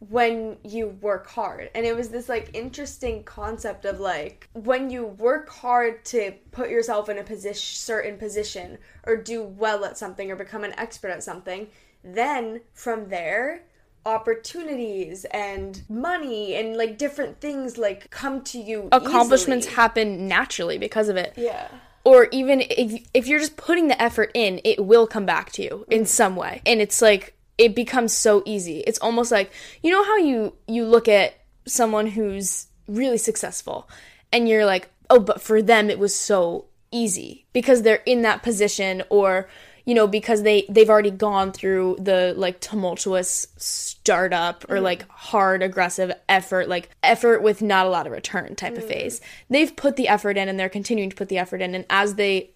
when 0.00 0.56
you 0.64 0.88
work 0.88 1.28
hard. 1.28 1.70
And 1.74 1.86
it 1.86 1.94
was 1.94 2.08
this 2.08 2.28
like 2.28 2.50
interesting 2.54 3.22
concept 3.22 3.84
of 3.84 4.00
like 4.00 4.48
when 4.54 4.90
you 4.90 5.06
work 5.06 5.48
hard 5.48 6.04
to 6.06 6.32
put 6.50 6.70
yourself 6.70 7.08
in 7.08 7.18
a 7.18 7.22
position 7.22 7.60
certain 7.60 8.18
position 8.18 8.78
or 9.04 9.16
do 9.16 9.42
well 9.42 9.84
at 9.84 9.98
something 9.98 10.30
or 10.30 10.36
become 10.36 10.64
an 10.64 10.74
expert 10.78 11.10
at 11.10 11.22
something, 11.22 11.68
then 12.02 12.62
from 12.72 13.08
there 13.10 13.62
opportunities 14.06 15.26
and 15.26 15.82
money 15.88 16.54
and 16.54 16.76
like 16.76 16.96
different 16.96 17.40
things 17.40 17.76
like 17.76 18.10
come 18.10 18.42
to 18.42 18.58
you 18.58 18.88
Accomplishments 18.92 19.66
easily. 19.66 19.76
happen 19.76 20.28
naturally 20.28 20.78
because 20.78 21.08
of 21.08 21.16
it. 21.16 21.34
yeah 21.36 21.68
or 22.04 22.28
even 22.32 22.62
if 22.62 23.06
if 23.12 23.26
you're 23.26 23.40
just 23.40 23.56
putting 23.56 23.88
the 23.88 24.00
effort 24.00 24.30
in, 24.34 24.60
it 24.64 24.84
will 24.84 25.06
come 25.06 25.26
back 25.26 25.52
to 25.52 25.62
you 25.62 25.86
in 25.90 26.02
mm. 26.02 26.06
some 26.06 26.36
way. 26.36 26.62
And 26.66 26.80
it's 26.80 27.02
like 27.02 27.34
it 27.58 27.74
becomes 27.74 28.12
so 28.12 28.42
easy. 28.46 28.80
It's 28.80 28.98
almost 28.98 29.30
like 29.30 29.52
you 29.82 29.90
know 29.90 30.04
how 30.04 30.16
you 30.16 30.54
you 30.66 30.84
look 30.86 31.08
at 31.08 31.34
someone 31.66 32.06
who's 32.06 32.68
really 32.88 33.18
successful 33.18 33.88
and 34.32 34.48
you're 34.48 34.66
like, 34.66 34.88
"Oh, 35.10 35.20
but 35.20 35.42
for 35.42 35.60
them 35.60 35.90
it 35.90 35.98
was 35.98 36.14
so 36.14 36.66
easy 36.90 37.46
because 37.52 37.82
they're 37.82 38.02
in 38.06 38.22
that 38.22 38.42
position 38.42 39.02
or 39.10 39.48
you 39.84 39.94
know 39.94 40.06
because 40.06 40.42
they 40.42 40.64
they've 40.68 40.90
already 40.90 41.10
gone 41.10 41.52
through 41.52 41.96
the 41.98 42.34
like 42.36 42.60
tumultuous 42.60 43.46
startup 43.56 44.64
or 44.68 44.76
mm. 44.76 44.82
like 44.82 45.08
hard 45.10 45.62
aggressive 45.62 46.12
effort 46.28 46.68
like 46.68 46.90
effort 47.02 47.42
with 47.42 47.62
not 47.62 47.86
a 47.86 47.88
lot 47.88 48.06
of 48.06 48.12
return 48.12 48.54
type 48.54 48.76
of 48.76 48.84
mm. 48.84 48.88
phase. 48.88 49.20
They've 49.48 49.74
put 49.74 49.96
the 49.96 50.08
effort 50.08 50.36
in 50.36 50.48
and 50.48 50.58
they're 50.58 50.68
continuing 50.68 51.10
to 51.10 51.16
put 51.16 51.28
the 51.28 51.38
effort 51.38 51.62
in. 51.62 51.74
And 51.74 51.84
as 51.90 52.14
they 52.14 52.50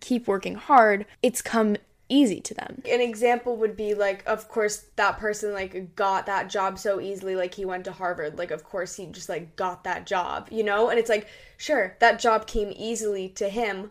keep 0.00 0.26
working 0.26 0.54
hard 0.54 1.06
it's 1.22 1.40
come 1.40 1.76
easy 2.10 2.38
to 2.38 2.52
them. 2.52 2.82
An 2.90 3.00
example 3.00 3.56
would 3.56 3.76
be 3.76 3.94
like 3.94 4.22
of 4.26 4.48
course 4.48 4.84
that 4.96 5.18
person 5.18 5.52
like 5.52 5.96
got 5.96 6.26
that 6.26 6.50
job 6.50 6.78
so 6.78 7.00
easily 7.00 7.34
like 7.34 7.54
he 7.54 7.64
went 7.64 7.84
to 7.84 7.92
harvard. 7.92 8.38
Like 8.38 8.50
of 8.50 8.64
course 8.64 8.96
he 8.96 9.06
just 9.06 9.28
like 9.28 9.56
got 9.56 9.84
that 9.84 10.06
job 10.06 10.48
you 10.50 10.62
know? 10.62 10.90
And 10.90 10.98
it's 10.98 11.08
like 11.08 11.28
sure 11.56 11.96
that 12.00 12.18
job 12.18 12.46
came 12.46 12.72
easily 12.76 13.28
to 13.30 13.48
him 13.48 13.90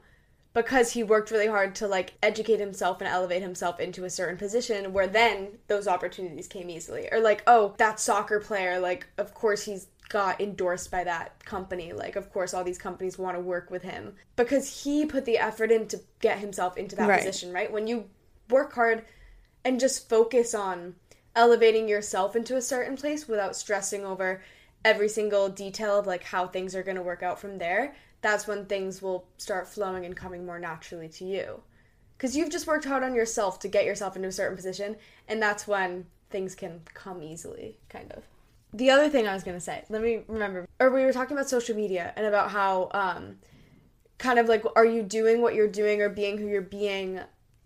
because 0.53 0.91
he 0.91 1.03
worked 1.03 1.31
really 1.31 1.47
hard 1.47 1.75
to 1.75 1.87
like 1.87 2.13
educate 2.21 2.59
himself 2.59 3.01
and 3.01 3.07
elevate 3.07 3.41
himself 3.41 3.79
into 3.79 4.05
a 4.05 4.09
certain 4.09 4.37
position 4.37 4.93
where 4.93 5.07
then 5.07 5.49
those 5.67 5.87
opportunities 5.87 6.47
came 6.47 6.69
easily. 6.69 7.09
Or 7.11 7.19
like 7.19 7.43
oh 7.47 7.73
that 7.77 7.99
soccer 7.99 8.39
player 8.39 8.79
like 8.79 9.07
of 9.17 9.33
course 9.33 9.63
he's 9.65 9.87
got 10.09 10.39
endorsed 10.39 10.91
by 10.91 11.03
that 11.03 11.43
company. 11.43 11.91
Like 11.91 12.15
of 12.15 12.31
course 12.31 12.53
all 12.53 12.63
these 12.63 12.77
companies 12.77 13.17
want 13.17 13.35
to 13.35 13.41
work 13.41 13.71
with 13.71 13.81
him. 13.81 14.13
Because 14.35 14.83
he 14.83 15.05
put 15.05 15.25
the 15.25 15.39
effort 15.39 15.71
in 15.71 15.87
to 15.87 15.99
get 16.21 16.39
himself 16.39 16.77
into 16.77 16.95
that 16.97 17.09
Right. 17.09 17.19
position 17.25 17.51
right? 17.51 17.71
When 17.71 17.87
you 17.87 18.05
work 18.49 18.73
hard 18.73 19.05
and 19.65 19.79
just 19.79 20.07
focus 20.07 20.53
on 20.53 20.95
elevating 21.35 21.87
yourself 21.87 22.35
into 22.35 22.55
a 22.55 22.61
certain 22.61 22.95
place 22.95 23.27
without 23.27 23.55
stressing 23.55 24.05
over 24.05 24.43
every 24.85 25.09
single 25.09 25.49
detail 25.49 25.97
of 25.97 26.05
like 26.05 26.23
how 26.23 26.45
things 26.45 26.75
are 26.75 26.83
going 26.83 26.97
to 26.97 27.01
work 27.01 27.23
out 27.23 27.39
from 27.39 27.57
there 27.57 27.95
that's 28.23 28.47
when 28.47 28.65
things 28.65 29.01
will 29.01 29.27
start 29.37 29.67
flowing 29.67 30.05
and 30.05 30.15
coming 30.15 30.45
more 30.45 30.57
naturally 30.57 31.07
to 31.07 31.23
you 31.25 31.61
because 32.17 32.35
you've 32.35 32.49
just 32.49 32.65
worked 32.65 32.85
hard 32.85 33.03
on 33.03 33.13
yourself 33.13 33.59
to 33.59 33.67
get 33.67 33.85
yourself 33.85 34.15
into 34.15 34.27
a 34.27 34.31
certain 34.31 34.55
position 34.55 34.95
and 35.27 35.39
that's 35.39 35.67
when 35.67 36.05
things 36.31 36.55
can 36.55 36.81
come 36.95 37.21
easily 37.21 37.77
kind 37.89 38.11
of 38.13 38.23
the 38.73 38.89
other 38.89 39.09
thing 39.09 39.27
i 39.27 39.33
was 39.33 39.43
going 39.43 39.57
to 39.57 39.61
say 39.61 39.83
let 39.89 40.01
me 40.01 40.23
remember 40.27 40.67
or 40.79 40.89
we 40.89 41.03
were 41.03 41.13
talking 41.13 41.37
about 41.37 41.47
social 41.47 41.75
media 41.75 42.11
and 42.15 42.25
about 42.25 42.49
how 42.49 42.89
um 42.95 43.37
kind 44.17 44.39
of 44.39 44.47
like 44.47 44.63
are 44.75 44.85
you 44.85 45.03
doing 45.03 45.41
what 45.41 45.53
you're 45.53 45.67
doing 45.67 46.01
or 46.01 46.09
being 46.09 46.39
who 46.39 46.47
you're 46.47 46.61
being 46.61 47.19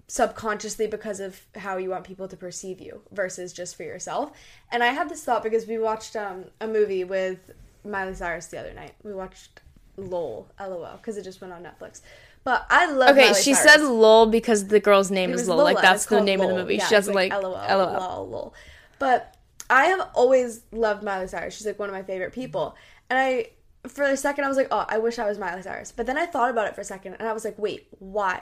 subconsciously 0.08 0.88
because 0.88 1.20
of 1.20 1.42
how 1.56 1.78
you 1.78 1.90
want 1.90 2.06
people 2.06 2.28
to 2.28 2.38
perceive 2.38 2.80
you 2.80 3.02
versus 3.12 3.52
just 3.52 3.76
for 3.76 3.84
yourself. 3.84 4.32
And 4.72 4.84
I 4.84 4.88
had 4.88 5.10
this 5.10 5.24
thought 5.24 5.44
because 5.44 5.68
we 5.68 5.78
watched 5.78 6.16
um, 6.16 6.46
a 6.62 6.68
movie 6.68 7.04
with 7.04 7.52
Miley 7.84 8.16
Cyrus 8.16 8.48
the 8.48 8.60
other 8.60 8.74
night. 8.74 8.94
We 9.04 9.14
watched 9.14 9.62
LOL, 9.98 10.48
LOL, 10.60 10.98
because 10.98 11.18
it 11.18 11.24
just 11.24 11.42
went 11.42 11.54
on 11.54 11.64
Netflix. 11.64 12.02
But 12.44 12.66
I 12.70 12.90
love 12.90 13.12
okay 13.12 13.28
Miley 13.28 13.42
she 13.42 13.54
Cyrus. 13.54 13.74
said 13.74 13.82
lol 13.82 14.28
because 14.28 14.68
the 14.68 14.80
girl's 14.80 15.12
name 15.12 15.32
is 15.34 15.50
lol 15.50 15.64
like 15.64 15.82
that's 15.82 16.06
the 16.06 16.22
name 16.22 16.40
of 16.40 16.48
the 16.48 16.56
movie 16.56 16.76
Yeah, 16.76 16.86
she 16.86 16.96
doesn't 16.96 17.14
like 17.14 17.34
LOL, 17.34 17.52
lol 17.52 17.94
lol, 17.94 18.30
lol. 18.30 18.54
But 19.00 19.36
I 19.70 19.86
have 19.86 20.10
always 20.14 20.62
loved 20.72 21.04
Miley 21.04 21.28
Cyrus. 21.28 21.56
She's 21.58 21.66
like 21.66 21.80
one 21.80 21.90
of 21.90 21.94
my 21.94 22.04
favorite 22.04 22.34
people. 22.34 22.76
And 23.10 23.20
I, 23.20 23.48
for 23.88 24.04
a 24.04 24.18
second, 24.18 24.46
I 24.46 24.48
was 24.48 24.58
like, 24.58 24.70
oh, 24.72 24.86
I 24.88 24.98
wish 24.98 25.20
I 25.20 25.28
was 25.28 25.38
Miley 25.38 25.62
Cyrus. 25.62 25.92
But 25.92 26.06
then 26.06 26.18
I 26.18 26.26
thought 26.26 26.50
about 26.50 26.68
it 26.68 26.76
for 26.76 26.82
a 26.82 26.86
second, 26.86 27.16
and 27.16 27.28
I 27.28 27.34
was 27.34 27.44
like, 27.44 27.58
wait, 27.58 27.88
why? 28.00 28.42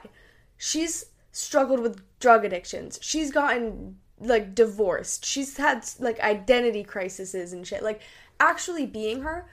She's 0.57 1.05
struggled 1.31 1.79
with 1.79 2.01
drug 2.19 2.45
addictions. 2.45 2.99
She's 3.01 3.31
gotten 3.31 3.97
like 4.19 4.55
divorced. 4.55 5.25
She's 5.25 5.57
had 5.57 5.85
like 5.99 6.19
identity 6.19 6.83
crises 6.83 7.33
and 7.33 7.67
shit. 7.67 7.83
Like 7.83 8.01
actually 8.39 8.85
being 8.85 9.21
her 9.21 9.45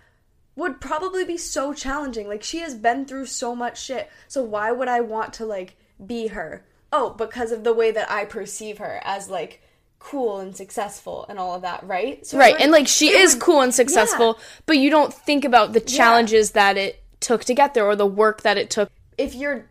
would 0.57 0.81
probably 0.81 1.25
be 1.25 1.37
so 1.38 1.73
challenging. 1.73 2.29
Like 2.29 2.43
she 2.43 2.59
has 2.59 2.75
been 2.75 3.05
through 3.07 3.27
so 3.27 3.55
much 3.55 3.83
shit. 3.83 4.11
So 4.29 4.43
why 4.43 4.73
would 4.73 4.88
I 4.88 5.01
want 5.01 5.33
to 5.35 5.47
like 5.47 5.77
be 6.05 6.29
her? 6.29 6.65
Oh, 6.93 7.11
because 7.11 7.53
of 7.53 7.65
the 7.65 7.73
way 7.73 7.91
that 7.91 8.11
I 8.11 8.25
perceive 8.27 8.79
her 8.79 9.01
as 9.05 9.31
like 9.31 9.62
cool 9.99 10.41
and 10.41 10.55
successful 10.57 11.25
and 11.29 11.38
all 11.38 11.55
of 11.55 11.62
that, 11.62 11.85
right? 11.85 12.27
So 12.27 12.37
right 12.37 12.55
would- 12.55 12.62
and 12.62 12.73
like 12.73 12.88
she 12.88 13.11
is 13.11 13.35
would- 13.35 13.43
cool 13.43 13.61
and 13.61 13.75
successful 13.75 14.38
but 14.67 14.77
you 14.77 14.91
don't 14.91 15.15
think 15.15 15.45
about 15.45 15.73
the 15.73 15.81
challenges 15.81 16.51
that 16.53 16.77
it 16.77 17.03
took 17.21 17.45
to 17.45 17.55
get 17.55 17.73
there 17.75 17.87
or 17.87 17.95
the 17.97 18.07
work 18.07 18.43
that 18.43 18.59
it 18.59 18.69
took 18.69 18.91
if 19.17 19.35
you're 19.35 19.67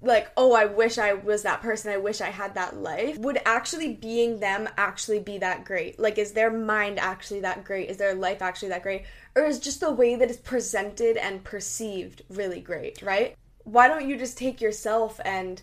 like, 0.00 0.30
oh, 0.36 0.52
I 0.52 0.66
wish 0.66 0.98
I 0.98 1.14
was 1.14 1.42
that 1.42 1.62
person, 1.62 1.90
I 1.90 1.96
wish 1.96 2.20
I 2.20 2.28
had 2.28 2.54
that 2.54 2.76
life, 2.76 3.16
would 3.18 3.38
actually 3.46 3.94
being 3.94 4.38
them 4.38 4.68
actually 4.76 5.18
be 5.18 5.38
that 5.38 5.64
great? 5.64 5.98
Like, 5.98 6.18
is 6.18 6.32
their 6.32 6.50
mind 6.50 6.98
actually 6.98 7.40
that 7.40 7.64
great? 7.64 7.88
Is 7.88 7.96
their 7.96 8.14
life 8.14 8.42
actually 8.42 8.68
that 8.68 8.82
great? 8.82 9.04
Or 9.36 9.44
is 9.44 9.58
just 9.58 9.80
the 9.80 9.90
way 9.90 10.14
that 10.16 10.30
it's 10.30 10.40
presented 10.40 11.16
and 11.16 11.42
perceived 11.42 12.22
really 12.28 12.60
great, 12.60 13.02
right? 13.02 13.36
Why 13.64 13.88
don't 13.88 14.08
you 14.08 14.16
just 14.16 14.38
take 14.38 14.60
yourself 14.60 15.20
and 15.24 15.60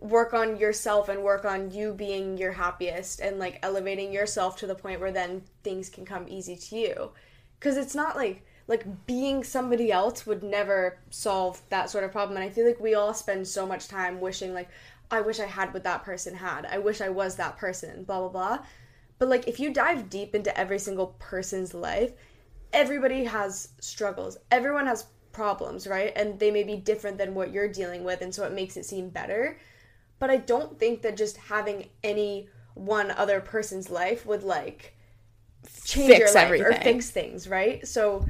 work 0.00 0.34
on 0.34 0.56
yourself 0.56 1.08
and 1.08 1.22
work 1.22 1.44
on 1.44 1.70
you 1.70 1.94
being 1.94 2.36
your 2.36 2.52
happiest 2.52 3.20
and 3.20 3.38
like 3.38 3.58
elevating 3.62 4.12
yourself 4.12 4.56
to 4.56 4.66
the 4.66 4.74
point 4.74 5.00
where 5.00 5.12
then 5.12 5.42
things 5.62 5.88
can 5.88 6.04
come 6.04 6.26
easy 6.28 6.56
to 6.56 6.76
you? 6.76 7.10
Because 7.58 7.76
it's 7.76 7.94
not 7.94 8.16
like 8.16 8.44
like 8.68 9.06
being 9.06 9.42
somebody 9.42 9.90
else 9.90 10.24
would 10.24 10.42
never 10.42 10.98
solve 11.10 11.60
that 11.68 11.90
sort 11.90 12.04
of 12.04 12.12
problem 12.12 12.36
and 12.36 12.44
i 12.44 12.48
feel 12.48 12.64
like 12.64 12.78
we 12.78 12.94
all 12.94 13.12
spend 13.12 13.46
so 13.46 13.66
much 13.66 13.88
time 13.88 14.20
wishing 14.20 14.54
like 14.54 14.68
I 15.12 15.20
wish 15.20 15.40
I 15.40 15.46
had 15.46 15.74
what 15.74 15.84
that 15.84 16.04
person 16.04 16.34
had. 16.34 16.64
I 16.64 16.78
wish 16.78 17.02
I 17.02 17.10
was 17.10 17.36
that 17.36 17.58
person, 17.58 18.04
blah, 18.04 18.20
blah, 18.20 18.28
blah. 18.30 18.58
But 19.18 19.28
like, 19.28 19.46
if 19.46 19.60
you 19.60 19.72
dive 19.72 20.08
deep 20.08 20.34
into 20.34 20.58
every 20.58 20.78
single 20.78 21.14
person's 21.18 21.74
life, 21.74 22.12
everybody 22.72 23.24
has 23.24 23.70
struggles. 23.80 24.38
Everyone 24.50 24.86
has 24.86 25.06
problems, 25.32 25.86
right? 25.86 26.12
And 26.16 26.38
they 26.38 26.50
may 26.50 26.64
be 26.64 26.76
different 26.76 27.18
than 27.18 27.34
what 27.34 27.52
you're 27.52 27.68
dealing 27.68 28.04
with, 28.04 28.22
and 28.22 28.34
so 28.34 28.44
it 28.44 28.52
makes 28.52 28.76
it 28.76 28.84
seem 28.84 29.08
better. 29.08 29.58
But 30.18 30.30
I 30.30 30.36
don't 30.36 30.78
think 30.78 31.02
that 31.02 31.16
just 31.16 31.36
having 31.36 31.88
any 32.04 32.48
one 32.74 33.10
other 33.10 33.40
person's 33.40 33.90
life 33.90 34.24
would 34.24 34.42
like 34.42 34.94
change 35.84 36.12
Fix 36.12 36.34
your 36.34 36.48
life 36.48 36.60
or 36.60 36.72
fix 36.82 37.10
things, 37.10 37.48
right? 37.48 37.86
So 37.86 38.26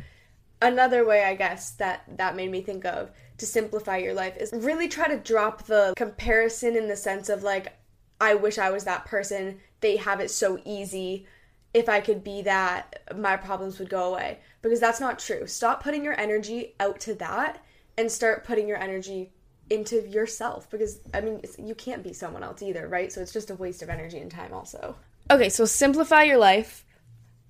another 0.61 1.05
way 1.05 1.25
I 1.25 1.35
guess 1.35 1.71
that 1.73 2.05
that 2.17 2.37
made 2.37 2.51
me 2.51 2.63
think 2.63 2.85
of 2.85 3.11
to 3.39 3.47
simplify 3.47 3.99
your 3.99 4.15
life 4.15 4.37
is 4.37 4.53
really 4.53 4.89
try 4.89 5.09
to 5.09 5.19
drop 5.19 5.65
the 5.65 5.95
comparison 5.97 6.77
in 6.77 6.89
the 6.89 6.97
sense 6.97 7.29
of 7.29 7.43
like 7.43 7.73
I 8.21 8.35
wish 8.35 8.59
I 8.59 8.71
was 8.71 8.85
that 8.85 9.05
person. 9.05 9.61
They 9.81 9.97
have 9.97 10.21
it 10.21 10.31
so 10.31 10.61
easy. 10.65 11.27
If 11.75 11.89
I 11.89 12.01
could 12.01 12.23
be 12.23 12.43
that, 12.43 13.03
my 13.17 13.37
problems 13.37 13.79
would 13.79 13.89
go 13.89 14.13
away. 14.13 14.39
Because 14.61 14.81
that's 14.81 15.01
not 15.01 15.19
true. 15.19 15.47
Stop 15.47 15.83
putting 15.83 16.05
your 16.05 16.19
energy 16.19 16.75
out 16.79 17.01
to 17.01 17.15
that 17.15 17.65
and 17.97 18.11
start 18.11 18.45
putting 18.45 18.69
your 18.69 18.79
energy 18.79 19.33
into 19.71 20.07
yourself 20.07 20.69
because 20.71 21.01
I 21.15 21.21
mean, 21.21 21.41
you 21.59 21.75
can't 21.75 22.03
be 22.03 22.13
someone 22.13 22.43
else 22.43 22.63
either, 22.63 22.87
right? 22.89 23.13
So 23.13 23.21
it's 23.21 23.33
just 23.33 23.51
a 23.51 23.55
waste 23.55 23.83
of 23.83 23.89
energy 23.89 24.19
and 24.19 24.31
time 24.31 24.53
also. 24.53 24.97
Okay, 25.31 25.49
so 25.49 25.65
simplify 25.65 26.25
your 26.25 26.37
life 26.37 26.85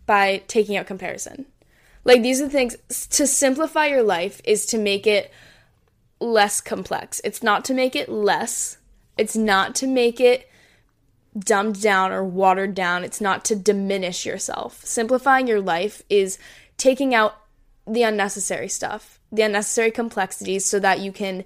by 0.06 0.42
taking 0.46 0.76
out 0.76 0.86
comparison. 0.86 1.46
Like 2.04 2.22
these 2.22 2.40
are 2.40 2.44
the 2.44 2.50
things 2.50 2.76
to 3.10 3.26
simplify 3.26 3.86
your 3.86 4.02
life 4.02 4.40
is 4.44 4.66
to 4.66 4.78
make 4.78 5.06
it 5.06 5.32
less 6.20 6.60
complex. 6.60 7.20
It's 7.24 7.42
not 7.42 7.64
to 7.66 7.74
make 7.74 7.96
it 7.96 8.08
less. 8.08 8.78
It's 9.18 9.36
not 9.36 9.74
to 9.76 9.86
make 9.86 10.20
it 10.20 10.48
dumbed 11.38 11.80
down 11.80 12.12
or 12.12 12.24
watered 12.24 12.74
down. 12.74 13.04
It's 13.04 13.20
not 13.20 13.44
to 13.46 13.56
diminish 13.56 14.26
yourself. 14.26 14.84
Simplifying 14.84 15.46
your 15.46 15.60
life 15.60 16.02
is 16.08 16.38
taking 16.76 17.14
out 17.14 17.36
the 17.86 18.02
unnecessary 18.02 18.68
stuff, 18.68 19.18
the 19.30 19.42
unnecessary 19.42 19.90
complexities 19.90 20.64
so 20.66 20.78
that 20.78 21.00
you 21.00 21.12
can 21.12 21.44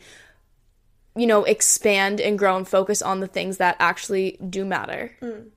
you 1.16 1.26
know, 1.26 1.44
expand 1.44 2.20
and 2.20 2.38
grow 2.38 2.56
and 2.56 2.68
focus 2.68 3.00
on 3.00 3.20
the 3.20 3.26
things 3.26 3.56
that 3.56 3.76
actually 3.80 4.36
do 4.48 4.64
matter. 4.64 5.16
Mm. 5.22 5.48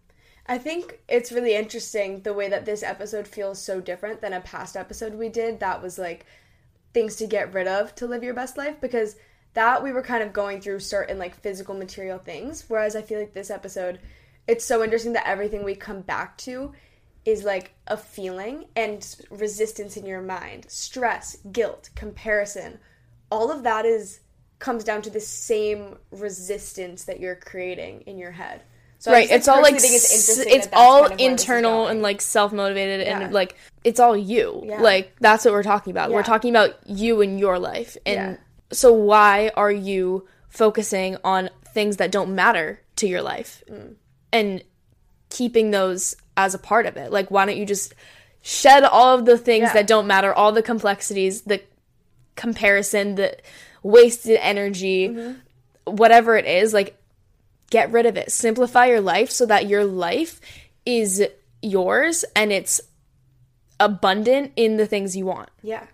I 0.48 0.58
think 0.58 1.00
it's 1.08 1.32
really 1.32 1.54
interesting 1.54 2.22
the 2.22 2.34
way 2.34 2.50
that 2.50 2.66
this 2.66 2.82
episode 2.82 3.28
feels 3.28 3.62
so 3.62 3.82
different 3.82 4.22
than 4.22 4.34
a 4.34 4.42
past 4.42 4.76
episode 4.76 5.14
we 5.14 5.30
did 5.30 5.60
that 5.60 5.84
was 5.84 6.00
like 6.00 6.26
things 6.92 7.18
to 7.18 7.28
get 7.28 7.54
rid 7.54 7.68
of 7.68 7.94
to 7.96 8.08
live 8.08 8.24
your 8.24 8.34
best 8.34 8.58
life 8.58 8.82
because 8.82 9.16
that 9.54 9.84
we 9.84 9.92
were 9.92 10.02
kind 10.02 10.24
of 10.24 10.34
going 10.34 10.60
through 10.60 10.80
certain 10.80 11.20
like 11.20 11.36
physical 11.36 11.76
material 11.76 12.18
things 12.18 12.66
whereas 12.68 12.96
I 12.96 13.04
feel 13.04 13.20
like 13.20 13.34
this 13.34 13.52
episode 13.52 14.00
it's 14.50 14.66
so 14.66 14.84
interesting 14.84 15.14
that 15.14 15.28
everything 15.28 15.64
we 15.64 15.76
come 15.76 16.02
back 16.02 16.38
to 16.39 16.74
is 17.26 17.43
like 17.43 17.74
a 17.88 17.97
feeling 17.97 18.66
and 18.76 19.16
resistance 19.30 19.95
in 19.97 20.06
your 20.06 20.22
mind, 20.22 20.66
stress, 20.70 21.38
guilt, 21.52 21.89
comparison. 21.95 22.80
All 23.32 23.52
of 23.52 23.64
that 23.64 23.86
is 23.86 24.22
comes 24.58 24.84
down 24.84 25.02
to 25.04 25.10
the 25.10 25.20
same 25.20 25.97
resistance 26.12 27.04
that 27.06 27.20
you're 27.20 27.36
creating 27.36 28.02
in 28.02 28.18
your 28.18 28.32
head. 28.32 28.62
So 28.97 29.14
right 29.14 29.30
it's 29.32 29.47
all 29.47 29.62
like 29.62 29.76
it's, 29.76 29.86
it's 29.86 30.66
that 30.68 30.74
all 30.74 31.04
kind 31.08 31.14
of 31.14 31.20
where 31.20 31.30
this 31.30 31.41
is 31.41 31.47
internal 31.47 31.88
and 31.88 32.02
like 32.02 32.20
self-motivated 32.20 33.08
Yeah. 33.08 33.20
and 33.22 33.34
like 33.34 33.56
it's 33.86 34.00
all 34.00 34.18
you 34.18 34.64
Yeah. 34.66 34.82
like 34.82 35.16
that's 35.22 35.45
what 35.45 35.54
we're 35.54 35.64
talking 35.64 35.91
about 35.91 36.10
Yeah. 36.10 36.18
we're 36.18 36.24
talking 36.24 36.50
about 36.50 36.76
you 36.86 37.22
and 37.22 37.39
your 37.39 37.60
life 37.60 37.95
and 38.06 38.38
so 38.74 38.91
why 38.91 39.52
are 39.56 39.72
you 39.72 40.28
focusing 40.50 41.16
on 41.24 41.50
things 41.74 41.95
that 41.97 42.12
don't 42.12 42.36
matter 42.36 42.82
to 42.97 43.08
your 43.08 43.22
life 43.22 43.64
Mm. 43.72 43.95
And 44.32 44.64
keeping 45.30 45.72
those 45.72 46.16
as 46.38 46.54
a 46.54 46.60
part 46.60 46.86
of 46.86 46.98
it 46.98 47.12
like 47.12 47.30
why 47.30 47.46
don't 47.46 47.58
you 47.58 47.66
just 47.66 47.94
shed 48.42 48.84
all 48.84 49.18
of 49.18 49.26
the 49.26 49.38
things 49.38 49.64
Yeah. 49.64 49.74
that 49.74 49.88
don't 49.88 50.08
matter 50.08 50.34
all 50.34 50.52
the 50.52 50.64
complexities 50.64 51.42
the 51.42 51.62
comparison 52.36 53.16
the 53.16 53.38
wasted 53.84 54.38
energy 54.42 55.10
Mm-hmm. 55.10 55.96
whatever 55.96 56.36
it 56.38 56.46
is 56.46 56.74
like 56.74 56.96
get 57.72 57.92
rid 57.92 58.08
of 58.08 58.18
it. 58.18 58.32
Simplify 58.32 58.88
your 58.88 59.00
life 59.00 59.30
so 59.30 59.46
that 59.46 59.68
your 59.68 59.86
life 59.86 60.42
is 60.88 61.24
yours 61.62 62.26
and 62.36 62.52
it's 62.52 62.82
abundant 63.80 64.52
in 64.56 64.78
the 64.78 64.88
things 64.88 65.16
you 65.16 65.26
want. 65.28 65.50
Yeah. 65.62 65.86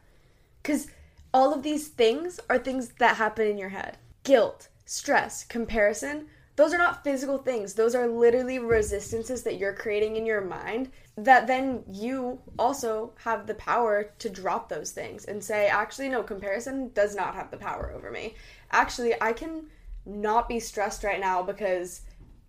Because 0.61 0.87
all 1.33 1.53
of 1.53 1.63
these 1.63 1.89
things 1.89 2.39
are 2.49 2.57
things 2.57 2.89
that 2.99 3.17
happen 3.17 3.47
in 3.47 3.57
your 3.57 3.69
head 3.69 3.97
guilt, 4.23 4.69
stress, 4.85 5.43
comparison. 5.43 6.27
Those 6.55 6.73
are 6.73 6.77
not 6.77 7.03
physical 7.03 7.37
things. 7.37 7.73
Those 7.73 7.95
are 7.95 8.07
literally 8.07 8.59
resistances 8.59 9.43
that 9.43 9.57
you're 9.57 9.73
creating 9.73 10.15
in 10.15 10.25
your 10.25 10.41
mind 10.41 10.89
that 11.17 11.47
then 11.47 11.83
you 11.91 12.39
also 12.57 13.13
have 13.23 13.45
the 13.45 13.55
power 13.55 14.11
to 14.19 14.29
drop 14.29 14.69
those 14.69 14.91
things 14.91 15.25
and 15.25 15.43
say, 15.43 15.67
actually, 15.67 16.09
no, 16.09 16.23
comparison 16.23 16.91
does 16.93 17.15
not 17.15 17.35
have 17.35 17.51
the 17.51 17.57
power 17.57 17.91
over 17.93 18.09
me. 18.09 18.35
Actually, 18.71 19.21
I 19.21 19.33
can 19.33 19.65
not 20.05 20.47
be 20.47 20.59
stressed 20.59 21.03
right 21.03 21.19
now 21.19 21.41
because 21.41 22.01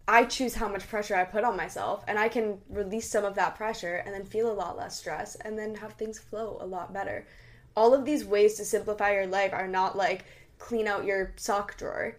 I 0.09 0.24
choose 0.24 0.54
how 0.54 0.68
much 0.68 0.88
pressure 0.88 1.16
I 1.16 1.24
put 1.24 1.42
on 1.42 1.57
myself 1.57 2.04
and 2.07 2.16
I 2.16 2.28
can 2.28 2.59
release 2.68 3.11
some 3.11 3.24
of 3.24 3.34
that 3.34 3.57
pressure 3.57 3.96
and 4.04 4.14
then 4.14 4.24
feel 4.24 4.50
a 4.50 4.52
lot 4.52 4.76
less 4.76 4.96
stress 4.96 5.34
and 5.36 5.59
then 5.59 5.74
have 5.74 5.94
things 5.94 6.18
flow 6.18 6.59
a 6.61 6.66
lot 6.66 6.92
better. 6.92 7.26
All 7.74 7.92
of 7.92 8.04
these 8.04 8.24
ways 8.24 8.54
to 8.54 8.64
simplify 8.64 9.12
your 9.12 9.26
life 9.26 9.52
are 9.52 9.66
not 9.66 9.96
like 9.96 10.24
clean 10.59 10.86
out 10.86 11.04
your 11.04 11.32
sock 11.36 11.76
drawer. 11.76 12.16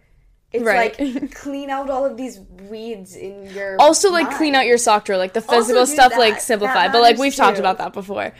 It's 0.52 0.64
Right. 0.64 0.98
like 0.98 1.34
clean 1.34 1.68
out 1.70 1.90
all 1.90 2.04
of 2.06 2.16
these 2.16 2.40
weeds 2.70 3.14
in 3.16 3.50
your 3.50 3.76
Also 3.78 4.10
like 4.10 4.30
clean 4.30 4.54
out 4.54 4.66
your 4.66 4.78
sock 4.78 5.04
drawer, 5.04 5.18
like 5.18 5.34
the 5.34 5.42
physical 5.42 5.86
stuff 5.86 6.12
that. 6.12 6.18
like 6.18 6.40
simplify. 6.40 6.88
But 6.88 7.02
like 7.02 7.18
we've 7.18 7.34
talked 7.34 7.58
about 7.58 7.78
that 7.78 7.92
before. 7.92 8.32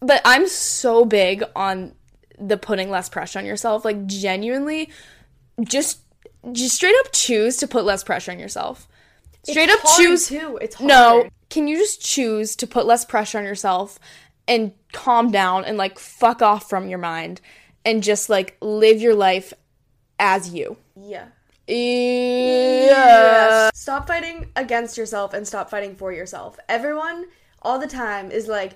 But 0.00 0.20
I'm 0.24 0.48
so 0.48 1.04
big 1.04 1.42
on 1.56 1.94
the 2.38 2.56
putting 2.56 2.90
less 2.90 3.08
pressure 3.08 3.38
on 3.38 3.46
yourself. 3.46 3.84
Like 3.84 4.06
genuinely 4.06 4.90
just 5.62 6.00
just 6.52 6.74
straight 6.74 6.94
up 7.00 7.12
choose 7.12 7.56
to 7.58 7.68
put 7.68 7.84
less 7.84 8.04
pressure 8.04 8.32
on 8.32 8.38
yourself. 8.38 8.86
Straight 9.44 9.70
It's 9.70 9.84
up 9.84 9.96
choose 9.96 10.28
too. 10.28 10.58
It's 10.60 10.74
hard. 10.74 10.88
No, 10.88 11.28
can 11.48 11.68
you 11.68 11.76
just 11.78 12.02
choose 12.04 12.54
to 12.56 12.66
put 12.66 12.84
less 12.86 13.04
pressure 13.06 13.38
on 13.38 13.44
yourself 13.44 13.98
and 14.46 14.72
calm 14.92 15.30
down 15.30 15.64
and 15.64 15.78
like 15.78 15.98
fuck 15.98 16.42
off 16.42 16.68
from 16.68 16.88
your 16.88 16.98
mind 16.98 17.40
and 17.84 18.02
just 18.02 18.28
like 18.28 18.56
live 18.60 19.00
your 19.00 19.14
life 19.14 19.54
as 20.18 20.50
you? 20.52 20.76
Yeah. 21.02 21.26
Yeah. 21.66 23.70
Stop 23.74 24.06
fighting 24.06 24.50
against 24.56 24.96
yourself 24.96 25.34
and 25.34 25.46
stop 25.46 25.70
fighting 25.70 25.96
for 25.96 26.12
yourself. 26.12 26.58
Everyone 26.68 27.26
all 27.62 27.78
the 27.78 27.86
time 27.86 28.30
is 28.30 28.48
like, 28.48 28.72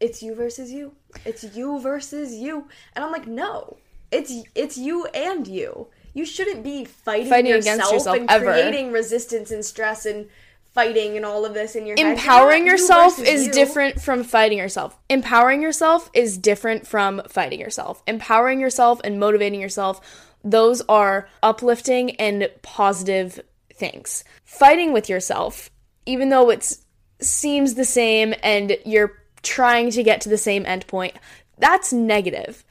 it's 0.00 0.22
you 0.22 0.34
versus 0.34 0.72
you. 0.72 0.92
It's 1.24 1.44
you 1.56 1.80
versus 1.80 2.34
you. 2.34 2.68
And 2.94 3.04
I'm 3.04 3.12
like, 3.12 3.26
no. 3.26 3.78
It's 4.10 4.32
it's 4.54 4.76
you 4.76 5.06
and 5.14 5.46
you. 5.46 5.88
You 6.12 6.26
shouldn't 6.26 6.62
be 6.62 6.84
fighting, 6.84 7.28
Fighting 7.28 7.52
against 7.52 7.68
yourself, 7.68 7.92
yourself 7.92 8.16
and 8.18 8.30
ever. 8.30 8.52
creating 8.52 8.92
resistance 8.92 9.50
and 9.50 9.64
stress 9.64 10.04
and 10.04 10.28
fighting 10.74 11.16
and 11.16 11.24
all 11.24 11.46
of 11.46 11.54
this 11.54 11.74
in 11.74 11.86
your. 11.86 11.96
Empowering 11.96 12.66
you 12.66 12.72
yourself 12.72 13.16
versus 13.16 13.32
is 13.32 13.46
you. 13.46 13.52
different 13.52 14.02
from 14.02 14.22
fighting 14.22 14.58
yourself. 14.58 14.98
Empowering 15.08 15.62
yourself 15.62 16.10
is 16.12 16.36
different 16.36 16.86
from 16.86 17.22
fighting 17.28 17.60
yourself. 17.60 18.02
Empowering 18.06 18.60
yourself 18.60 19.00
and 19.04 19.18
motivating 19.18 19.60
yourself, 19.60 20.31
those 20.44 20.82
are 20.88 21.28
uplifting 21.42 22.16
and 22.16 22.50
positive 22.62 23.40
things. 23.72 24.24
Fighting 24.44 24.92
with 24.92 25.08
yourself, 25.08 25.70
even 26.06 26.28
though 26.28 26.50
it 26.50 26.76
seems 27.20 27.74
the 27.74 27.84
same 27.84 28.34
and 28.42 28.76
you're 28.84 29.22
trying 29.42 29.90
to 29.90 30.02
get 30.02 30.20
to 30.22 30.28
the 30.28 30.38
same 30.38 30.64
endpoint, 30.64 31.14
that's 31.58 31.92
negative. 31.92 32.64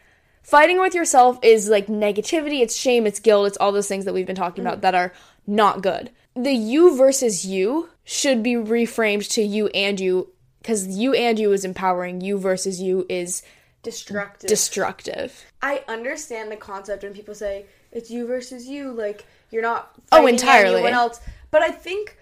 Fighting 0.43 0.79
with 0.79 0.93
yourself 0.93 1.39
is 1.43 1.69
like 1.69 1.87
negativity, 1.87 2.61
it's 2.61 2.75
shame, 2.75 3.05
it's 3.05 3.19
guilt, 3.19 3.47
it's 3.47 3.57
all 3.57 3.71
those 3.71 3.87
things 3.87 4.05
that 4.05 4.13
we've 4.13 4.25
been 4.27 4.35
talking 4.35 4.65
about 4.65 4.79
mm. 4.79 4.81
that 4.81 4.95
are 4.95 5.13
not 5.47 5.81
good. 5.81 6.11
The 6.35 6.51
you 6.51 6.97
versus 6.97 7.45
you 7.45 7.89
should 8.03 8.41
be 8.41 8.53
reframed 8.53 9.29
to 9.33 9.41
you 9.41 9.67
and 9.67 9.99
you 9.99 10.29
because 10.61 10.87
you 10.87 11.13
and 11.13 11.39
you 11.39 11.51
is 11.53 11.65
empowering, 11.65 12.21
you 12.21 12.37
versus 12.37 12.81
you 12.81 13.05
is 13.09 13.41
destructive. 13.83 14.47
destructive. 14.49 15.45
I 15.61 15.83
understand 15.87 16.51
the 16.51 16.57
concept 16.57 17.03
when 17.03 17.13
people 17.13 17.35
say 17.35 17.65
it's 17.91 18.09
you 18.09 18.27
versus 18.27 18.67
you, 18.67 18.91
like 18.91 19.25
you're 19.49 19.61
not 19.61 19.91
Oh, 20.11 20.17
fighting 20.17 20.35
entirely. 20.35 20.73
anyone 20.75 20.93
else. 20.93 21.19
But 21.49 21.61
I 21.61 21.71
think 21.71 22.17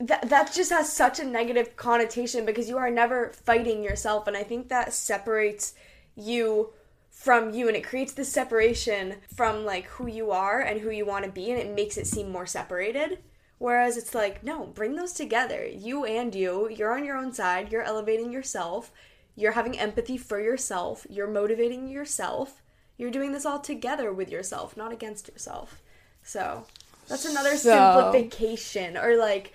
that 0.00 0.28
that 0.30 0.52
just 0.52 0.70
has 0.70 0.92
such 0.92 1.20
a 1.20 1.24
negative 1.24 1.76
connotation 1.76 2.44
because 2.44 2.68
you 2.68 2.78
are 2.78 2.90
never 2.90 3.30
fighting 3.44 3.82
yourself, 3.84 4.26
and 4.26 4.36
I 4.36 4.42
think 4.42 4.68
that 4.68 4.92
separates 4.92 5.74
you 6.16 6.72
from 7.10 7.52
you 7.52 7.68
and 7.68 7.76
it 7.76 7.84
creates 7.84 8.14
this 8.14 8.32
separation 8.32 9.14
from 9.34 9.64
like 9.64 9.84
who 9.84 10.06
you 10.08 10.30
are 10.30 10.60
and 10.60 10.80
who 10.80 10.90
you 10.90 11.04
want 11.04 11.24
to 11.24 11.30
be 11.30 11.50
and 11.50 11.60
it 11.60 11.72
makes 11.72 11.96
it 11.96 12.06
seem 12.06 12.32
more 12.32 12.46
separated 12.46 13.18
whereas 13.58 13.96
it's 13.96 14.14
like 14.14 14.42
no 14.42 14.66
bring 14.66 14.96
those 14.96 15.12
together 15.12 15.64
you 15.66 16.04
and 16.04 16.34
you 16.34 16.68
you're 16.70 16.96
on 16.96 17.04
your 17.04 17.16
own 17.16 17.32
side 17.32 17.70
you're 17.70 17.82
elevating 17.82 18.32
yourself 18.32 18.90
you're 19.36 19.52
having 19.52 19.78
empathy 19.78 20.16
for 20.16 20.40
yourself. 20.40 21.06
You're 21.08 21.26
motivating 21.28 21.88
yourself. 21.88 22.62
You're 22.96 23.10
doing 23.10 23.32
this 23.32 23.46
all 23.46 23.58
together 23.58 24.12
with 24.12 24.30
yourself 24.30 24.76
not 24.76 24.92
against 24.92 25.28
yourself. 25.28 25.80
So 26.22 26.66
That's 27.08 27.24
another 27.24 27.56
So- 27.56 28.12
simplification 28.12 28.96
or 28.96 29.16
like 29.16 29.52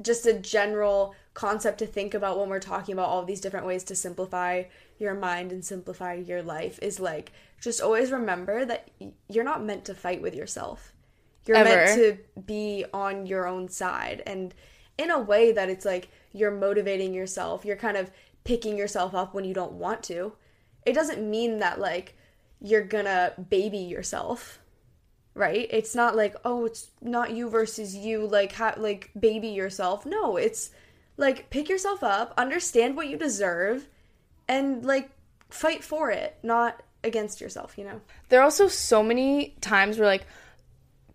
just 0.00 0.26
a 0.26 0.34
general 0.34 1.14
concept 1.34 1.78
to 1.78 1.86
think 1.86 2.14
about 2.14 2.38
when 2.38 2.48
we're 2.48 2.60
talking 2.60 2.92
about 2.92 3.08
all 3.08 3.24
these 3.24 3.40
different 3.40 3.66
ways 3.66 3.82
to 3.84 3.94
simplify 3.96 4.64
your 4.98 5.14
mind 5.14 5.52
and 5.52 5.64
simplify 5.64 6.14
your 6.14 6.42
life 6.42 6.78
is 6.80 7.00
like 7.00 7.32
just 7.60 7.80
always 7.80 8.12
remember 8.12 8.64
that 8.64 8.88
you're 9.28 9.44
not 9.44 9.64
meant 9.64 9.84
to 9.86 9.94
fight 9.94 10.22
with 10.22 10.34
yourself. 10.34 10.92
You're 11.46 11.62
meant 11.64 11.98
to 11.98 12.18
be 12.42 12.84
on 12.92 13.26
your 13.26 13.46
own 13.46 13.68
side. 13.68 14.22
And 14.26 14.54
in 14.98 15.10
a 15.10 15.18
way 15.18 15.52
that 15.52 15.68
it's 15.68 15.84
like 15.84 16.08
you're 16.32 16.50
motivating 16.50 17.14
yourself. 17.14 17.64
You're 17.64 17.76
kind 17.76 17.96
of 17.96 18.10
picking 18.46 18.78
yourself 18.78 19.14
up 19.14 19.34
when 19.34 19.44
you 19.44 19.52
don't 19.52 19.72
want 19.72 20.02
to. 20.04 20.32
It 20.86 20.94
doesn't 20.94 21.28
mean 21.28 21.58
that 21.58 21.78
like 21.78 22.16
you're 22.60 22.84
gonna 22.84 23.32
baby 23.50 23.78
yourself 23.78 24.60
right? 25.36 25.68
It's 25.70 25.94
not 25.94 26.16
like 26.16 26.34
oh 26.44 26.64
it's 26.64 26.90
not 27.02 27.32
you 27.32 27.50
versus 27.50 27.94
you 27.94 28.26
like 28.26 28.52
ha- 28.52 28.74
like 28.78 29.10
baby 29.18 29.48
yourself. 29.48 30.06
No 30.06 30.36
it's 30.36 30.70
like 31.18 31.50
pick 31.50 31.68
yourself 31.68 32.02
up 32.02 32.32
understand 32.38 32.96
what 32.96 33.08
you 33.08 33.16
deserve 33.18 33.88
and 34.48 34.84
like 34.84 35.10
fight 35.48 35.82
for 35.84 36.10
it 36.10 36.36
not 36.42 36.82
against 37.04 37.40
yourself 37.40 37.76
you 37.76 37.84
know? 37.84 38.00
There 38.30 38.40
are 38.40 38.44
also 38.44 38.66
so 38.66 39.02
many 39.02 39.54
times 39.60 39.98
where 39.98 40.08
like 40.08 40.26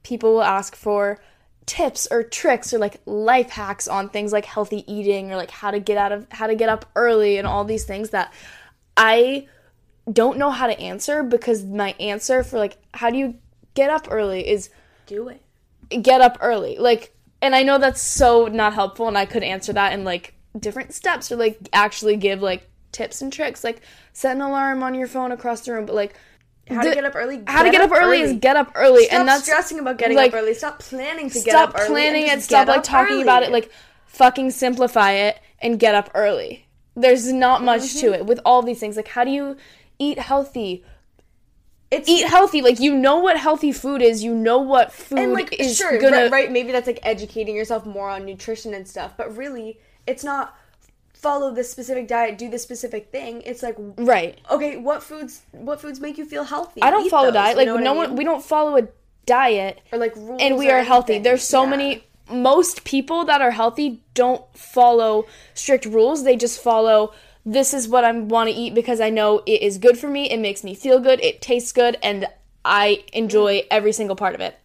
people 0.03 0.33
will 0.33 0.43
ask 0.43 0.75
for 0.75 1.19
tips 1.65 2.07
or 2.09 2.23
tricks 2.23 2.73
or 2.73 2.79
like 2.79 3.01
life 3.05 3.49
hacks 3.49 3.87
on 3.87 4.09
things 4.09 4.33
like 4.33 4.45
healthy 4.45 4.83
eating 4.91 5.31
or 5.31 5.35
like 5.35 5.51
how 5.51 5.71
to 5.71 5.79
get 5.79 5.97
out 5.97 6.11
of 6.11 6.27
how 6.31 6.47
to 6.47 6.55
get 6.55 6.69
up 6.69 6.85
early 6.95 7.37
and 7.37 7.47
all 7.47 7.63
these 7.63 7.85
things 7.85 8.09
that 8.09 8.33
I 8.97 9.47
don't 10.11 10.37
know 10.37 10.49
how 10.49 10.67
to 10.67 10.79
answer 10.79 11.23
because 11.23 11.63
my 11.63 11.95
answer 11.99 12.43
for 12.43 12.57
like 12.57 12.77
how 12.93 13.09
do 13.09 13.17
you 13.17 13.35
get 13.73 13.89
up 13.89 14.07
early 14.09 14.47
is 14.47 14.69
do 15.05 15.29
it 15.29 15.41
get 15.99 16.21
up 16.21 16.37
early. 16.41 16.77
Like, 16.77 17.13
and 17.41 17.55
I 17.55 17.63
know 17.63 17.77
that's 17.77 18.01
so 18.01 18.47
not 18.47 18.73
helpful, 18.73 19.07
and 19.07 19.17
I 19.17 19.25
could 19.25 19.43
answer 19.43 19.73
that 19.73 19.93
in 19.93 20.03
like 20.03 20.33
different 20.57 20.93
steps 20.93 21.31
or 21.31 21.35
like 21.35 21.69
actually 21.73 22.17
give 22.17 22.41
like 22.41 22.69
tips 22.91 23.21
and 23.21 23.31
tricks, 23.31 23.63
like 23.63 23.81
set 24.13 24.35
an 24.35 24.41
alarm 24.41 24.83
on 24.83 24.95
your 24.95 25.07
phone 25.07 25.31
across 25.31 25.61
the 25.61 25.73
room, 25.73 25.85
but 25.85 25.95
like 25.95 26.15
how 26.71 26.83
the- 26.83 26.89
to 26.89 26.95
get 26.95 27.05
up 27.05 27.15
early 27.15 27.41
how 27.47 27.63
to 27.63 27.69
get 27.71 27.81
up 27.81 27.91
early, 27.91 28.21
is 28.21 28.33
get 28.39 28.55
up 28.55 28.71
early, 28.75 29.05
stop 29.05 29.19
and 29.19 29.27
that's 29.27 29.43
stressing 29.43 29.79
about 29.79 29.97
getting 29.97 30.17
like, 30.17 30.33
up 30.33 30.39
early 30.39 30.53
stop 30.53 30.79
planning 30.79 31.29
to 31.29 31.39
get 31.41 31.55
up 31.55 31.69
early 31.75 31.83
Stop 31.83 31.87
planning 31.87 32.29
and 32.29 32.39
it, 32.41 32.43
stop 32.43 32.67
like 32.67 32.79
up 32.79 32.83
talking 32.83 33.21
about 33.21 33.43
it, 33.43 33.51
like 33.51 33.71
fucking 34.07 34.51
simplify 34.51 35.11
it 35.11 35.39
and 35.59 35.79
get 35.79 35.95
up 35.95 36.09
early. 36.15 36.65
There's 36.95 37.31
not 37.31 37.63
much 37.63 37.81
Mm-hmm. 37.81 37.99
to 38.07 38.13
it 38.13 38.25
with 38.25 38.39
all 38.45 38.61
these 38.61 38.79
things. 38.79 38.97
Like, 38.97 39.07
how 39.07 39.23
do 39.23 39.31
you 39.31 39.57
eat 39.99 40.19
healthy? 40.19 40.83
it's 41.89 42.07
Eat 42.07 42.25
healthy. 42.25 42.61
Like, 42.61 42.79
you 42.79 42.95
know 42.95 43.19
what 43.19 43.37
healthy 43.37 43.71
food 43.73 44.01
is. 44.01 44.23
You 44.23 44.33
know 44.33 44.59
what 44.59 44.93
food 44.93 45.19
and 45.19 45.33
like 45.33 45.59
is 45.59 45.75
sure 45.77 45.97
gonna 45.99 46.23
right, 46.23 46.31
right 46.31 46.51
maybe 46.51 46.71
that's 46.71 46.87
like 46.87 46.99
educating 47.03 47.55
yourself 47.55 47.85
more 47.85 48.09
on 48.09 48.25
nutrition 48.25 48.73
and 48.73 48.87
stuff 48.87 49.13
but 49.17 49.35
really 49.35 49.77
it's 50.07 50.23
not 50.23 50.55
follow 51.21 51.53
this 51.53 51.69
specific 51.71 52.07
diet 52.07 52.37
do 52.37 52.49
this 52.49 52.63
specific 52.63 53.11
thing 53.11 53.41
it's 53.45 53.61
like 53.61 53.75
right. 53.97 54.39
okay 54.49 54.77
what 54.77 55.03
foods 55.03 55.41
what 55.51 55.79
foods 55.79 55.99
make 55.99 56.17
you 56.17 56.25
feel 56.25 56.43
healthy 56.43 56.81
I 56.81 56.89
don't 56.89 57.05
Eat 57.05 57.09
follow 57.11 57.25
those, 57.27 57.33
diet. 57.33 57.57
Like 57.57 57.67
no 57.67 57.93
I 57.93 57.95
one, 57.95 58.15
we 58.15 58.23
don't 58.23 58.43
follow 58.43 58.77
a 58.77 58.87
diet, 59.25 59.81
or 59.91 59.99
like 59.99 60.15
rules 60.15 60.41
and 60.41 60.57
we 60.57 60.69
are 60.71 60.81
healthy. 60.83 61.13
anything. 61.13 61.23
There's 61.23 61.43
so 61.43 61.63
Yeah. 61.63 61.69
many. 61.69 62.03
Most 62.29 62.83
people 62.85 63.25
that 63.25 63.41
are 63.41 63.51
healthy 63.51 64.01
don't 64.13 64.41
follow 64.57 65.25
strict 65.53 65.85
rules. 65.85 66.23
They 66.23 66.35
just 66.37 66.59
follow. 66.61 67.13
This 67.45 67.73
is 67.73 67.87
what 67.87 68.03
I 68.03 68.11
want 68.11 68.49
to 68.49 68.55
eat 68.55 68.73
because 68.73 68.99
I 69.01 69.09
know 69.09 69.41
it 69.45 69.61
is 69.61 69.77
good 69.77 69.97
for 69.97 70.07
me. 70.07 70.29
It 70.29 70.39
makes 70.39 70.63
me 70.63 70.73
feel 70.73 70.99
good. 70.99 71.19
It 71.21 71.41
tastes 71.41 71.71
good, 71.71 71.97
and 72.01 72.27
I 72.65 73.03
enjoy 73.13 73.65
every 73.69 73.91
single 73.91 74.15
part 74.15 74.33
of 74.33 74.41
it. 74.41 74.55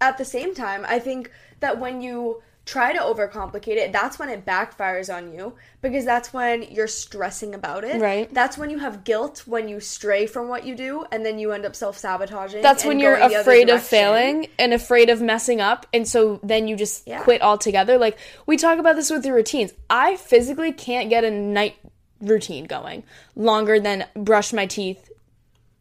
at 0.00 0.18
the 0.18 0.24
same 0.24 0.54
time 0.54 0.84
i 0.88 0.98
think 0.98 1.30
that 1.60 1.78
when 1.80 2.02
you 2.02 2.42
try 2.66 2.92
to 2.92 2.98
overcomplicate 2.98 3.76
it 3.76 3.92
that's 3.92 4.18
when 4.18 4.28
it 4.28 4.44
backfires 4.44 5.08
on 5.14 5.32
you 5.32 5.54
because 5.80 6.04
that's 6.04 6.32
when 6.34 6.62
you're 6.62 6.88
stressing 6.88 7.54
about 7.54 7.84
it 7.84 8.00
Right. 8.00 8.32
that's 8.34 8.58
when 8.58 8.70
you 8.70 8.78
have 8.78 9.04
guilt 9.04 9.44
when 9.46 9.68
you 9.68 9.78
stray 9.78 10.26
from 10.26 10.48
what 10.48 10.66
you 10.66 10.74
do 10.74 11.04
and 11.12 11.24
then 11.24 11.38
you 11.38 11.52
end 11.52 11.64
up 11.64 11.76
self-sabotaging 11.76 12.62
That's 12.62 12.84
when 12.84 12.98
you're 12.98 13.16
the 13.28 13.40
afraid 13.40 13.70
of 13.70 13.82
failing 13.84 14.48
and 14.58 14.74
afraid 14.74 15.10
of 15.10 15.22
messing 15.22 15.60
up, 15.60 15.86
and 15.94 16.08
so 16.08 16.40
then 16.42 16.66
you 16.66 16.74
just 16.74 17.06
Yeah. 17.06 17.22
quit 17.22 17.40
altogether. 17.40 17.98
Like 17.98 18.18
we 18.46 18.56
talk 18.56 18.78
about 18.80 18.96
this 18.96 19.10
with 19.10 19.24
your 19.24 19.36
routines. 19.36 19.72
I 19.88 20.16
physically 20.16 20.72
can't 20.72 21.08
get 21.08 21.22
a 21.22 21.30
night 21.30 21.76
routine 22.20 22.64
going 22.64 23.04
longer 23.36 23.78
than 23.78 24.06
brush 24.16 24.52
my 24.52 24.66
teeth, 24.66 25.08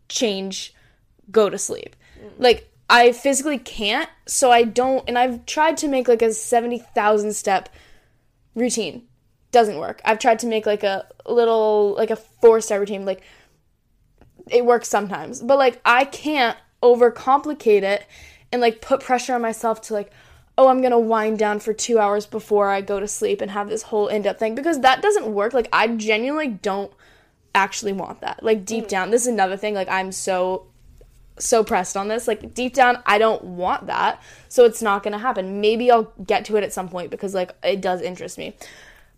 change, 0.07 0.73
go 1.31 1.49
to 1.49 1.57
sleep. 1.57 1.95
Mm. 2.23 2.29
Like 2.37 2.69
I 2.89 3.11
physically 3.11 3.57
can't, 3.57 4.09
so 4.27 4.51
I 4.51 4.63
don't. 4.63 5.03
And 5.07 5.17
I've 5.17 5.45
tried 5.45 5.77
to 5.77 5.87
make 5.87 6.07
like 6.07 6.21
a 6.21 6.33
seventy 6.33 6.79
thousand 6.79 7.33
step 7.33 7.69
routine. 8.53 9.03
Doesn't 9.51 9.77
work. 9.77 10.01
I've 10.05 10.19
tried 10.19 10.39
to 10.39 10.47
make 10.47 10.65
like 10.65 10.83
a 10.83 11.07
little 11.25 11.95
like 11.97 12.11
a 12.11 12.15
four 12.15 12.61
step 12.61 12.79
routine. 12.79 13.05
Like 13.05 13.23
it 14.49 14.65
works 14.65 14.87
sometimes, 14.87 15.41
but 15.41 15.57
like 15.57 15.81
I 15.83 16.05
can't 16.05 16.57
overcomplicate 16.83 17.81
it 17.81 18.05
and 18.51 18.61
like 18.61 18.81
put 18.81 19.01
pressure 19.01 19.33
on 19.33 19.41
myself 19.41 19.81
to 19.81 19.93
like, 19.93 20.11
oh, 20.57 20.67
I'm 20.67 20.81
gonna 20.81 20.99
wind 20.99 21.39
down 21.39 21.59
for 21.59 21.73
two 21.73 21.97
hours 21.97 22.27
before 22.27 22.69
I 22.69 22.81
go 22.81 22.99
to 22.99 23.07
sleep 23.07 23.41
and 23.41 23.49
have 23.49 23.67
this 23.67 23.81
whole 23.81 24.09
end 24.09 24.27
up 24.27 24.37
thing 24.37 24.53
because 24.53 24.81
that 24.81 25.01
doesn't 25.01 25.33
work. 25.33 25.53
Like 25.53 25.69
I 25.73 25.87
genuinely 25.87 26.49
don't 26.49 26.91
actually 27.55 27.93
want 27.93 28.21
that. 28.21 28.43
Like 28.43 28.65
deep 28.65 28.85
mm. 28.85 28.89
down, 28.89 29.09
this 29.09 29.23
is 29.23 29.27
another 29.27 29.57
thing. 29.57 29.73
Like 29.73 29.89
I'm 29.89 30.11
so 30.11 30.67
so 31.37 31.63
pressed 31.63 31.97
on 31.97 32.07
this. 32.07 32.27
Like 32.27 32.53
deep 32.53 32.73
down, 32.73 33.01
I 33.05 33.17
don't 33.17 33.43
want 33.43 33.87
that, 33.87 34.21
so 34.49 34.65
it's 34.65 34.81
not 34.81 35.03
gonna 35.03 35.17
happen. 35.17 35.61
Maybe 35.61 35.91
I'll 35.91 36.11
get 36.25 36.45
to 36.45 36.57
it 36.57 36.63
at 36.63 36.73
some 36.73 36.89
point 36.89 37.11
because 37.11 37.33
like 37.33 37.51
it 37.63 37.81
does 37.81 38.01
interest 38.01 38.37
me. 38.37 38.55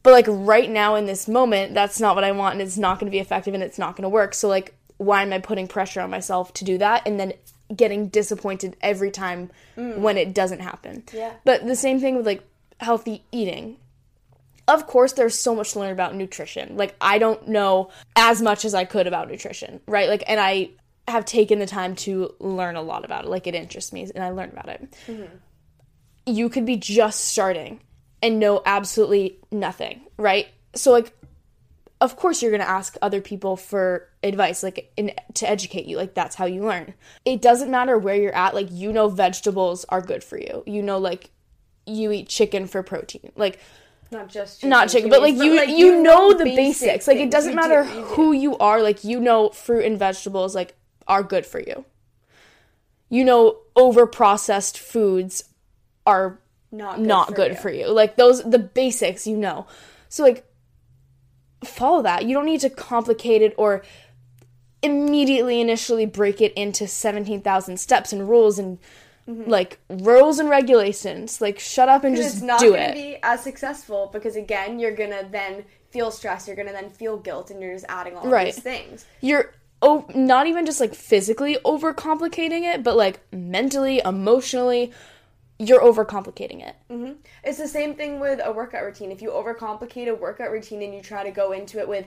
But 0.04 0.12
like 0.12 0.26
right 0.28 0.70
now 0.70 0.96
in 0.96 1.06
this 1.06 1.28
moment, 1.28 1.74
that's 1.74 2.00
not 2.00 2.16
what 2.16 2.24
I 2.24 2.32
want, 2.32 2.54
and 2.54 2.62
it's 2.62 2.78
not 2.78 3.00
gonna 3.00 3.12
be 3.12 3.20
effective, 3.20 3.54
and 3.54 3.64
it's 3.64 3.80
not 3.80 3.96
gonna 3.96 4.10
work. 4.10 4.34
So 4.34 4.48
like, 4.48 4.76
why 4.98 5.22
am 5.22 5.34
I 5.34 5.40
putting 5.40 5.68
pressure 5.68 6.02
on 6.02 6.10
myself 6.10 6.54
to 6.56 6.66
do 6.66 6.78
that, 6.78 7.04
and 7.06 7.20
then 7.20 7.34
getting 7.76 8.08
disappointed 8.08 8.78
every 8.82 9.12
time 9.12 9.52
mm. 9.76 9.98
when 9.98 10.18
it 10.18 10.34
doesn't 10.34 10.60
happen? 10.60 11.04
Yeah. 11.14 11.34
But 11.44 11.68
the 11.68 11.76
same 11.76 12.00
thing 12.00 12.16
with 12.16 12.26
like 12.26 12.44
healthy 12.80 13.24
eating 13.32 13.78
of 14.68 14.86
course 14.86 15.14
there's 15.14 15.38
so 15.38 15.56
much 15.56 15.74
to 15.74 15.80
learn 15.80 15.92
about 15.92 16.14
nutrition 16.14 16.78
like 16.78 16.96
i 17.02 17.18
don't 17.18 17.48
know 17.48 17.90
as 18.16 18.42
much 18.42 18.66
as 18.66 18.74
i 18.74 18.86
could 18.86 19.08
about 19.08 19.30
nutrition 19.30 19.80
right 19.88 20.10
like 20.10 20.24
and 20.28 20.40
i 20.40 20.70
have 21.08 21.26
taken 21.26 21.60
the 21.60 21.66
time 21.66 21.96
to 21.96 22.34
learn 22.40 22.76
a 22.76 22.82
lot 22.82 23.06
about 23.06 23.26
it. 23.26 23.30
Like 23.30 23.48
it 23.48 23.56
interests 23.56 23.94
me 23.94 24.10
and 24.14 24.24
i 24.24 24.30
learn 24.30 24.50
about 24.50 24.70
it. 24.70 24.96
Mm-hmm. 25.08 25.36
You 26.26 26.50
could 26.50 26.66
be 26.66 26.76
just 26.76 27.26
starting 27.26 27.80
and 28.22 28.40
know 28.40 28.62
absolutely 28.66 29.40
nothing 29.52 30.02
right? 30.18 30.48
So 30.76 30.92
like 30.92 31.14
of 32.00 32.16
course 32.16 32.42
you're 32.42 32.52
going 32.52 32.62
to 32.62 32.70
ask 32.70 32.96
other 33.02 33.22
people 33.22 33.56
for 33.56 34.08
advice 34.22 34.62
like 34.62 34.92
in, 34.98 35.12
to 35.34 35.50
educate 35.50 35.86
you. 35.86 35.98
Like 35.98 36.14
that's 36.14 36.36
how 36.36 36.46
you 36.46 36.64
learn. 36.64 36.94
It 37.26 37.42
doesn't 37.42 37.72
matter 37.72 37.98
where 37.98 38.16
you're 38.16 38.36
at. 38.36 38.54
Like 38.54 38.68
you 38.72 38.92
know 38.92 39.10
vegetables 39.10 39.86
are 39.90 40.02
good 40.02 40.24
for 40.24 40.38
you. 40.38 40.64
You 40.66 40.84
know 40.84 40.98
like 40.98 41.32
you 41.86 42.12
eat 42.12 42.30
chicken 42.30 42.68
for 42.68 42.84
protein. 42.84 43.32
Like 43.36 43.60
not 44.12 44.30
just 44.30 44.64
not 44.64 44.90
chicken, 44.90 45.10
but 45.10 45.22
like 45.22 45.36
you 45.36 45.56
like, 45.56 45.70
you, 45.70 46.02
know, 46.02 46.34
the 46.34 46.46
basic 46.46 46.88
basics. 46.88 47.08
Like 47.08 47.18
it 47.18 47.32
doesn't 47.32 47.52
You 47.52 47.56
matter 47.56 47.84
do, 47.84 47.90
you 47.90 47.96
do. 47.96 48.06
who 48.06 48.32
you 48.32 48.58
are. 48.58 48.82
Like 48.82 49.04
you 49.04 49.20
know, 49.20 49.50
fruit 49.50 49.86
and 49.86 50.00
vegetables. 50.00 50.56
Like 50.56 50.76
are 51.08 51.24
good 51.24 51.46
for 51.46 51.60
you. 51.60 51.86
You 53.10 53.24
know, 53.24 53.58
over 53.76 54.06
processed 54.06 54.78
foods 54.78 55.44
are 56.06 56.40
not 56.72 56.98
good 56.98 57.08
not 57.08 57.28
for 57.30 57.34
good 57.36 57.52
you. 57.52 57.58
for 57.58 57.70
you. 57.70 57.88
Like 57.88 58.16
those 58.18 58.44
the 58.44 58.60
basics, 58.60 59.26
you 59.26 59.38
know. 59.38 59.66
So 60.10 60.24
like 60.24 60.46
follow 61.64 62.02
that. 62.04 62.26
You 62.26 62.34
don't 62.36 62.46
need 62.46 62.62
to 62.62 62.70
complicate 62.70 63.42
it 63.42 63.54
or 63.58 63.84
immediately 64.84 65.60
initially 65.60 66.06
break 66.06 66.40
it 66.42 66.54
into 66.54 66.88
17,000 66.88 67.78
steps 67.80 68.14
and 68.14 68.30
rules 68.30 68.60
and 68.60 68.78
like 69.26 69.80
rules 69.90 70.40
and 70.40 70.50
regulations. 70.50 71.42
Like 71.42 71.60
shut 71.60 71.90
up 71.90 72.04
and 72.04 72.16
Mm-hmm. 72.16 72.24
Just 72.24 72.36
it's 72.38 72.44
not 72.44 72.60
do 72.60 72.70
going 72.72 72.82
to 72.84 72.90
it. 72.90 72.94
be 72.96 73.18
as 73.24 73.42
successful 73.44 74.10
because 74.14 74.36
again 74.36 74.80
you're 74.80 74.96
going 74.96 75.10
to 75.12 75.26
then 75.32 75.66
feel 75.90 76.12
stress 76.12 76.48
you're 76.48 76.56
going 76.56 76.68
to 76.68 76.74
then 76.74 76.90
feel 76.90 77.18
guilt 77.18 77.50
and 77.50 77.62
you're 77.62 77.74
just 77.74 77.86
adding 77.90 78.16
all 78.16 78.28
Right. 78.28 78.54
these 78.54 78.60
things 78.64 79.06
you're 79.22 79.54
oh 79.82 80.06
not 80.16 80.48
even 80.48 80.66
just 80.66 80.80
like 80.80 80.94
physically 80.94 81.58
overcomplicating 81.66 82.64
it 82.64 82.84
but 82.84 82.96
like 82.96 83.22
mentally 83.32 84.02
emotionally 84.04 84.92
you're 85.60 85.82
overcomplicating 85.82 86.66
it 86.68 86.76
mm-hmm. 86.90 87.14
It's 87.48 87.58
the 87.58 87.68
same 87.68 87.96
thing 87.96 88.20
with 88.20 88.42
a 88.44 88.52
workout 88.52 88.84
routine. 88.84 89.10
If 89.10 89.22
you 89.22 89.30
overcomplicate 89.30 90.10
a 90.10 90.16
workout 90.16 90.52
routine 90.52 90.82
and 90.82 90.94
you 90.94 91.02
try 91.02 91.24
to 91.24 91.32
go 91.32 91.54
into 91.54 91.80
it 91.80 91.88
with 91.88 92.06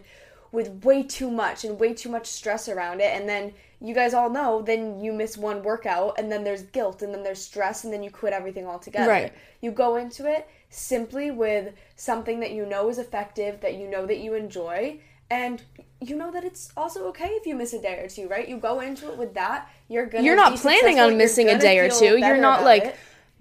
with 0.53 0.85
way 0.85 1.03
too 1.03 1.31
much 1.31 1.65
and 1.65 1.81
way 1.81 1.95
too 1.95 2.11
much 2.11 2.27
stress 2.27 2.69
around 2.69 3.01
it 3.01 3.17
and 3.17 3.29
then 3.29 3.55
you 3.81 3.95
guys 3.95 4.13
all 4.13 4.29
know 4.29 4.61
then 4.61 5.01
you 5.01 5.13
miss 5.13 5.39
one 5.39 5.63
workout 5.63 6.19
and 6.19 6.31
then 6.31 6.43
there's 6.43 6.65
guilt 6.65 7.03
and 7.03 7.15
then 7.15 7.23
there's 7.23 7.41
stress 7.41 7.85
and 7.85 7.93
then 7.93 8.03
you 8.03 8.11
quit 8.11 8.33
everything 8.33 8.67
altogether. 8.67 9.09
Right. 9.09 9.33
You 9.63 9.71
go 9.71 9.97
into 9.97 10.31
it 10.31 10.47
simply 10.69 11.31
with 11.31 11.73
something 11.97 12.41
that 12.41 12.51
you 12.51 12.67
know 12.67 12.91
is 12.91 12.99
effective, 12.99 13.61
that 13.61 13.77
you 13.77 13.89
know 13.89 14.05
that 14.07 14.19
you 14.19 14.35
enjoy 14.35 15.01
and 15.31 15.63
you 16.01 16.17
know 16.17 16.31
that 16.31 16.45
it's 16.45 16.71
also 16.77 17.07
okay 17.09 17.29
if 17.29 17.47
you 17.47 17.55
miss 17.55 17.73
a 17.73 17.81
day 17.81 17.99
or 18.03 18.09
two, 18.09 18.27
right? 18.29 18.49
You 18.49 18.57
go 18.57 18.81
into 18.81 19.11
it 19.11 19.19
with 19.19 19.35
that. 19.35 19.69
You're 19.89 20.07
gonna. 20.07 20.25
You're 20.25 20.37
not 20.37 20.57
planning 20.57 20.99
on 20.99 21.17
missing 21.19 21.49
a 21.49 21.59
day 21.59 21.79
or 21.79 21.89
two. 21.91 22.17
You're 22.19 22.37
not 22.39 22.65
like 22.65 22.85
it. 22.85 22.97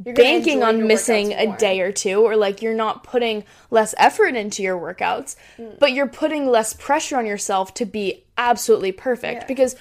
You're 0.05 0.15
banking 0.15 0.63
on 0.63 0.87
missing 0.87 1.33
a 1.33 1.57
day 1.57 1.81
or 1.81 1.91
two 1.91 2.21
or 2.25 2.37
like 2.37 2.61
you're 2.61 2.73
not 2.73 3.03
putting 3.03 3.43
less 3.69 3.93
effort 3.97 4.33
into 4.33 4.63
your 4.63 4.77
workouts 4.79 5.35
Mm. 5.57 5.77
but 5.77 5.91
you're 5.91 6.07
putting 6.07 6.47
less 6.47 6.71
pressure 6.73 7.17
on 7.17 7.25
yourself 7.25 7.73
to 7.73 7.85
be 7.85 8.23
absolutely 8.37 8.93
perfect 8.93 9.41
Yeah. 9.41 9.47
because 9.47 9.75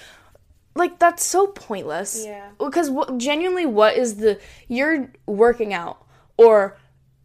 like 0.75 0.99
that's 0.99 1.25
so 1.25 1.47
pointless 1.47 2.25
Yeah. 2.25 2.49
because 2.59 2.89
what, 2.89 3.17
genuinely 3.17 3.65
what 3.65 3.95
is 3.95 4.17
the 4.17 4.41
you're 4.67 5.09
working 5.25 5.73
out 5.73 6.05
or 6.35 6.77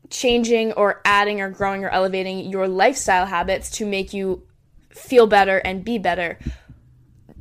changing 0.09 0.73
or 0.75 1.01
adding 1.05 1.41
or 1.41 1.51
growing 1.51 1.85
or 1.85 1.89
elevating 1.89 2.49
your 2.49 2.69
lifestyle 2.69 3.27
habits 3.27 3.71
to 3.73 3.87
make 3.87 4.13
you 4.13 4.43
feel 4.95 5.27
better 5.27 5.59
and 5.59 5.85
be 5.85 5.99
better 5.99 6.39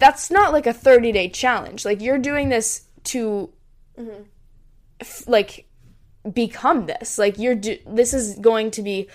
that's 0.04 0.32
not 0.32 0.52
like 0.52 0.68
a 0.68 0.74
30 0.74 1.12
day 1.12 1.30
challenge. 1.30 1.86
Like 1.86 2.02
you're 2.02 2.18
doing 2.18 2.50
this 2.50 2.84
to 3.06 3.50
f- 5.00 5.28
like 5.28 5.66
become 6.32 6.86
this. 6.88 7.18
Like 7.18 7.38
you're 7.38 7.56
do- 7.56 7.80
this 7.88 8.14
is 8.14 8.36
going 8.36 8.72
to 8.72 8.82
be 8.82 9.08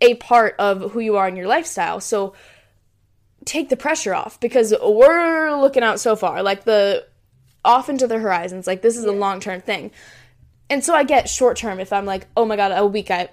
a 0.00 0.14
part 0.16 0.54
of 0.58 0.92
who 0.92 1.00
you 1.00 1.16
are 1.16 1.28
in 1.28 1.36
your 1.36 1.46
lifestyle. 1.46 2.00
So 2.00 2.34
take 3.44 3.68
the 3.68 3.76
pressure 3.76 4.14
off 4.14 4.40
because 4.40 4.74
we're 4.82 5.54
looking 5.56 5.82
out 5.82 6.00
so 6.00 6.16
far. 6.16 6.42
Like 6.42 6.64
the 6.64 7.06
off 7.64 7.88
into 7.88 8.06
the 8.06 8.18
horizons. 8.18 8.66
Like 8.66 8.82
this 8.82 8.96
is 8.96 9.04
a 9.04 9.12
long 9.12 9.40
term 9.40 9.60
thing. 9.60 9.90
And 10.70 10.82
so 10.82 10.94
i 10.94 11.04
get 11.04 11.28
short 11.28 11.58
term 11.58 11.78
if 11.78 11.92
i'm 11.92 12.06
like 12.06 12.26
oh 12.38 12.46
my 12.46 12.56
god 12.56 12.72
a 12.74 12.86
week 12.86 13.10
i 13.10 13.28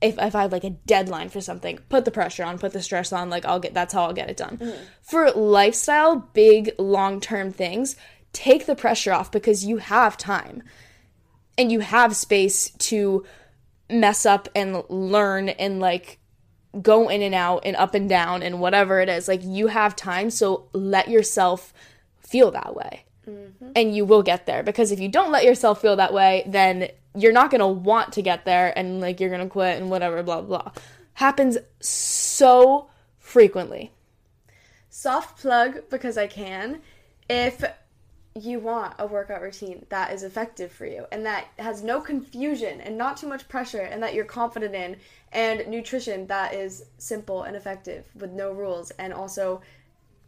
if, 0.00 0.18
if 0.18 0.34
i 0.34 0.42
have 0.42 0.52
like 0.52 0.64
a 0.64 0.70
deadline 0.70 1.28
for 1.28 1.40
something 1.40 1.78
put 1.88 2.04
the 2.04 2.10
pressure 2.10 2.44
on 2.44 2.58
put 2.58 2.72
the 2.72 2.82
stress 2.82 3.12
on 3.12 3.30
like 3.30 3.44
i'll 3.44 3.60
get 3.60 3.74
that's 3.74 3.92
how 3.92 4.04
i'll 4.04 4.12
get 4.12 4.30
it 4.30 4.36
done. 4.36 4.58
Mm-hmm. 4.58 4.82
For 5.02 5.30
lifestyle 5.30 6.16
big 6.32 6.72
long 6.78 7.20
term 7.20 7.52
things 7.52 7.96
take 8.32 8.66
the 8.66 8.76
pressure 8.76 9.12
off 9.12 9.32
because 9.32 9.64
you 9.64 9.78
have 9.78 10.16
time 10.16 10.62
and 11.56 11.72
you 11.72 11.80
have 11.80 12.14
space 12.14 12.70
to 12.70 13.24
mess 13.90 14.26
up 14.26 14.48
and 14.54 14.82
learn 14.88 15.48
and 15.48 15.80
like 15.80 16.18
go 16.80 17.08
in 17.08 17.22
and 17.22 17.34
out 17.34 17.62
and 17.64 17.74
up 17.76 17.94
and 17.94 18.08
down 18.08 18.42
and 18.42 18.60
whatever 18.60 19.00
it 19.00 19.08
is. 19.08 19.26
Like 19.26 19.40
you 19.42 19.68
have 19.68 19.96
time 19.96 20.30
so 20.30 20.68
let 20.72 21.08
yourself 21.08 21.72
feel 22.20 22.50
that 22.52 22.76
way 22.76 23.04
Mm-hmm. 23.28 23.72
and 23.76 23.94
you 23.94 24.06
will 24.06 24.22
get 24.22 24.46
there. 24.46 24.62
Because 24.62 24.90
if 24.90 25.00
you 25.00 25.08
don't 25.08 25.30
let 25.30 25.44
yourself 25.44 25.82
feel 25.82 25.96
that 25.96 26.14
way 26.14 26.44
then 26.46 26.88
you're 27.14 27.32
not 27.32 27.50
going 27.50 27.60
to 27.60 27.66
want 27.66 28.12
to 28.14 28.22
get 28.22 28.44
there 28.44 28.76
and 28.76 29.00
like 29.00 29.20
you're 29.20 29.28
going 29.28 29.42
to 29.42 29.48
quit 29.48 29.78
and 29.78 29.90
whatever 29.90 30.22
blah 30.22 30.40
blah 30.40 30.62
blah. 30.62 30.72
Happens 31.14 31.58
so 31.80 32.88
frequently. 33.18 33.92
Soft 34.88 35.40
plug 35.40 35.82
because 35.90 36.16
I 36.16 36.26
can. 36.26 36.80
If 37.28 37.62
you 38.34 38.60
want 38.60 38.94
a 38.98 39.06
workout 39.06 39.42
routine 39.42 39.84
that 39.88 40.12
is 40.12 40.22
effective 40.22 40.70
for 40.70 40.86
you 40.86 41.06
and 41.10 41.26
that 41.26 41.46
has 41.58 41.82
no 41.82 42.00
confusion 42.00 42.80
and 42.80 42.96
not 42.96 43.16
too 43.16 43.26
much 43.26 43.48
pressure 43.48 43.80
and 43.80 44.02
that 44.02 44.14
you're 44.14 44.24
confident 44.24 44.74
in 44.74 44.96
and 45.32 45.66
nutrition 45.68 46.26
that 46.28 46.54
is 46.54 46.84
simple 46.98 47.42
and 47.42 47.56
effective 47.56 48.04
with 48.14 48.30
no 48.30 48.52
rules 48.52 48.90
and 48.92 49.12
also 49.12 49.60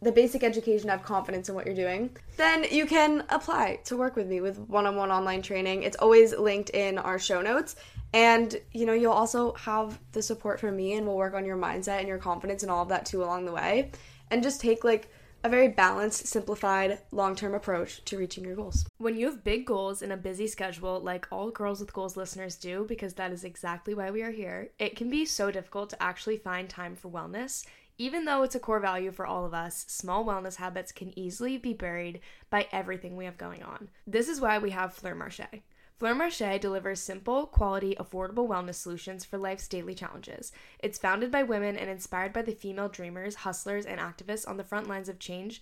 the 0.01 0.11
basic 0.11 0.43
education 0.43 0.89
have 0.89 1.03
confidence 1.03 1.49
in 1.49 1.55
what 1.55 1.65
you're 1.65 1.75
doing 1.75 2.09
then 2.41 2.65
you 2.71 2.87
can 2.87 3.23
apply 3.29 3.79
to 3.85 3.95
work 3.95 4.15
with 4.15 4.27
me 4.27 4.41
with 4.41 4.57
one-on-one 4.57 5.11
online 5.11 5.43
training. 5.43 5.83
It's 5.83 5.97
always 5.97 6.35
linked 6.35 6.71
in 6.71 6.97
our 6.97 7.19
show 7.19 7.39
notes. 7.39 7.75
And 8.13 8.59
you 8.73 8.85
know 8.87 8.93
you'll 8.93 9.13
also 9.13 9.53
have 9.53 9.99
the 10.11 10.23
support 10.23 10.59
from 10.59 10.75
me 10.75 10.93
and 10.93 11.05
we'll 11.05 11.17
work 11.17 11.35
on 11.35 11.45
your 11.45 11.55
mindset 11.55 11.99
and 11.99 12.07
your 12.07 12.17
confidence 12.17 12.63
and 12.63 12.71
all 12.71 12.81
of 12.81 12.89
that 12.89 13.05
too 13.05 13.23
along 13.23 13.45
the 13.45 13.53
way. 13.53 13.91
And 14.31 14.41
just 14.41 14.59
take 14.59 14.83
like 14.83 15.09
a 15.43 15.49
very 15.49 15.67
balanced 15.67 16.27
simplified 16.27 16.99
long-term 17.11 17.53
approach 17.53 18.03
to 18.05 18.17
reaching 18.17 18.43
your 18.43 18.55
goals. 18.55 18.85
When 18.97 19.17
you 19.17 19.25
have 19.27 19.43
big 19.43 19.65
goals 19.65 20.01
and 20.01 20.11
a 20.11 20.17
busy 20.17 20.47
schedule, 20.47 20.99
like 20.99 21.27
all 21.31 21.49
Girls 21.49 21.79
with 21.79 21.93
Goals 21.93 22.15
listeners 22.15 22.55
do, 22.55 22.85
because 22.87 23.15
that 23.15 23.31
is 23.31 23.43
exactly 23.43 23.95
why 23.95 24.11
we 24.11 24.21
are 24.21 24.31
here, 24.31 24.69
it 24.77 24.95
can 24.95 25.09
be 25.09 25.25
so 25.25 25.49
difficult 25.49 25.89
to 25.91 26.03
actually 26.03 26.37
find 26.37 26.69
time 26.69 26.95
for 26.95 27.09
wellness. 27.09 27.65
Even 28.01 28.25
though 28.25 28.41
it's 28.41 28.55
a 28.55 28.59
core 28.59 28.79
value 28.79 29.11
for 29.11 29.27
all 29.27 29.45
of 29.45 29.53
us, 29.53 29.85
small 29.87 30.25
wellness 30.25 30.55
habits 30.55 30.91
can 30.91 31.15
easily 31.15 31.55
be 31.55 31.71
buried 31.71 32.19
by 32.49 32.67
everything 32.71 33.15
we 33.15 33.25
have 33.25 33.37
going 33.37 33.61
on. 33.61 33.89
This 34.07 34.27
is 34.27 34.41
why 34.41 34.57
we 34.57 34.71
have 34.71 34.91
Fleur 34.91 35.13
Marche. 35.13 35.61
Fleur 35.99 36.15
Marche 36.15 36.59
delivers 36.59 36.99
simple, 36.99 37.45
quality, 37.45 37.95
affordable 37.99 38.47
wellness 38.47 38.73
solutions 38.73 39.23
for 39.23 39.37
life's 39.37 39.67
daily 39.67 39.93
challenges. 39.93 40.51
It's 40.79 40.97
founded 40.97 41.29
by 41.29 41.43
women 41.43 41.77
and 41.77 41.91
inspired 41.91 42.33
by 42.33 42.41
the 42.41 42.55
female 42.55 42.89
dreamers, 42.89 43.35
hustlers, 43.35 43.85
and 43.85 43.99
activists 43.99 44.49
on 44.49 44.57
the 44.57 44.63
front 44.63 44.87
lines 44.87 45.07
of 45.07 45.19
change. 45.19 45.61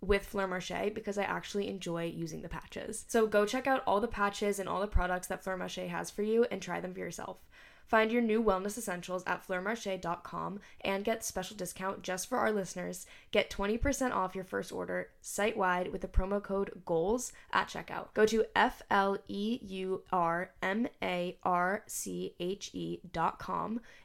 with 0.00 0.26
Fleur 0.26 0.46
Marche 0.46 0.92
because 0.94 1.18
I 1.18 1.24
actually 1.24 1.68
enjoy 1.68 2.04
using 2.04 2.42
the 2.42 2.48
patches. 2.48 3.04
So 3.08 3.26
go 3.26 3.46
check 3.46 3.66
out 3.66 3.82
all 3.86 4.00
the 4.00 4.08
patches 4.08 4.58
and 4.58 4.68
all 4.68 4.80
the 4.80 4.86
products 4.86 5.28
that 5.28 5.42
Fleur 5.42 5.56
Marche 5.56 5.76
has 5.76 6.10
for 6.10 6.22
you 6.22 6.46
and 6.50 6.60
try 6.60 6.80
them 6.80 6.92
for 6.94 7.00
yourself. 7.00 7.38
Find 7.86 8.10
your 8.10 8.22
new 8.22 8.42
wellness 8.42 8.78
essentials 8.78 9.22
at 9.26 9.46
fleurmarche.com 9.46 10.60
and 10.80 11.04
get 11.04 11.24
special 11.24 11.56
discount 11.56 12.02
just 12.02 12.28
for 12.28 12.38
our 12.38 12.50
listeners. 12.50 13.06
Get 13.30 13.50
20% 13.50 14.12
off 14.12 14.34
your 14.34 14.44
first 14.44 14.72
order 14.72 15.10
site 15.20 15.56
wide 15.56 15.92
with 15.92 16.00
the 16.00 16.08
promo 16.08 16.42
code 16.42 16.82
GOALS 16.86 17.32
at 17.52 17.68
checkout. 17.68 18.08
Go 18.14 18.24
to 18.26 18.46
F 18.56 18.82
L 18.90 19.18
E 19.28 19.58
U 19.62 20.02
R 20.10 20.50
M 20.62 20.88
A 21.02 21.36
R 21.42 21.82
C 21.86 22.34
H 22.40 22.70
E 22.72 23.00
dot 23.12 23.38
com 23.38 23.80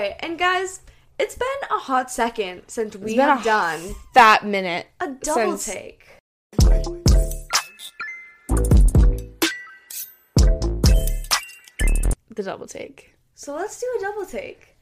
right 0.00 0.16
and 0.20 0.38
guys 0.38 0.80
it's 1.18 1.34
been 1.34 1.60
a 1.70 1.78
hot 1.78 2.10
second 2.10 2.62
since 2.68 2.96
we 2.96 3.16
have 3.16 3.44
done 3.44 3.80
that 4.14 4.44
minute. 4.44 4.86
a 5.00 5.08
double 5.08 5.58
since- 5.58 5.66
take 5.66 6.06
The 12.32 12.44
double 12.44 12.66
take. 12.66 13.16
So 13.34 13.54
let's 13.54 13.78
do 13.80 13.86
a 13.98 14.02
double 14.02 14.24
take. 14.24 14.76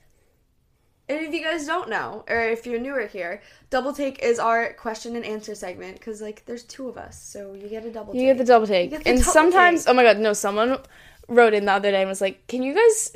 And 1.09 1.19
if 1.27 1.33
you 1.33 1.43
guys 1.43 1.67
don't 1.67 1.89
know, 1.89 2.25
or 2.29 2.41
if 2.41 2.67
you're 2.67 2.79
newer 2.79 3.07
here, 3.07 3.41
double 3.71 3.93
take 3.93 4.23
is 4.23 4.39
our 4.39 4.75
question 4.75 5.17
and 5.17 5.25
answer 5.25 5.55
segment 5.57 5.99
because 5.99 6.21
like 6.23 6.45
there's 6.45 6.63
two 6.63 6.89
of 6.89 6.97
us, 6.99 7.21
so 7.21 7.55
you 7.55 7.69
get 7.69 7.85
a 7.85 7.91
double. 7.91 8.15
You 8.15 8.21
take. 8.21 8.29
get 8.29 8.39
the 8.39 8.45
double 8.45 8.67
take. 8.67 8.91
The 8.91 8.97
and 8.99 9.19
double 9.19 9.23
sometimes, 9.23 9.85
take. 9.85 9.91
oh 9.91 9.95
my 9.95 10.05
god, 10.05 10.19
no, 10.19 10.35
someone 10.35 10.79
wrote 11.27 11.55
in 11.55 11.65
the 11.65 11.73
other 11.73 11.91
day 11.91 12.03
and 12.03 12.09
was 12.09 12.21
like, 12.21 12.47
"Can 12.47 12.63
you 12.63 12.75
guys 12.75 13.13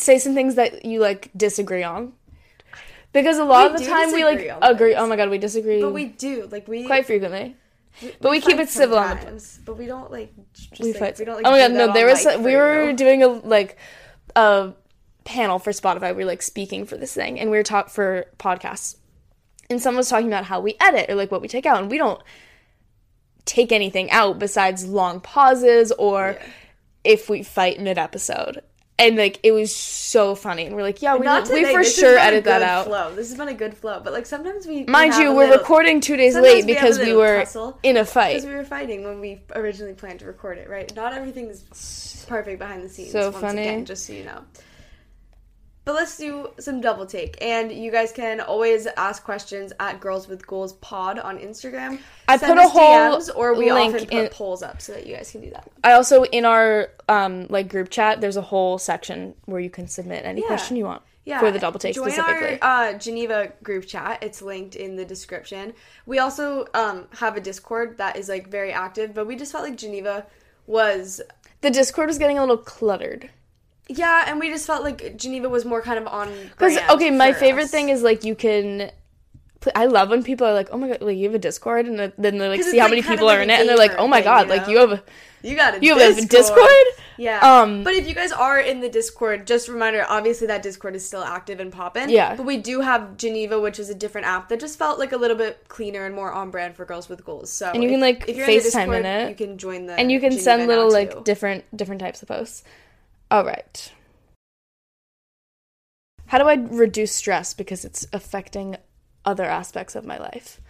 say 0.00 0.18
some 0.18 0.34
things 0.34 0.54
that 0.56 0.84
you 0.84 1.00
like 1.00 1.30
disagree 1.36 1.82
on?" 1.82 2.12
Because 3.12 3.38
a 3.38 3.44
lot 3.44 3.70
We 3.70 3.74
of 3.74 3.80
the 3.80 3.86
time 3.88 4.12
we 4.12 4.24
like 4.24 4.38
agree. 4.38 4.50
Oh 4.50 4.74
things. 4.74 4.94
Oh 4.94 5.06
my 5.06 5.16
god, 5.16 5.30
we 5.30 5.38
disagree 5.38 5.80
but 5.82 5.92
we 5.92 6.06
do 6.06 6.48
like 6.50 6.68
we 6.68 6.86
quite 6.86 7.06
frequently. 7.06 7.56
but 8.20 8.30
we 8.30 8.40
keep 8.40 8.58
it 8.58 8.68
civil 8.68 8.98
on 8.98 9.18
the 9.18 9.58
but 9.64 9.76
we 9.76 9.86
don't 9.86 10.10
like 10.10 10.32
just, 10.52 10.80
we 10.80 10.92
like, 10.92 11.00
fight. 11.00 11.18
We 11.18 11.24
don't, 11.24 11.36
like, 11.36 11.46
oh 11.46 11.50
my 11.50 11.58
god, 11.58 11.72
no, 11.72 11.92
there 11.92 12.06
was 12.06 12.24
we 12.38 12.54
were 12.54 12.92
doing 12.92 13.22
a 13.22 13.28
like 13.28 13.76
a 14.36 14.72
panel 15.24 15.58
for 15.58 15.72
Spotify. 15.72 16.14
We 16.14 16.22
were 16.22 16.30
like 16.30 16.42
speaking 16.42 16.84
for 16.86 16.96
this 16.96 17.12
thing, 17.12 17.40
and 17.40 17.50
we 17.50 17.56
were 17.56 17.64
talk 17.64 17.90
for 17.90 18.26
podcasts, 18.38 18.96
and 19.68 19.82
someone 19.82 19.98
was 19.98 20.08
talking 20.08 20.28
about 20.28 20.44
how 20.44 20.60
we 20.60 20.76
edit 20.80 21.10
or 21.10 21.16
like 21.16 21.32
what 21.32 21.42
we 21.42 21.48
take 21.48 21.66
out, 21.66 21.80
and 21.82 21.90
we 21.90 21.98
don't 21.98 22.22
take 23.44 23.72
anything 23.72 24.10
out 24.12 24.38
besides 24.38 24.86
long 24.86 25.20
pauses 25.20 25.90
or 25.92 26.36
Yeah. 26.38 26.46
if 27.02 27.28
we 27.28 27.42
fight 27.42 27.76
in 27.76 27.88
an 27.88 27.98
episode. 27.98 28.62
And 29.00 29.16
like 29.16 29.40
it 29.42 29.52
was 29.52 29.74
so 29.74 30.34
funny. 30.34 30.66
And 30.66 30.76
we're 30.76 30.82
like, 30.82 31.02
yeah, 31.02 31.16
we, 31.16 31.24
Not 31.24 31.48
we 31.48 31.60
today. 31.60 31.72
for 31.72 31.82
this 31.82 31.98
sure 31.98 32.18
has 32.18 32.18
been 32.18 32.24
a 32.24 32.26
edit 32.36 32.44
that 32.44 32.58
good 32.58 32.64
out. 32.68 32.86
Flow. 32.86 33.14
This 33.14 33.28
has 33.30 33.38
been 33.38 33.48
a 33.48 33.54
good 33.54 33.76
flow, 33.76 34.00
but 34.04 34.12
like 34.12 34.26
sometimes 34.26 34.66
we 34.66 34.84
we 34.84 34.84
Mind 34.84 35.14
have 35.14 35.22
you, 35.22 35.28
we're 35.34 35.44
little- 35.46 35.58
recording 35.58 36.00
two 36.00 36.16
days 36.16 36.34
late 36.36 36.64
we 36.66 36.74
because 36.74 36.98
we 36.98 37.14
were 37.14 37.44
in 37.82 37.96
a 37.96 38.04
fight 38.04 38.34
because 38.34 38.46
we 38.46 38.54
were 38.54 38.64
fighting 38.64 39.02
when 39.04 39.20
we 39.20 39.40
originally 39.56 39.94
planned 39.94 40.20
to 40.20 40.26
record 40.26 40.58
it. 40.58 40.68
Right? 40.68 40.94
Not 40.94 41.14
everything 41.14 41.46
is 41.46 42.24
perfect 42.28 42.58
behind 42.58 42.84
the 42.84 42.88
scenes. 42.88 43.12
So 43.12 43.30
once 43.30 43.40
funny. 43.40 43.62
Again, 43.62 43.84
just 43.86 44.06
so 44.06 44.12
you 44.12 44.24
know. 44.24 44.42
But 45.86 45.94
let's 45.94 46.16
do 46.18 46.50
some 46.58 46.80
double 46.82 47.06
take, 47.06 47.38
and 47.40 47.72
you 47.72 47.90
guys 47.90 48.12
can 48.12 48.40
always 48.40 48.86
ask 48.98 49.24
questions 49.24 49.72
at 49.80 49.98
Girls 49.98 50.28
with 50.28 50.46
Goals 50.46 50.74
Pod 50.74 51.18
on 51.18 51.38
Instagram. 51.38 51.98
I 52.28 52.36
Send 52.36 52.54
put 52.58 52.64
a 52.64 52.68
whole 52.68 52.82
DMs, 53.18 53.30
or 53.34 53.54
we 53.54 53.72
link 53.72 53.94
often 53.94 54.06
put 54.06 54.14
in- 54.24 54.28
polls 54.28 54.62
up 54.62 54.82
so 54.82 54.92
that 54.92 55.06
you 55.06 55.16
guys 55.16 55.30
can 55.30 55.40
do 55.40 55.50
that. 55.50 55.68
I 55.82 55.92
also 55.92 56.24
in 56.24 56.44
our 56.44 56.90
um 57.08 57.46
like 57.48 57.68
group 57.68 57.88
chat, 57.90 58.20
there's 58.20 58.36
a 58.36 58.42
whole 58.42 58.78
section 58.78 59.34
where 59.46 59.60
you 59.60 59.70
can 59.70 59.88
submit 59.88 60.24
any 60.26 60.42
Yeah. 60.42 60.48
question 60.48 60.76
you 60.76 60.84
want 60.84 61.00
Yeah, 61.24 61.40
for 61.40 61.50
the 61.50 61.58
double 61.58 61.80
take 61.80 61.94
join 61.94 62.10
specifically. 62.10 62.60
our 62.60 62.88
uh, 62.90 62.92
Geneva 62.98 63.52
group 63.62 63.86
chat. 63.86 64.22
It's 64.22 64.42
linked 64.42 64.76
in 64.76 64.96
the 64.96 65.04
description. 65.06 65.72
We 66.04 66.18
also 66.18 66.66
um, 66.74 67.06
have 67.18 67.36
a 67.38 67.40
Discord 67.40 67.96
that 67.96 68.16
is 68.16 68.28
like 68.28 68.48
very 68.48 68.70
active, 68.72 69.14
but 69.14 69.26
we 69.26 69.34
just 69.34 69.50
felt 69.50 69.64
like 69.64 69.76
Geneva 69.78 70.26
was 70.66 71.22
the 71.62 71.70
Discord 71.70 72.06
was 72.08 72.18
getting 72.18 72.36
a 72.36 72.40
little 72.42 72.58
cluttered. 72.58 73.30
Yeah, 73.90 74.24
and 74.26 74.38
we 74.38 74.48
just 74.48 74.66
felt 74.66 74.84
like 74.84 75.16
Geneva 75.16 75.48
was 75.48 75.64
more 75.64 75.82
kind 75.82 75.98
of 75.98 76.06
on. 76.06 76.32
Because 76.50 76.78
okay, 76.90 77.10
my 77.10 77.32
favorite 77.32 77.64
us. 77.64 77.70
thing 77.70 77.88
is 77.88 78.02
like 78.02 78.24
you 78.24 78.34
can. 78.34 78.90
I 79.74 79.86
love 79.86 80.08
when 80.08 80.22
people 80.22 80.46
are 80.46 80.54
like, 80.54 80.68
"Oh 80.72 80.78
my 80.78 80.88
god!" 80.88 81.02
Like 81.02 81.16
you 81.16 81.24
have 81.24 81.34
a 81.34 81.38
Discord, 81.38 81.86
and 81.86 81.98
then 82.16 82.38
they're 82.38 82.48
like, 82.48 82.62
see 82.62 82.78
how 82.78 82.84
like, 82.84 82.90
many 82.90 83.02
people 83.02 83.26
like 83.26 83.38
are 83.38 83.42
in 83.42 83.50
it, 83.50 83.60
and 83.60 83.68
they're 83.68 83.76
like, 83.76 83.94
"Oh 83.98 84.06
my 84.06 84.22
god!" 84.22 84.48
you 84.48 84.56
Like 84.56 84.68
you 84.68 84.78
have 84.78 84.92
a 84.92 85.02
you 85.42 85.56
got 85.56 85.74
a 85.74 85.80
you 85.80 85.98
have 85.98 86.18
a 86.18 86.24
Discord. 86.24 86.70
Yeah. 87.18 87.40
Um, 87.40 87.84
but 87.84 87.92
if 87.92 88.08
you 88.08 88.14
guys 88.14 88.32
are 88.32 88.58
in 88.58 88.80
the 88.80 88.88
Discord, 88.88 89.46
just 89.46 89.68
a 89.68 89.72
reminder, 89.72 90.06
obviously 90.08 90.46
that 90.46 90.62
Discord 90.62 90.96
is 90.96 91.06
still 91.06 91.22
active 91.22 91.60
and 91.60 91.70
popping. 91.70 92.08
Yeah. 92.08 92.34
But 92.34 92.46
we 92.46 92.56
do 92.56 92.80
have 92.80 93.18
Geneva, 93.18 93.60
which 93.60 93.78
is 93.78 93.90
a 93.90 93.94
different 93.94 94.26
app 94.26 94.48
that 94.48 94.58
just 94.58 94.78
felt 94.78 94.98
like 94.98 95.12
a 95.12 95.18
little 95.18 95.36
bit 95.36 95.68
cleaner 95.68 96.06
and 96.06 96.14
more 96.14 96.32
on 96.32 96.50
brand 96.50 96.76
for 96.76 96.86
girls 96.86 97.10
with 97.10 97.22
goals. 97.24 97.52
So 97.52 97.70
And 97.72 97.82
you 97.82 97.90
can, 97.90 98.00
like, 98.00 98.26
if 98.26 98.38
you're 98.38 98.48
in 98.48 98.58
FaceTime 98.58 98.96
in 98.96 99.02
Discord, 99.02 99.04
it. 99.04 99.28
You 99.28 99.34
can 99.34 99.58
join 99.58 99.84
the 99.84 99.94
and 99.94 100.10
you 100.10 100.18
can 100.18 100.30
Geneva 100.30 100.44
send 100.44 100.66
little 100.66 100.88
too. 100.88 100.94
like 100.94 101.24
different 101.24 101.76
different 101.76 102.00
types 102.00 102.22
of 102.22 102.28
posts. 102.28 102.64
All 103.30 103.44
right. 103.44 103.92
How 106.26 106.38
do 106.38 106.44
I 106.44 106.54
reduce 106.54 107.12
stress 107.12 107.54
because 107.54 107.84
it's 107.84 108.06
affecting 108.12 108.76
other 109.24 109.44
aspects 109.44 109.94
of 109.94 110.04
my 110.04 110.18
life? 110.18 110.60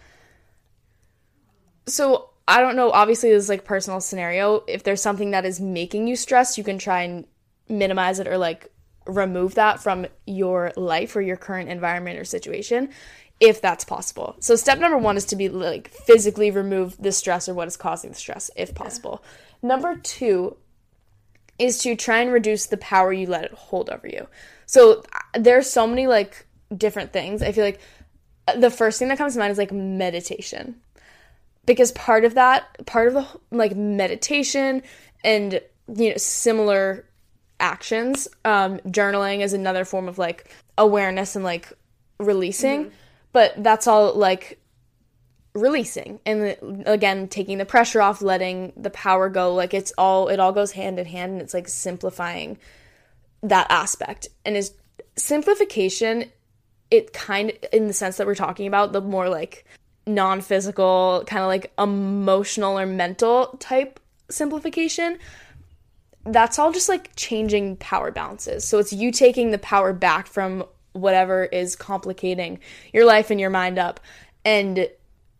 So 1.87 2.29
I 2.47 2.61
don't 2.61 2.75
know. 2.75 2.91
Obviously, 2.91 3.29
this 3.29 3.43
is 3.43 3.49
like 3.49 3.63
personal 3.63 4.01
scenario. 4.01 4.63
If 4.67 4.83
there's 4.83 5.01
something 5.01 5.31
that 5.31 5.45
is 5.45 5.59
making 5.59 6.07
you 6.07 6.15
stressed, 6.15 6.57
you 6.57 6.63
can 6.63 6.77
try 6.77 7.03
and 7.03 7.25
minimize 7.69 8.19
it 8.19 8.27
or 8.27 8.37
like 8.37 8.71
remove 9.05 9.55
that 9.55 9.81
from 9.81 10.05
your 10.27 10.71
life 10.75 11.15
or 11.15 11.21
your 11.21 11.37
current 11.37 11.69
environment 11.69 12.19
or 12.19 12.25
situation 12.25 12.89
if 13.39 13.59
that's 13.59 13.83
possible. 13.83 14.35
So 14.39 14.55
step 14.55 14.77
number 14.77 14.99
1 14.99 15.17
is 15.17 15.25
to 15.25 15.35
be 15.35 15.49
like 15.49 15.89
physically 15.89 16.51
remove 16.51 16.95
the 16.97 17.11
stress 17.11 17.49
or 17.49 17.55
what 17.55 17.67
is 17.67 17.75
causing 17.75 18.11
the 18.11 18.15
stress 18.15 18.51
if 18.55 18.75
possible. 18.75 19.23
Number 19.63 19.95
2 19.95 20.55
is 21.61 21.77
to 21.79 21.95
try 21.95 22.19
and 22.19 22.31
reduce 22.31 22.65
the 22.65 22.77
power 22.77 23.13
you 23.13 23.27
let 23.27 23.45
it 23.45 23.53
hold 23.53 23.89
over 23.89 24.07
you. 24.07 24.27
So 24.65 25.03
uh, 25.13 25.39
there's 25.39 25.69
so 25.69 25.85
many 25.85 26.07
like 26.07 26.45
different 26.75 27.13
things. 27.13 27.41
I 27.41 27.51
feel 27.51 27.63
like 27.63 27.79
uh, 28.47 28.57
the 28.57 28.71
first 28.71 28.99
thing 28.99 29.09
that 29.09 29.17
comes 29.17 29.33
to 29.33 29.39
mind 29.39 29.51
is 29.51 29.57
like 29.57 29.71
meditation 29.71 30.81
because 31.65 31.91
part 31.91 32.25
of 32.25 32.33
that 32.35 32.85
part 32.85 33.07
of 33.07 33.13
the 33.13 33.27
like 33.51 33.75
meditation 33.75 34.81
and 35.23 35.61
you 35.95 36.09
know 36.09 36.17
similar 36.17 37.05
actions 37.59 38.27
um 38.43 38.79
journaling 38.87 39.41
is 39.41 39.53
another 39.53 39.85
form 39.85 40.07
of 40.07 40.17
like 40.17 40.49
awareness 40.79 41.35
and 41.35 41.45
like 41.45 41.71
releasing 42.19 42.91
but 43.33 43.53
that's 43.63 43.85
all 43.85 44.15
like 44.15 44.59
releasing 45.53 46.19
and 46.25 46.55
uh, 46.61 46.91
again 46.91 47.27
taking 47.27 47.57
the 47.57 47.65
pressure 47.65 48.01
off 48.01 48.21
letting 48.21 48.73
the 48.77 48.89
power 48.89 49.29
go. 49.29 49.53
Like 49.53 49.73
it's 49.73 49.91
all 49.97 50.27
it 50.29 50.39
all 50.39 50.51
goes 50.51 50.71
hand 50.71 50.99
in 50.99 51.05
hand 51.05 51.33
and 51.33 51.41
it's 51.41 51.53
like 51.53 51.67
simplifying 51.67 52.57
that 53.43 53.67
aspect. 53.69 54.27
And 54.45 54.55
is 54.55 54.73
simplification 55.15 56.25
it 56.89 57.13
kind 57.13 57.49
of 57.49 57.57
in 57.71 57.87
the 57.87 57.93
sense 57.93 58.17
that 58.17 58.27
we're 58.27 58.35
talking 58.35 58.67
about 58.67 58.93
the 58.93 59.01
more 59.01 59.29
like 59.29 59.65
non-physical 60.07 61.23
kind 61.27 61.41
of 61.41 61.47
like 61.47 61.71
emotional 61.77 62.77
or 62.77 62.85
mental 62.85 63.55
type 63.59 63.99
simplification 64.29 65.17
that's 66.25 66.59
all 66.59 66.71
just 66.71 66.89
like 66.89 67.15
changing 67.15 67.75
power 67.77 68.11
balances. 68.11 68.67
So 68.67 68.77
it's 68.77 68.93
you 68.93 69.11
taking 69.11 69.51
the 69.51 69.57
power 69.57 69.91
back 69.93 70.27
from 70.27 70.65
whatever 70.93 71.45
is 71.45 71.75
complicating 71.75 72.59
your 72.93 73.05
life 73.05 73.31
and 73.31 73.39
your 73.39 73.49
mind 73.49 73.79
up 73.79 73.99
and 74.45 74.87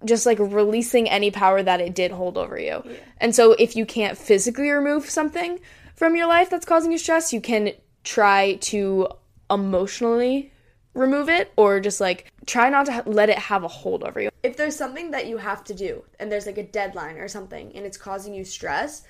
just 0.06 0.26
like 0.26 0.40
releasing 0.40 1.10
any 1.10 1.32
power 1.32 1.62
that 1.62 1.82
it 1.82 1.94
did 1.96 2.12
hold 2.12 2.38
over 2.38 2.60
you. 2.60 2.84
And 3.18 3.36
so 3.36 3.54
if 3.54 3.76
you 3.76 3.86
can't 3.86 4.18
physically 4.18 4.70
remove 4.70 5.10
something 5.10 5.60
from 5.96 6.16
your 6.16 6.28
life 6.28 6.50
that's 6.50 6.66
causing 6.66 6.92
you 6.92 6.98
stress, 6.98 7.32
you 7.34 7.42
can 7.42 7.74
try 8.04 8.56
to 8.56 9.08
emotionally 9.50 10.52
remove 10.94 11.30
it 11.30 11.52
or 11.56 11.80
just 11.80 12.02
like 12.02 12.32
try 12.46 12.70
not 12.70 12.86
to 12.86 12.92
ha- 12.92 13.04
let 13.06 13.30
it 13.30 13.38
have 13.38 13.64
a 13.64 13.68
hold 13.68 14.04
over 14.04 14.20
you. 14.20 14.30
if 14.44 14.58
there's 14.58 14.76
something 14.76 15.12
that 15.12 15.26
you 15.26 15.38
have 15.38 15.64
to 15.64 15.74
do 15.74 16.04
and 16.20 16.32
there's 16.32 16.46
like 16.46 16.58
a 16.58 16.64
deadline 16.64 17.18
or 17.18 17.28
something 17.28 17.72
and 17.76 17.86
it's 17.86 17.98
causing 17.98 18.34
you 18.34 18.44
stress, 18.44 19.04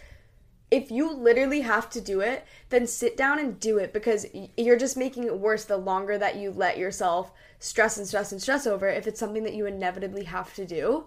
if 0.72 0.90
you 0.90 1.12
literally 1.14 1.62
have 1.62 1.90
to 1.90 2.02
do 2.02 2.22
it, 2.22 2.46
then 2.70 2.88
sit 2.88 3.18
down 3.18 3.38
and 3.38 3.60
do 3.60 3.78
it 3.78 3.92
because 3.92 4.26
you're 4.58 4.78
just 4.78 4.96
making 4.96 5.26
it 5.26 5.38
worse 5.38 5.66
the 5.66 5.76
longer 5.76 6.18
that 6.18 6.38
you 6.38 6.50
let 6.50 6.78
yourself 6.78 7.32
stress 7.60 7.98
and 7.98 8.08
stress 8.08 8.32
and 8.32 8.42
stress 8.42 8.66
over 8.66 8.88
it 8.88 8.98
if 8.98 9.06
it's 9.06 9.20
something 9.20 9.44
that 9.44 9.54
you 9.54 9.66
inevitably 9.66 10.24
have 10.24 10.54
to 10.56 10.66
do. 10.66 11.06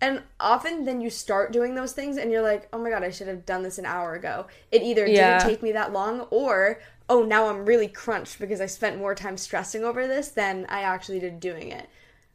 And 0.00 0.22
often 0.38 0.84
then 0.84 1.00
you 1.00 1.10
start 1.10 1.52
doing 1.52 1.74
those 1.74 1.92
things 1.92 2.16
and 2.16 2.30
you're 2.30 2.42
like, 2.42 2.68
oh 2.72 2.78
my 2.78 2.90
god, 2.90 3.02
I 3.02 3.10
should 3.10 3.28
have 3.28 3.44
done 3.44 3.62
this 3.64 3.78
an 3.78 3.86
hour 3.86 4.14
ago. 4.14 4.46
It 4.70 4.82
either 4.82 5.06
Yeah. 5.06 5.38
didn't 5.38 5.40
take 5.40 5.62
me 5.62 5.72
that 5.72 5.92
long 5.92 6.20
or, 6.30 6.80
oh, 7.08 7.24
now 7.24 7.48
I'm 7.48 7.66
really 7.66 7.88
crunched 7.88 8.38
because 8.38 8.60
I 8.60 8.66
spent 8.66 8.98
more 8.98 9.14
time 9.16 9.36
stressing 9.36 9.84
over 9.84 10.06
this 10.06 10.28
than 10.28 10.64
I 10.68 10.82
actually 10.82 11.18
did 11.18 11.40
doing 11.40 11.70
it. 11.70 11.88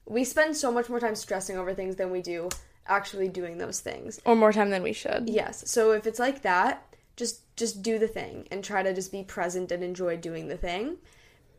We 0.05 0.24
spend 0.26 0.55
so 0.55 0.72
much 0.72 0.89
more 0.89 0.99
time 0.99 1.15
stressing 1.15 1.57
over 1.57 1.74
things 1.74 1.95
than 1.95 2.11
we 2.11 2.22
do 2.22 2.49
actually 2.88 3.30
doing 3.30 3.58
those 3.58 3.80
things. 3.80 4.20
Or 4.26 4.36
more 4.36 4.54
time 4.54 4.70
than 4.70 4.84
we 4.84 4.94
should. 4.94 5.30
Yes. 5.30 5.70
So 5.70 5.92
if 5.92 6.08
it's 6.08 6.20
like 6.20 6.42
that, 6.42 6.84
just 7.16 7.56
just 7.58 7.82
do 7.82 7.98
the 8.00 8.08
thing 8.08 8.48
and 8.52 8.64
try 8.64 8.84
to 8.84 8.94
just 8.94 9.12
be 9.12 9.24
present 9.24 9.72
and 9.72 9.84
enjoy 9.84 10.16
doing 10.18 10.48
the 10.48 10.58
thing. 10.58 10.98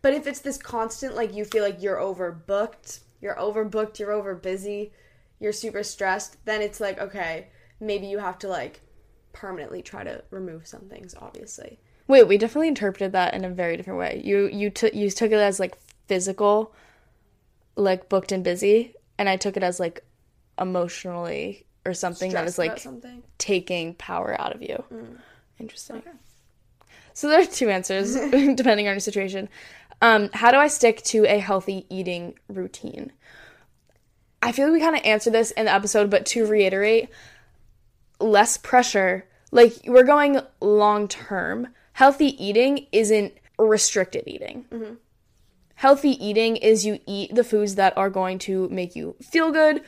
But 0.01 0.14
if 0.14 0.26
it's 0.26 0.41
this 0.41 0.57
constant 0.57 1.14
like 1.14 1.35
you 1.35 1.45
feel 1.45 1.64
like 1.64 1.83
you're 1.83 1.97
overbooked, 1.97 3.01
you're 3.20 3.35
overbooked, 3.35 3.99
you're 3.99 4.12
over 4.12 4.35
busy, 4.35 4.93
you're 5.41 5.53
super 5.53 5.83
stressed, 5.83 6.45
then 6.45 6.62
it's 6.62 6.81
like 6.81 6.99
okay, 6.99 7.49
maybe 7.81 8.07
you 8.07 8.18
have 8.18 8.39
to 8.39 8.49
like 8.49 8.81
permanently 9.33 9.83
try 9.83 10.05
to 10.05 10.22
remove 10.31 10.66
some 10.66 10.89
things 10.89 11.14
obviously. 11.20 11.79
Wait, 12.07 12.24
we 12.24 12.39
definitely 12.39 12.68
interpreted 12.68 13.12
that 13.12 13.35
in 13.35 13.45
a 13.45 13.51
very 13.51 13.76
different 13.76 13.99
way. 13.99 14.22
You 14.24 14.47
you 14.47 14.70
took 14.70 14.95
you 14.95 15.11
took 15.11 15.33
it 15.33 15.35
as 15.35 15.61
like 15.61 15.76
physical, 16.07 16.72
like 17.76 18.09
booked 18.09 18.33
and 18.33 18.45
busy, 18.45 18.95
and 19.18 19.29
I 19.29 19.37
took 19.37 19.57
it 19.57 19.62
as 19.62 19.79
like 19.81 20.05
emotionally 20.59 21.66
or 21.84 21.94
something 21.94 22.32
that 22.32 22.46
is 22.46 22.59
like 22.59 22.78
something. 22.78 23.22
taking 23.38 23.94
power 23.94 24.38
out 24.40 24.54
of 24.54 24.62
you. 24.62 24.82
Interesting. 25.59 26.02
So 27.14 27.28
there 27.28 27.40
are 27.40 27.46
two 27.46 27.68
answers 27.68 28.14
depending 28.30 28.86
on 28.86 28.94
your 28.94 29.00
situation. 29.00 29.48
Um, 30.00 30.30
how 30.32 30.50
do 30.52 30.59
I 30.59 30.68
stick 30.68 31.02
to 31.04 31.24
a 31.24 31.38
healthy 31.38 31.86
eating 31.90 32.38
routine? 32.48 33.12
I 34.40 34.52
feel 34.52 34.66
like 34.66 34.74
we 34.74 34.80
kind 34.80 34.96
of 34.96 35.02
answered 35.04 35.32
this 35.32 35.50
in 35.50 35.64
the 35.64 35.72
episode, 35.72 36.11
but 36.11 36.26
to 36.26 36.46
reiterate, 36.46 37.09
less 38.20 38.56
pressure. 38.56 39.26
Like 39.50 39.74
we're 39.86 40.04
going 40.04 40.40
long 40.61 41.09
term. 41.09 41.68
Healthy 41.94 42.42
eating 42.44 42.86
isn't 42.92 43.34
restricted 43.59 44.24
eating. 44.28 44.98
Healthy 45.74 46.24
eating 46.24 46.56
is 46.56 46.86
you 46.86 47.00
eat 47.06 47.34
the 47.34 47.42
foods 47.44 47.74
that 47.76 47.96
are 47.96 48.11
going 48.11 48.38
to 48.40 48.68
make 48.68 48.94
you 48.94 49.16
feel 49.20 49.50
good, 49.50 49.82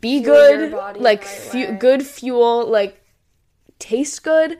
be 0.00 0.20
good, 0.20 0.72
body 0.72 1.00
like 1.00 1.24
fu- 1.24 1.72
good 1.72 2.04
fuel, 2.06 2.66
like 2.66 3.02
taste 3.78 4.22
good. 4.22 4.58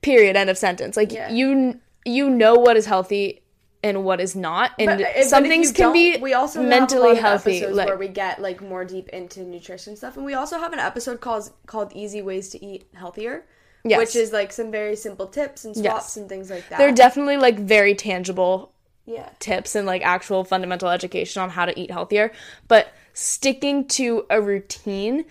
Period. 0.00 0.36
End 0.36 0.50
of 0.50 0.58
sentence. 0.58 0.96
Like 0.96 1.12
Yeah. 1.12 1.30
you 1.30 1.80
you 2.04 2.28
know 2.28 2.54
what 2.54 2.76
is 2.76 2.86
healthy 2.86 3.42
and 3.84 4.04
what 4.04 4.20
is 4.20 4.34
not, 4.34 4.72
and 4.78 4.86
But, 4.86 5.00
uh, 5.00 5.04
but 5.16 5.24
some 5.24 5.44
things 5.44 5.70
can 5.72 5.92
be 5.92 6.16
we 6.18 6.34
also 6.34 6.62
mentally 6.62 7.16
healthy. 7.16 7.58
episodes 7.58 7.76
Like 7.76 7.88
where 7.88 7.96
we 7.96 8.08
get 8.08 8.40
like 8.40 8.60
more 8.60 8.84
deep 8.84 9.08
into 9.10 9.42
nutrition 9.42 9.96
stuff, 9.96 10.16
and 10.16 10.24
we 10.24 10.34
also 10.34 10.58
have 10.58 10.72
an 10.72 10.78
episode 10.80 11.20
called 11.20 11.50
called 11.66 11.92
"Easy 11.94 12.22
Ways 12.22 12.48
to 12.50 12.64
Eat 12.64 12.86
Healthier," 12.94 13.44
Yes. 13.84 13.98
which 13.98 14.16
is 14.16 14.32
like 14.32 14.52
some 14.52 14.70
very 14.72 14.96
simple 14.96 15.26
tips 15.26 15.64
and 15.64 15.74
swaps 15.76 15.84
Yes. 15.84 16.16
and 16.16 16.28
things 16.28 16.50
like 16.50 16.68
that. 16.68 16.78
they're 16.78 16.92
definitely 16.92 17.36
like 17.36 17.58
very 17.58 17.94
tangible 17.94 18.72
yeah, 19.04 19.28
tips 19.40 19.74
and 19.74 19.84
like 19.86 20.02
actual 20.04 20.44
fundamental 20.44 20.88
education 20.88 21.42
on 21.42 21.50
how 21.50 21.64
to 21.64 21.78
eat 21.78 21.90
healthier. 21.90 22.30
But 22.68 22.88
sticking 23.12 23.86
to 23.88 24.24
a 24.30 24.40
routine, 24.40 25.24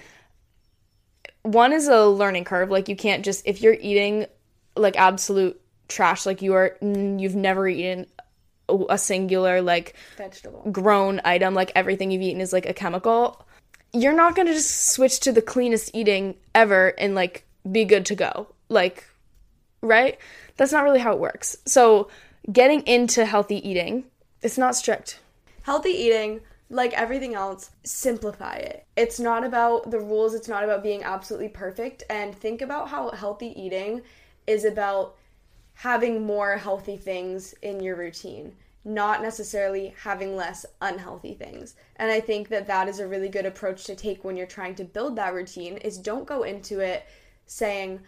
one 1.43 1.73
is 1.73 1.87
a 1.87 2.05
learning 2.05 2.45
curve. 2.45 2.69
Like 2.69 2.89
you 2.89 2.95
can't 2.95 3.23
just 3.25 3.45
if 3.45 3.61
you're 3.61 3.77
eating 3.79 4.25
like 4.75 4.97
absolute 4.97 5.59
trash 5.87 6.25
like 6.25 6.41
you 6.41 6.53
are 6.53 6.77
you've 6.81 7.35
never 7.35 7.67
eaten 7.67 8.07
a, 8.69 8.77
a 8.91 8.97
singular 8.97 9.61
like 9.61 9.95
Vegetable. 10.17 10.63
grown 10.71 11.19
item 11.25 11.53
like 11.53 11.71
everything 11.75 12.11
you've 12.11 12.21
eaten 12.21 12.41
is 12.41 12.53
like 12.53 12.65
a 12.65 12.73
chemical. 12.73 13.45
You're 13.93 14.13
not 14.13 14.35
going 14.35 14.47
to 14.47 14.53
just 14.53 14.93
switch 14.93 15.19
to 15.21 15.33
the 15.33 15.41
cleanest 15.41 15.91
eating 15.93 16.35
ever 16.55 16.93
and 16.97 17.13
like 17.13 17.45
be 17.69 17.83
good 17.83 18.05
to 18.07 18.15
go. 18.15 18.47
Like 18.69 19.05
right? 19.81 20.17
That's 20.57 20.71
not 20.71 20.83
really 20.83 20.99
how 20.99 21.11
it 21.11 21.19
works. 21.19 21.57
So 21.65 22.09
getting 22.51 22.81
into 22.81 23.25
healthy 23.25 23.67
eating 23.67 24.05
it's 24.41 24.57
not 24.57 24.75
strict. 24.75 25.19
Healthy 25.63 25.89
eating, 25.89 26.41
like 26.71 26.93
everything 26.93 27.35
else, 27.35 27.69
simplify 27.83 28.55
it. 28.55 28.85
It's 28.95 29.19
not 29.19 29.43
about 29.43 29.91
the 29.91 29.99
rules, 29.99 30.33
it's 30.33 30.47
not 30.47 30.63
about 30.63 30.81
being 30.81 31.03
absolutely 31.03 31.49
perfect. 31.49 32.03
And 32.09 32.33
think 32.33 32.61
about 32.61 32.87
how 32.87 33.11
healthy 33.11 33.53
eating 33.61 34.01
is 34.47 34.63
about 34.63 35.17
having 35.73 36.25
more 36.25 36.55
healthy 36.55 36.95
things 36.95 37.53
in 37.61 37.81
your 37.81 37.97
routine, 37.97 38.55
not 38.85 39.21
necessarily 39.21 39.93
having 40.01 40.37
less 40.37 40.65
unhealthy 40.81 41.33
things. 41.33 41.75
And 41.97 42.09
I 42.09 42.21
think 42.21 42.47
that 42.47 42.67
that 42.67 42.87
is 42.87 42.99
a 42.99 43.07
really 43.07 43.29
good 43.29 43.45
approach 43.45 43.83
to 43.85 43.95
take 43.95 44.23
when 44.23 44.37
you're 44.37 44.47
trying 44.47 44.75
to 44.75 44.85
build 44.85 45.17
that 45.17 45.33
routine 45.33 45.75
is 45.77 45.97
don't 45.97 46.25
go 46.25 46.43
into 46.43 46.79
it 46.79 47.05
saying 47.47 47.99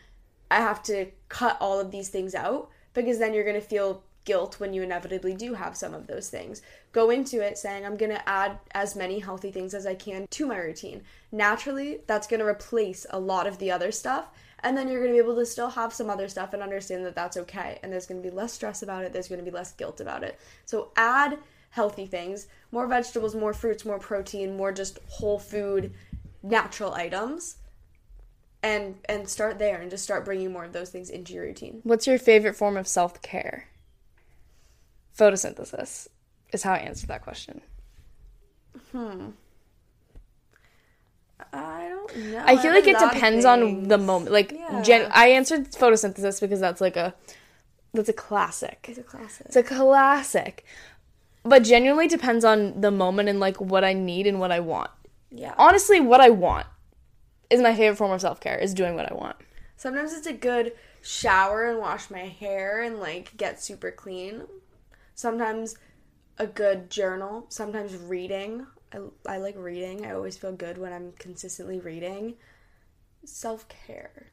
I 0.49 0.57
have 0.57 0.81
to 0.83 1.07
cut 1.27 1.57
all 1.59 1.81
of 1.81 1.91
these 1.91 2.07
things 2.07 2.33
out 2.33 2.69
because 2.93 3.19
then 3.19 3.33
you're 3.33 3.43
going 3.43 3.59
to 3.59 3.67
feel 3.67 4.03
guilt 4.25 4.59
when 4.59 4.73
you 4.73 4.83
inevitably 4.83 5.33
do 5.35 5.53
have 5.53 5.75
some 5.75 5.93
of 5.93 6.07
those 6.07 6.29
things. 6.29 6.61
Go 6.91 7.09
into 7.09 7.41
it 7.41 7.57
saying, 7.57 7.85
I'm 7.85 7.97
to 8.11 8.29
add 8.29 8.59
as 8.71 8.95
many 8.95 9.19
healthy 9.19 9.51
things 9.51 9.73
as 9.73 9.85
I 9.85 9.95
can 9.95 10.27
to 10.31 10.45
my 10.45 10.57
routine. 10.57 11.03
Naturally, 11.31 12.01
that's 12.07 12.27
to 12.39 12.45
replace 12.45 13.05
a 13.09 13.19
lot 13.19 13.47
of 13.47 13.57
the 13.57 13.71
other 13.71 13.91
stuff. 13.91 14.27
And 14.59 14.77
then 14.77 14.87
you're 14.87 15.01
to 15.13 15.21
be 15.21 15.25
able 15.25 15.35
to 15.35 15.45
still 15.45 15.69
have 15.69 15.93
some 15.93 16.09
other 16.09 16.29
stuff 16.29 16.53
and 16.53 16.63
understand 16.63 17.05
that 17.05 17.15
that's 17.15 17.35
okay. 17.35 17.79
And 17.83 17.91
there's 17.91 18.05
to 18.21 18.29
be 18.29 18.33
less 18.33 18.53
stress 18.53 18.81
about 18.81 19.03
it. 19.03 19.11
There's 19.11 19.27
to 19.43 19.45
be 19.45 19.55
less 19.55 19.73
guilt 19.73 19.99
about 19.99 20.23
it. 20.23 20.39
So 20.65 20.91
add 20.95 21.37
healthy 21.71 22.05
things 22.05 22.47
more 22.71 22.87
vegetables, 22.87 23.35
more 23.35 23.53
fruits, 23.53 23.83
more 23.83 23.99
protein, 23.99 24.55
more 24.55 24.71
just 24.71 24.99
whole 25.07 25.39
food, 25.39 25.93
natural 26.41 26.93
items. 26.93 27.57
And, 28.61 28.95
and 29.09 29.27
start 29.27 29.59
there 29.59 29.81
and 29.81 29.91
just 29.91 30.05
start 30.05 30.23
bringing 30.23 30.53
more 30.53 30.63
of 30.63 30.71
those 30.71 30.89
things 30.89 31.09
into 31.09 31.33
your 31.33 31.43
routine. 31.43 31.81
what's 31.83 32.07
your 32.07 32.17
favorite 32.17 32.55
form 32.55 32.77
of 32.77 32.87
self-care 32.87 33.67
photosynthesis 35.17 36.07
is 36.51 36.63
how 36.63 36.73
i 36.73 36.77
answer 36.77 37.07
that 37.07 37.21
question 37.23 37.61
Hmm. 38.91 39.29
I 41.51 41.89
don't 41.89 42.15
know. 42.31 42.43
I 42.45 42.55
feel 42.57 42.71
have 42.71 42.85
like 42.85 42.87
it 42.87 42.97
depends 42.99 43.45
on 43.45 43.87
the 43.87 43.97
moment. 43.97 44.31
Like, 44.31 44.51
Yeah. 44.53 44.81
gen- 44.81 45.11
I 45.13 45.27
answered 45.29 45.71
photosynthesis 45.71 46.39
because 46.41 46.59
that's 46.59 46.81
like 46.81 46.95
a 46.95 47.13
that's 47.93 48.09
a 48.09 48.13
classic. 48.13 48.85
It's 48.89 48.97
a 48.97 49.03
classic. 49.03 49.45
It's 49.47 49.55
a 49.55 49.63
classic. 49.63 50.65
But 51.43 51.63
genuinely 51.63 52.07
depends 52.07 52.43
on 52.45 52.79
the 52.81 52.89
moment 52.91 53.29
and 53.29 53.39
like 53.39 53.59
what 53.59 53.83
I 53.83 53.93
need 53.93 54.25
and 54.25 54.39
what 54.39 54.51
I 54.51 54.59
want. 54.59 54.89
yeah. 55.29 55.53
Honestly, 55.57 55.99
what 55.99 56.21
I 56.21 56.29
want 56.29 56.65
is 57.49 57.61
my 57.61 57.75
favorite 57.75 57.97
form 57.97 58.11
of 58.11 58.21
self 58.21 58.39
care. 58.39 58.57
Is 58.57 58.73
doing 58.73 58.95
what 58.95 59.11
I 59.11 59.13
want. 59.13 59.35
Sometimes 59.75 60.13
it's 60.13 60.27
a 60.27 60.33
good 60.33 60.73
shower 61.01 61.65
and 61.69 61.79
wash 61.79 62.09
my 62.09 62.25
hair 62.27 62.81
and 62.81 62.99
like 62.99 63.35
get 63.37 63.61
super 63.61 63.91
clean. 63.91 64.43
Sometimes 65.15 65.75
a 66.37 66.47
good 66.47 66.89
journal. 66.89 67.45
Sometimes 67.49 67.95
reading. 67.95 68.65
I, 68.93 68.99
I 69.27 69.37
like 69.37 69.55
reading. 69.57 70.05
I 70.05 70.13
always 70.13 70.37
feel 70.37 70.51
good 70.51 70.77
when 70.77 70.93
I'm 70.93 71.13
consistently 71.19 71.79
reading. 71.79 72.35
Self 73.25 73.67
care. 73.69 74.31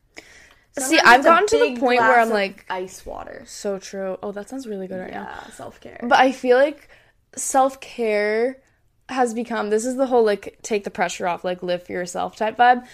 See, 0.79 0.99
I've 0.99 1.25
gotten 1.25 1.47
to 1.49 1.59
the 1.59 1.81
point 1.81 2.01
where 2.01 2.21
I'm 2.21 2.31
like, 2.31 2.65
ice 2.71 3.05
water. 3.05 3.43
so 3.47 3.79
true. 3.79 4.19
Oh, 4.23 4.33
that 4.33 4.49
sounds 4.49 4.67
really 4.67 4.87
good 4.87 5.01
right 5.01 5.13
now. 5.13 5.29
Yeah, 5.29 5.51
self 5.51 5.81
care. 5.81 5.99
But 6.03 6.19
I 6.19 6.33
feel 6.33 6.57
like 6.57 6.89
self 7.37 7.81
care 7.81 8.63
has 9.09 9.35
become 9.35 9.71
this 9.71 9.85
is 9.85 9.97
the 9.97 10.07
whole 10.07 10.25
like 10.25 10.59
take 10.63 10.85
the 10.85 10.91
pressure 10.91 11.27
off, 11.27 11.45
like 11.45 11.63
live 11.63 11.83
for 11.85 11.93
yourself 11.93 12.37
type 12.37 12.57
vibe. 12.57 12.87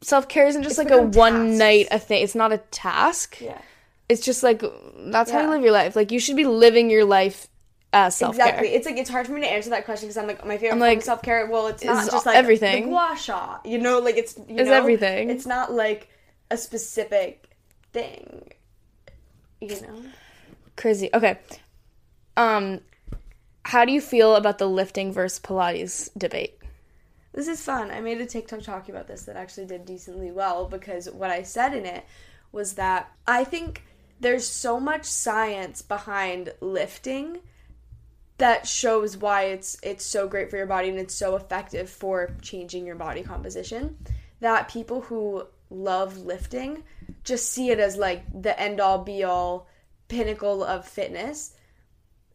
Self 0.00 0.28
care 0.28 0.46
isn't 0.46 0.62
just 0.62 0.78
like 0.78 0.90
a 0.90 1.02
one 1.02 1.58
night 1.58 1.88
a 1.90 1.98
thing. 1.98 2.22
It's 2.22 2.34
not 2.34 2.52
a 2.52 2.58
task. 2.58 3.40
Yeah. 3.40 3.60
It's 4.08 4.24
just 4.24 4.42
like 4.42 4.62
that's 4.96 5.30
how 5.30 5.42
you 5.42 5.50
live 5.50 5.62
your 5.62 5.72
life. 5.72 5.96
Like 5.96 6.12
you 6.12 6.20
should 6.20 6.36
be 6.36 6.44
living 6.44 6.90
your 6.90 7.04
life 7.04 7.48
as 7.92 8.16
self 8.16 8.36
care. 8.36 8.46
Exactly. 8.46 8.68
It's 8.68 8.86
like 8.86 8.96
it's 8.96 9.10
hard 9.10 9.26
for 9.26 9.32
me 9.32 9.40
to 9.42 9.46
answer 9.46 9.70
that 9.70 9.84
question 9.84 10.08
because 10.08 10.16
I'm 10.16 10.26
like 10.26 10.44
my 10.44 10.56
favorite 10.56 10.72
I'm 10.72 10.80
like, 10.80 11.02
self 11.02 11.22
care. 11.22 11.46
Well, 11.46 11.68
it's 11.68 11.84
not 11.84 12.10
just 12.10 12.26
like 12.26 12.36
everything. 12.36 12.84
the 12.84 12.88
gua 12.88 13.16
sha. 13.18 13.58
You 13.64 13.78
know, 13.78 13.98
like 13.98 14.16
it's 14.16 14.38
you 14.48 14.56
Is 14.56 14.68
know, 14.68 14.74
everything. 14.74 15.30
It's 15.30 15.46
not 15.46 15.72
like 15.72 16.08
a 16.50 16.56
specific 16.56 17.50
thing. 17.92 18.50
You 19.60 19.80
know. 19.80 20.02
Crazy. 20.76 21.10
Okay. 21.12 21.38
Um 22.36 22.80
how 23.64 23.84
do 23.84 23.92
you 23.92 24.00
feel 24.00 24.34
about 24.36 24.56
the 24.56 24.68
lifting 24.68 25.12
versus 25.12 25.40
Pilates 25.40 26.08
debate? 26.16 26.58
This 27.34 27.48
is 27.48 27.62
fun. 27.62 27.90
I 27.90 28.00
made 28.00 28.20
a 28.20 28.26
TikTok 28.26 28.62
talking 28.62 28.94
about 28.94 29.06
this 29.06 29.24
that 29.24 29.36
actually 29.36 29.66
did 29.66 29.84
decently 29.84 30.30
well 30.30 30.64
because 30.64 31.10
what 31.10 31.30
I 31.30 31.42
said 31.42 31.74
in 31.74 31.84
it 31.84 32.04
was 32.50 32.74
that 32.74 33.12
I 33.26 33.44
think 33.44 33.82
there's 34.20 34.46
so 34.46 34.80
much 34.80 35.04
science 35.04 35.82
behind 35.82 36.52
lifting 36.60 37.38
that 38.38 38.66
shows 38.66 39.16
why 39.16 39.44
it's 39.44 39.76
it's 39.82 40.04
so 40.04 40.28
great 40.28 40.50
for 40.50 40.56
your 40.56 40.66
body 40.66 40.88
and 40.88 40.98
it's 40.98 41.14
so 41.14 41.36
effective 41.36 41.90
for 41.90 42.36
changing 42.40 42.86
your 42.86 42.96
body 42.96 43.22
composition 43.22 43.96
that 44.40 44.68
people 44.68 45.00
who 45.02 45.44
love 45.70 46.18
lifting 46.18 46.82
just 47.24 47.50
see 47.50 47.70
it 47.70 47.80
as 47.80 47.96
like 47.96 48.22
the 48.42 48.58
end 48.60 48.80
all 48.80 49.02
be 49.02 49.24
all 49.24 49.66
pinnacle 50.08 50.62
of 50.62 50.86
fitness 50.86 51.54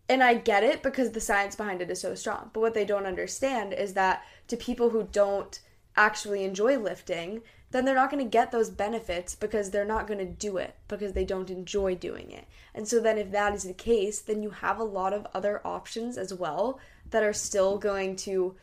and 0.09 0.23
I 0.23 0.33
get 0.35 0.63
it 0.63 0.83
because 0.83 1.11
the 1.11 1.21
science 1.21 1.55
behind 1.55 1.81
it 1.81 1.89
is 1.89 2.01
so 2.01 2.13
strong. 2.15 2.51
But 2.53 2.59
what 2.59 2.73
they 2.73 2.85
don't 2.85 3.05
understand 3.05 3.73
is 3.73 3.93
that 3.93 4.23
to 4.49 4.57
people 4.57 4.89
who 4.89 5.07
don't 5.11 5.59
actually 5.95 6.43
enjoy 6.43 6.77
lifting, 6.77 7.41
then 7.73 7.85
they're 7.85 7.95
not 7.95 8.11
going 8.11 8.23
to 8.23 8.29
get 8.29 8.51
those 8.51 8.69
benefits 8.69 9.33
because 9.33 9.71
they're 9.71 9.83
not 9.83 10.05
going 10.05 10.19
to 10.19 10.25
do 10.25 10.57
it 10.57 10.75
because 10.87 11.13
they 11.13 11.25
don't 11.25 11.49
enjoy 11.49 11.95
doing 11.95 12.29
it. 12.29 12.45
And 12.75 12.87
so 12.87 12.99
then 12.99 13.17
if 13.17 13.31
that 13.31 13.55
is 13.55 13.63
the 13.63 13.73
case, 13.73 14.21
then 14.21 14.43
you 14.43 14.51
have 14.51 14.79
a 14.79 14.83
lot 14.83 15.11
of 15.11 15.25
other 15.33 15.59
options 15.65 16.17
as 16.17 16.31
well 16.31 16.79
that 17.09 17.23
are 17.23 17.33
still 17.33 17.79
going 17.79 18.15
to 18.17 18.55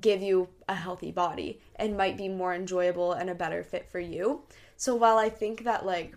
give 0.00 0.20
you 0.20 0.48
a 0.68 0.74
healthy 0.74 1.12
body 1.12 1.60
and 1.76 1.96
might 1.96 2.16
be 2.16 2.28
more 2.28 2.52
enjoyable 2.52 3.12
and 3.12 3.30
a 3.30 3.34
better 3.34 3.62
fit 3.62 3.88
for 3.88 4.00
you. 4.00 4.42
So 4.76 4.96
while 4.96 5.18
I 5.18 5.28
think 5.28 5.62
that 5.62 5.86
like 5.86 6.16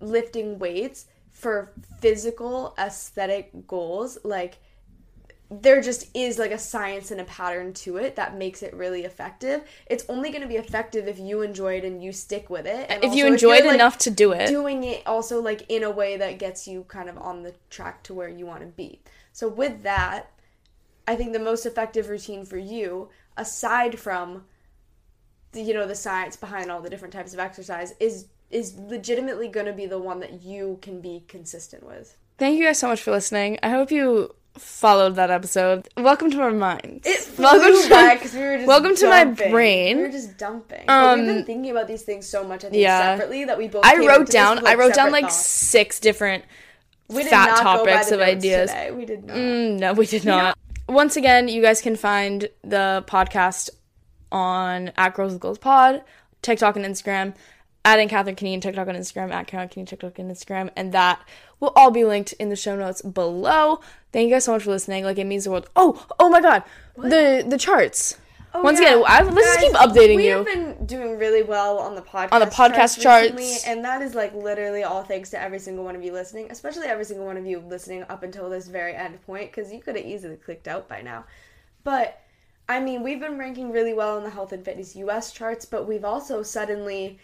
lifting 0.00 0.58
weights 0.58 1.06
for 1.30 1.72
physical 2.00 2.74
aesthetic 2.78 3.66
goals 3.66 4.16
like 4.24 4.58
there 5.50 5.80
just 5.80 6.08
is 6.14 6.38
like 6.38 6.52
a 6.52 6.58
science 6.58 7.10
and 7.10 7.20
a 7.20 7.24
pattern 7.24 7.72
to 7.72 7.96
it 7.96 8.14
that 8.14 8.36
makes 8.36 8.62
it 8.62 8.72
really 8.72 9.02
effective. 9.02 9.62
It's 9.86 10.04
only 10.08 10.30
going 10.30 10.42
to 10.42 10.48
be 10.48 10.56
effective 10.56 11.08
if 11.08 11.18
you 11.18 11.42
enjoy 11.42 11.78
it 11.78 11.84
and 11.84 12.02
you 12.02 12.12
stick 12.12 12.48
with 12.48 12.66
it. 12.66 12.86
And 12.88 13.02
If 13.02 13.14
you 13.14 13.26
enjoy 13.26 13.56
it 13.56 13.64
like, 13.64 13.74
enough 13.74 13.98
to 13.98 14.10
do 14.10 14.30
it. 14.30 14.46
doing 14.46 14.84
it 14.84 15.02
also 15.06 15.42
like 15.42 15.66
in 15.68 15.82
a 15.82 15.90
way 15.90 16.16
that 16.16 16.38
gets 16.38 16.68
you 16.68 16.84
kind 16.84 17.08
of 17.08 17.18
on 17.18 17.42
the 17.42 17.54
track 17.68 18.04
to 18.04 18.14
where 18.14 18.28
you 18.28 18.46
want 18.46 18.60
to 18.60 18.66
be. 18.66 19.00
So 19.32 19.48
with 19.48 19.82
that, 19.82 20.30
I 21.08 21.16
think 21.16 21.32
the 21.32 21.40
most 21.40 21.66
effective 21.66 22.08
routine 22.08 22.44
for 22.44 22.58
you 22.58 23.08
aside 23.36 23.98
from 23.98 24.44
the, 25.52 25.62
you 25.62 25.74
know 25.74 25.86
the 25.86 25.96
science 25.96 26.36
behind 26.36 26.70
all 26.70 26.80
the 26.80 26.90
different 26.90 27.12
types 27.12 27.32
of 27.32 27.40
exercise 27.40 27.92
is 27.98 28.26
is 28.50 28.76
legitimately 28.76 29.48
going 29.48 29.66
to 29.66 29.72
be 29.72 29.86
the 29.86 29.98
one 29.98 30.20
that 30.20 30.42
you 30.42 30.78
can 30.82 31.00
be 31.00 31.24
consistent 31.26 31.84
with. 31.84 32.16
Thank 32.38 32.58
you 32.58 32.64
guys 32.64 32.78
so 32.78 32.88
much 32.88 33.02
for 33.02 33.10
listening. 33.10 33.58
I 33.62 33.70
hope 33.70 33.90
you 33.90 34.34
followed 34.58 35.14
that 35.16 35.30
episode. 35.30 35.88
Welcome 35.96 36.30
to 36.32 36.40
our 36.42 36.50
minds. 36.50 37.06
It 37.06 37.38
welcome 37.38 37.72
flew 37.72 37.82
to 37.84 37.88
by 37.90 38.16
'cause 38.16 38.34
we 38.34 38.40
were 38.40 38.56
just 38.56 38.66
welcome 38.66 38.94
to 38.96 39.08
my 39.08 39.24
brain. 39.24 39.96
We 39.98 40.02
were 40.04 40.08
just 40.10 40.36
dumping. 40.36 40.84
but 40.86 41.16
we've 41.18 41.20
Um, 41.20 41.26
been 41.26 41.44
thinking 41.44 41.70
about 41.70 41.86
these 41.88 42.02
things 42.02 42.26
so 42.26 42.44
much, 42.44 42.64
I 42.64 42.70
think, 42.70 42.82
yeah. 42.82 43.14
separately 43.16 43.44
that 43.44 43.56
we 43.58 43.68
both. 43.68 43.84
I 43.84 43.96
wrote 43.96 44.02
into 44.20 44.24
this 44.26 44.30
down 44.34 44.66
I 44.66 44.74
wrote 44.74 44.94
down 44.94 45.12
like 45.12 45.24
thoughts. 45.24 45.46
six 45.46 46.00
different 46.00 46.44
we 47.08 47.24
fat 47.24 47.46
not 47.46 47.58
go 47.58 47.84
by 47.84 47.90
topics 47.92 48.10
of 48.10 48.20
ideas. 48.20 48.70
Today. 48.70 48.90
We 48.90 49.04
did 49.04 49.24
not. 49.24 49.36
Mm, 49.36 49.78
no, 49.78 49.92
we 49.94 50.06
did 50.06 50.24
not. 50.24 50.56
Once 50.88 51.16
again, 51.16 51.46
you 51.48 51.62
guys 51.62 51.80
can 51.80 51.94
find 51.96 52.48
the 52.64 53.04
podcast 53.06 53.70
on 54.32 54.90
at 54.96 55.14
Girls 55.14 55.32
with 55.32 55.40
Goals 55.40 55.58
Pod, 55.58 56.02
TikTok 56.42 56.76
and 56.76 56.84
Instagram, 56.84 57.34
at 57.84 57.98
AnnCatherine 57.98 58.36
Conneen 58.36 58.60
TikTok 58.60 58.88
on 58.88 58.94
Instagram, 58.94 59.32
at 59.32 59.46
Caroline 59.46 59.68
Conneen 59.68 59.86
TikTok 59.86 60.18
on 60.18 60.30
Instagram, 60.30 60.70
and 60.76 60.92
that 60.92 61.26
will 61.60 61.72
all 61.76 61.90
be 61.90 62.04
linked 62.04 62.32
in 62.34 62.48
the 62.48 62.56
show 62.56 62.76
notes 62.76 63.02
below. 63.02 63.80
Thank 64.12 64.28
you 64.28 64.34
guys 64.34 64.44
so 64.44 64.52
much 64.52 64.64
for 64.64 64.70
listening. 64.70 65.04
Like 65.04 65.18
it 65.18 65.26
means 65.26 65.44
the 65.44 65.50
world. 65.50 65.70
Oh, 65.76 66.06
oh 66.18 66.28
my 66.28 66.40
god, 66.40 66.62
the 66.96 67.44
the 67.46 67.58
charts. 67.58 68.18
Oh, 68.52 68.62
Once 68.62 68.80
yeah. 68.80 68.94
again, 68.96 69.04
I, 69.06 69.22
let's 69.22 69.46
just 69.46 69.60
keep 69.60 69.72
updating 69.74 70.16
we 70.16 70.26
you. 70.26 70.38
have 70.38 70.44
been 70.44 70.84
doing 70.84 71.18
really 71.18 71.44
well 71.44 71.78
on 71.78 71.94
the 71.94 72.02
podcast 72.02 72.32
On 72.32 72.40
the 72.40 72.46
podcast 72.46 73.00
charts. 73.00 73.32
recently, 73.32 73.72
and 73.72 73.84
that 73.84 74.02
is 74.02 74.16
like 74.16 74.34
literally 74.34 74.82
all 74.82 75.04
thanks 75.04 75.30
to 75.30 75.40
every 75.40 75.60
single 75.60 75.84
one 75.84 75.94
of 75.94 76.02
you 76.02 76.12
listening, 76.12 76.48
especially 76.50 76.88
every 76.88 77.04
single 77.04 77.26
one 77.26 77.36
of 77.36 77.46
you 77.46 77.60
listening 77.60 78.04
up 78.08 78.24
until 78.24 78.50
this 78.50 78.66
very 78.66 78.92
end 78.92 79.24
point, 79.24 79.52
because 79.52 79.72
you 79.72 79.78
could 79.80 79.94
have 79.94 80.04
easily 80.04 80.34
clicked 80.34 80.66
out 80.66 80.88
by 80.88 81.00
now. 81.00 81.24
But 81.84 82.20
I 82.68 82.80
mean, 82.80 83.04
we've 83.04 83.20
been 83.20 83.38
ranking 83.38 83.70
really 83.70 83.94
well 83.94 84.18
in 84.18 84.24
the 84.24 84.30
health 84.30 84.52
and 84.52 84.64
fitness 84.64 84.96
US 84.96 85.30
charts, 85.30 85.64
but 85.64 85.86
we've 85.86 86.04
also 86.04 86.42
suddenly 86.42 87.20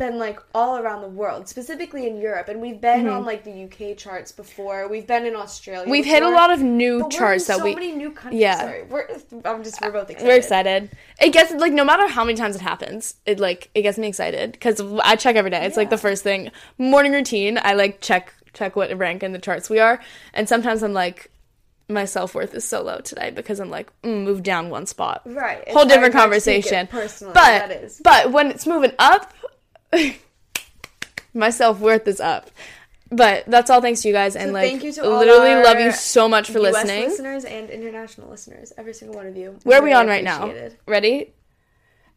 been 0.00 0.18
like 0.18 0.40
all 0.54 0.78
around 0.78 1.02
the 1.02 1.08
world, 1.08 1.46
specifically 1.46 2.08
in 2.08 2.16
Europe, 2.16 2.48
and 2.48 2.60
we've 2.60 2.80
been 2.80 3.06
on 3.06 3.24
like 3.24 3.44
the 3.44 3.64
UK 3.64 3.96
charts 3.96 4.32
before. 4.32 4.88
We've 4.88 5.06
been 5.06 5.26
in 5.26 5.36
Australia. 5.36 5.82
Mm-hmm. 5.82 5.90
We've 5.90 6.06
hit 6.06 6.22
a 6.22 6.30
lot 6.30 6.50
of 6.50 6.62
new 6.62 7.00
but 7.00 7.10
charts 7.10 7.46
that 7.46 7.58
so 7.58 7.64
we. 7.64 7.74
many 7.74 7.92
new 7.92 8.10
countries. 8.10 8.40
Yeah. 8.40 8.58
Sorry, 8.58 8.82
we're. 8.84 9.06
I'm 9.44 9.62
just 9.62 9.80
we're 9.80 9.92
both 9.92 10.08
excited. 10.08 10.26
We're 10.26 10.36
excited. 10.36 10.90
It 11.20 11.32
gets 11.32 11.52
like 11.52 11.74
no 11.74 11.84
matter 11.84 12.08
how 12.08 12.24
many 12.24 12.36
times 12.36 12.56
it 12.56 12.62
happens, 12.62 13.14
it 13.26 13.38
like 13.38 13.70
it 13.74 13.82
gets 13.82 13.98
me 13.98 14.08
excited 14.08 14.52
because 14.52 14.80
I 15.04 15.16
check 15.16 15.36
every 15.36 15.50
day. 15.50 15.64
It's 15.66 15.76
like 15.76 15.90
the 15.90 15.98
first 15.98 16.24
thing 16.24 16.50
morning 16.78 17.12
routine. 17.12 17.60
I 17.62 17.74
like 17.74 18.00
check 18.00 18.32
check 18.54 18.74
what 18.74 18.96
rank 18.96 19.22
in 19.22 19.32
the 19.32 19.38
charts 19.38 19.68
we 19.68 19.80
are, 19.80 20.00
and 20.32 20.48
sometimes 20.48 20.82
I'm 20.82 20.94
like, 20.94 21.30
my 21.90 22.06
self 22.06 22.34
worth 22.34 22.54
is 22.54 22.64
so 22.64 22.82
low 22.82 23.00
today 23.00 23.30
because 23.30 23.60
I'm 23.60 23.68
like 23.68 23.92
mm, 24.00 24.24
move 24.24 24.42
down 24.42 24.70
one 24.70 24.86
spot. 24.86 25.22
Right. 25.26 25.68
Whole 25.68 25.84
different 25.84 26.14
hard 26.14 26.32
to 26.32 26.40
take 26.40 26.64
it 26.64 26.70
conversation. 26.70 26.86
Personally, 26.86 27.34
but 27.34 27.68
that 27.68 27.70
is. 27.70 28.00
but 28.02 28.32
when 28.32 28.50
it's 28.50 28.66
moving 28.66 28.92
up, 28.98 29.34
my 31.34 31.50
self 31.50 31.80
worth 31.80 32.06
is 32.08 32.20
up. 32.20 32.50
But 33.12 33.44
that's 33.48 33.70
all 33.70 33.80
thanks 33.80 34.02
to 34.02 34.08
you 34.08 34.14
guys, 34.14 34.36
and 34.36 34.50
So 34.50 34.52
like 34.52 34.70
thank 34.70 34.84
you 34.84 34.92
to 34.92 35.04
all 35.04 35.18
literally 35.18 35.54
love 35.64 35.80
you 35.80 35.90
so 35.90 36.28
much 36.28 36.48
for 36.48 36.58
US 36.60 36.74
listening. 36.74 37.04
listeners 37.08 37.44
and 37.44 37.68
international 37.68 38.30
listeners, 38.30 38.72
every 38.78 38.94
single 38.94 39.16
one 39.16 39.26
of 39.26 39.36
you. 39.36 39.58
Where 39.64 39.80
are 39.80 39.82
we 39.82 39.90
Really 39.90 40.00
on 40.00 40.06
right 40.06 40.22
now? 40.22 40.52
Ready? 40.86 41.32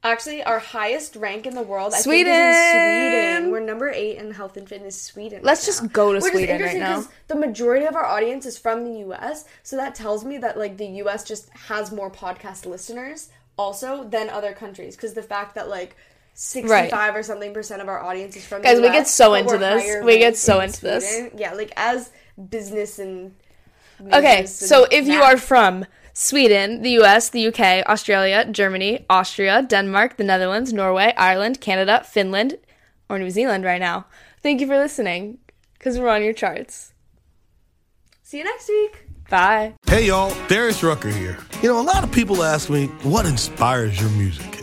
Actually, 0.05 0.43
our 0.43 0.59
highest 0.59 1.15
rank 1.15 1.47
in 1.47 1.55
the 1.55 1.61
world, 1.63 1.93
I 1.95 2.01
Sweden! 2.01 2.33
think, 2.33 2.45
is 2.45 2.75
in 2.75 3.37
Sweden. 3.37 3.51
We're 3.53 3.61
number 3.61 3.89
eight 3.89 4.17
in 4.17 4.31
health 4.31 4.57
and 4.57 4.67
fitness, 4.67 5.01
Sweden. 5.01 5.39
Let's 5.43 5.61
right 5.61 5.65
just 5.65 5.81
now. 5.83 5.89
go 5.93 6.11
to 6.13 6.19
Which 6.19 6.33
Sweden 6.33 6.61
right 6.61 6.77
now. 6.77 7.05
The 7.29 7.35
majority 7.35 7.85
of 7.85 7.95
our 7.95 8.05
audience 8.05 8.45
is 8.45 8.57
from 8.57 8.83
the 8.83 8.99
U.S., 8.99 9.45
so 9.63 9.77
that 9.77 9.95
tells 9.95 10.25
me 10.25 10.37
that 10.39 10.59
like 10.59 10.75
the 10.77 10.85
U.S. 11.03 11.23
just 11.23 11.49
has 11.51 11.91
more 11.91 12.11
podcast 12.11 12.65
listeners 12.65 13.29
also 13.57 14.03
than 14.03 14.29
other 14.29 14.51
countries. 14.53 14.95
Because 14.95 15.15
the 15.15 15.23
fact 15.23 15.55
that 15.55 15.69
like. 15.69 15.95
65 16.33 17.15
or 17.15 17.23
something 17.23 17.53
percent 17.53 17.81
of 17.81 17.87
our 17.87 18.01
audience 18.01 18.35
is 18.35 18.45
from 18.45 18.61
Guys, 18.61 18.77
the 18.77 18.81
we 18.81 18.87
US, 18.87 18.93
get 18.93 19.07
so 19.07 19.33
into 19.35 19.57
this. 19.57 20.03
We 20.03 20.17
get 20.17 20.35
so 20.35 20.59
in 20.59 20.65
into 20.65 20.81
this. 20.81 21.29
Yeah, 21.35 21.53
like 21.53 21.71
as 21.75 22.11
business 22.49 22.99
and 22.99 23.35
Okay, 24.11 24.41
news 24.41 24.53
so 24.53 24.83
and 24.85 24.93
if 24.93 25.07
you 25.07 25.21
are 25.21 25.37
from 25.37 25.85
Sweden, 26.13 26.81
the 26.81 26.91
US, 27.01 27.29
the 27.29 27.47
UK, 27.47 27.85
Australia, 27.87 28.45
Germany, 28.45 29.05
Austria, 29.09 29.61
Denmark, 29.61 30.17
the 30.17 30.23
Netherlands, 30.23 30.73
Norway, 30.73 31.13
Ireland, 31.15 31.61
Canada, 31.61 32.03
Finland, 32.03 32.57
or 33.07 33.19
New 33.19 33.29
Zealand 33.29 33.63
right 33.63 33.79
now, 33.79 34.05
thank 34.41 34.59
you 34.59 34.67
for 34.67 34.77
listening 34.77 35.37
because 35.77 35.99
we're 35.99 36.09
on 36.09 36.23
your 36.23 36.33
charts. 36.33 36.93
see 38.23 38.39
you 38.39 38.43
next 38.43 38.67
week 38.67 39.07
Bye. 39.29 39.73
Hey 39.87 40.07
y'all, 40.07 40.35
Darius 40.47 40.83
Rucker 40.83 41.09
here. 41.09 41.37
You 41.61 41.69
know, 41.69 41.79
a 41.79 41.81
lot 41.81 42.03
of 42.03 42.11
people 42.11 42.43
ask 42.43 42.69
me, 42.69 42.87
what 43.03 43.25
inspires 43.25 43.99
your 43.99 44.09
music? 44.11 44.62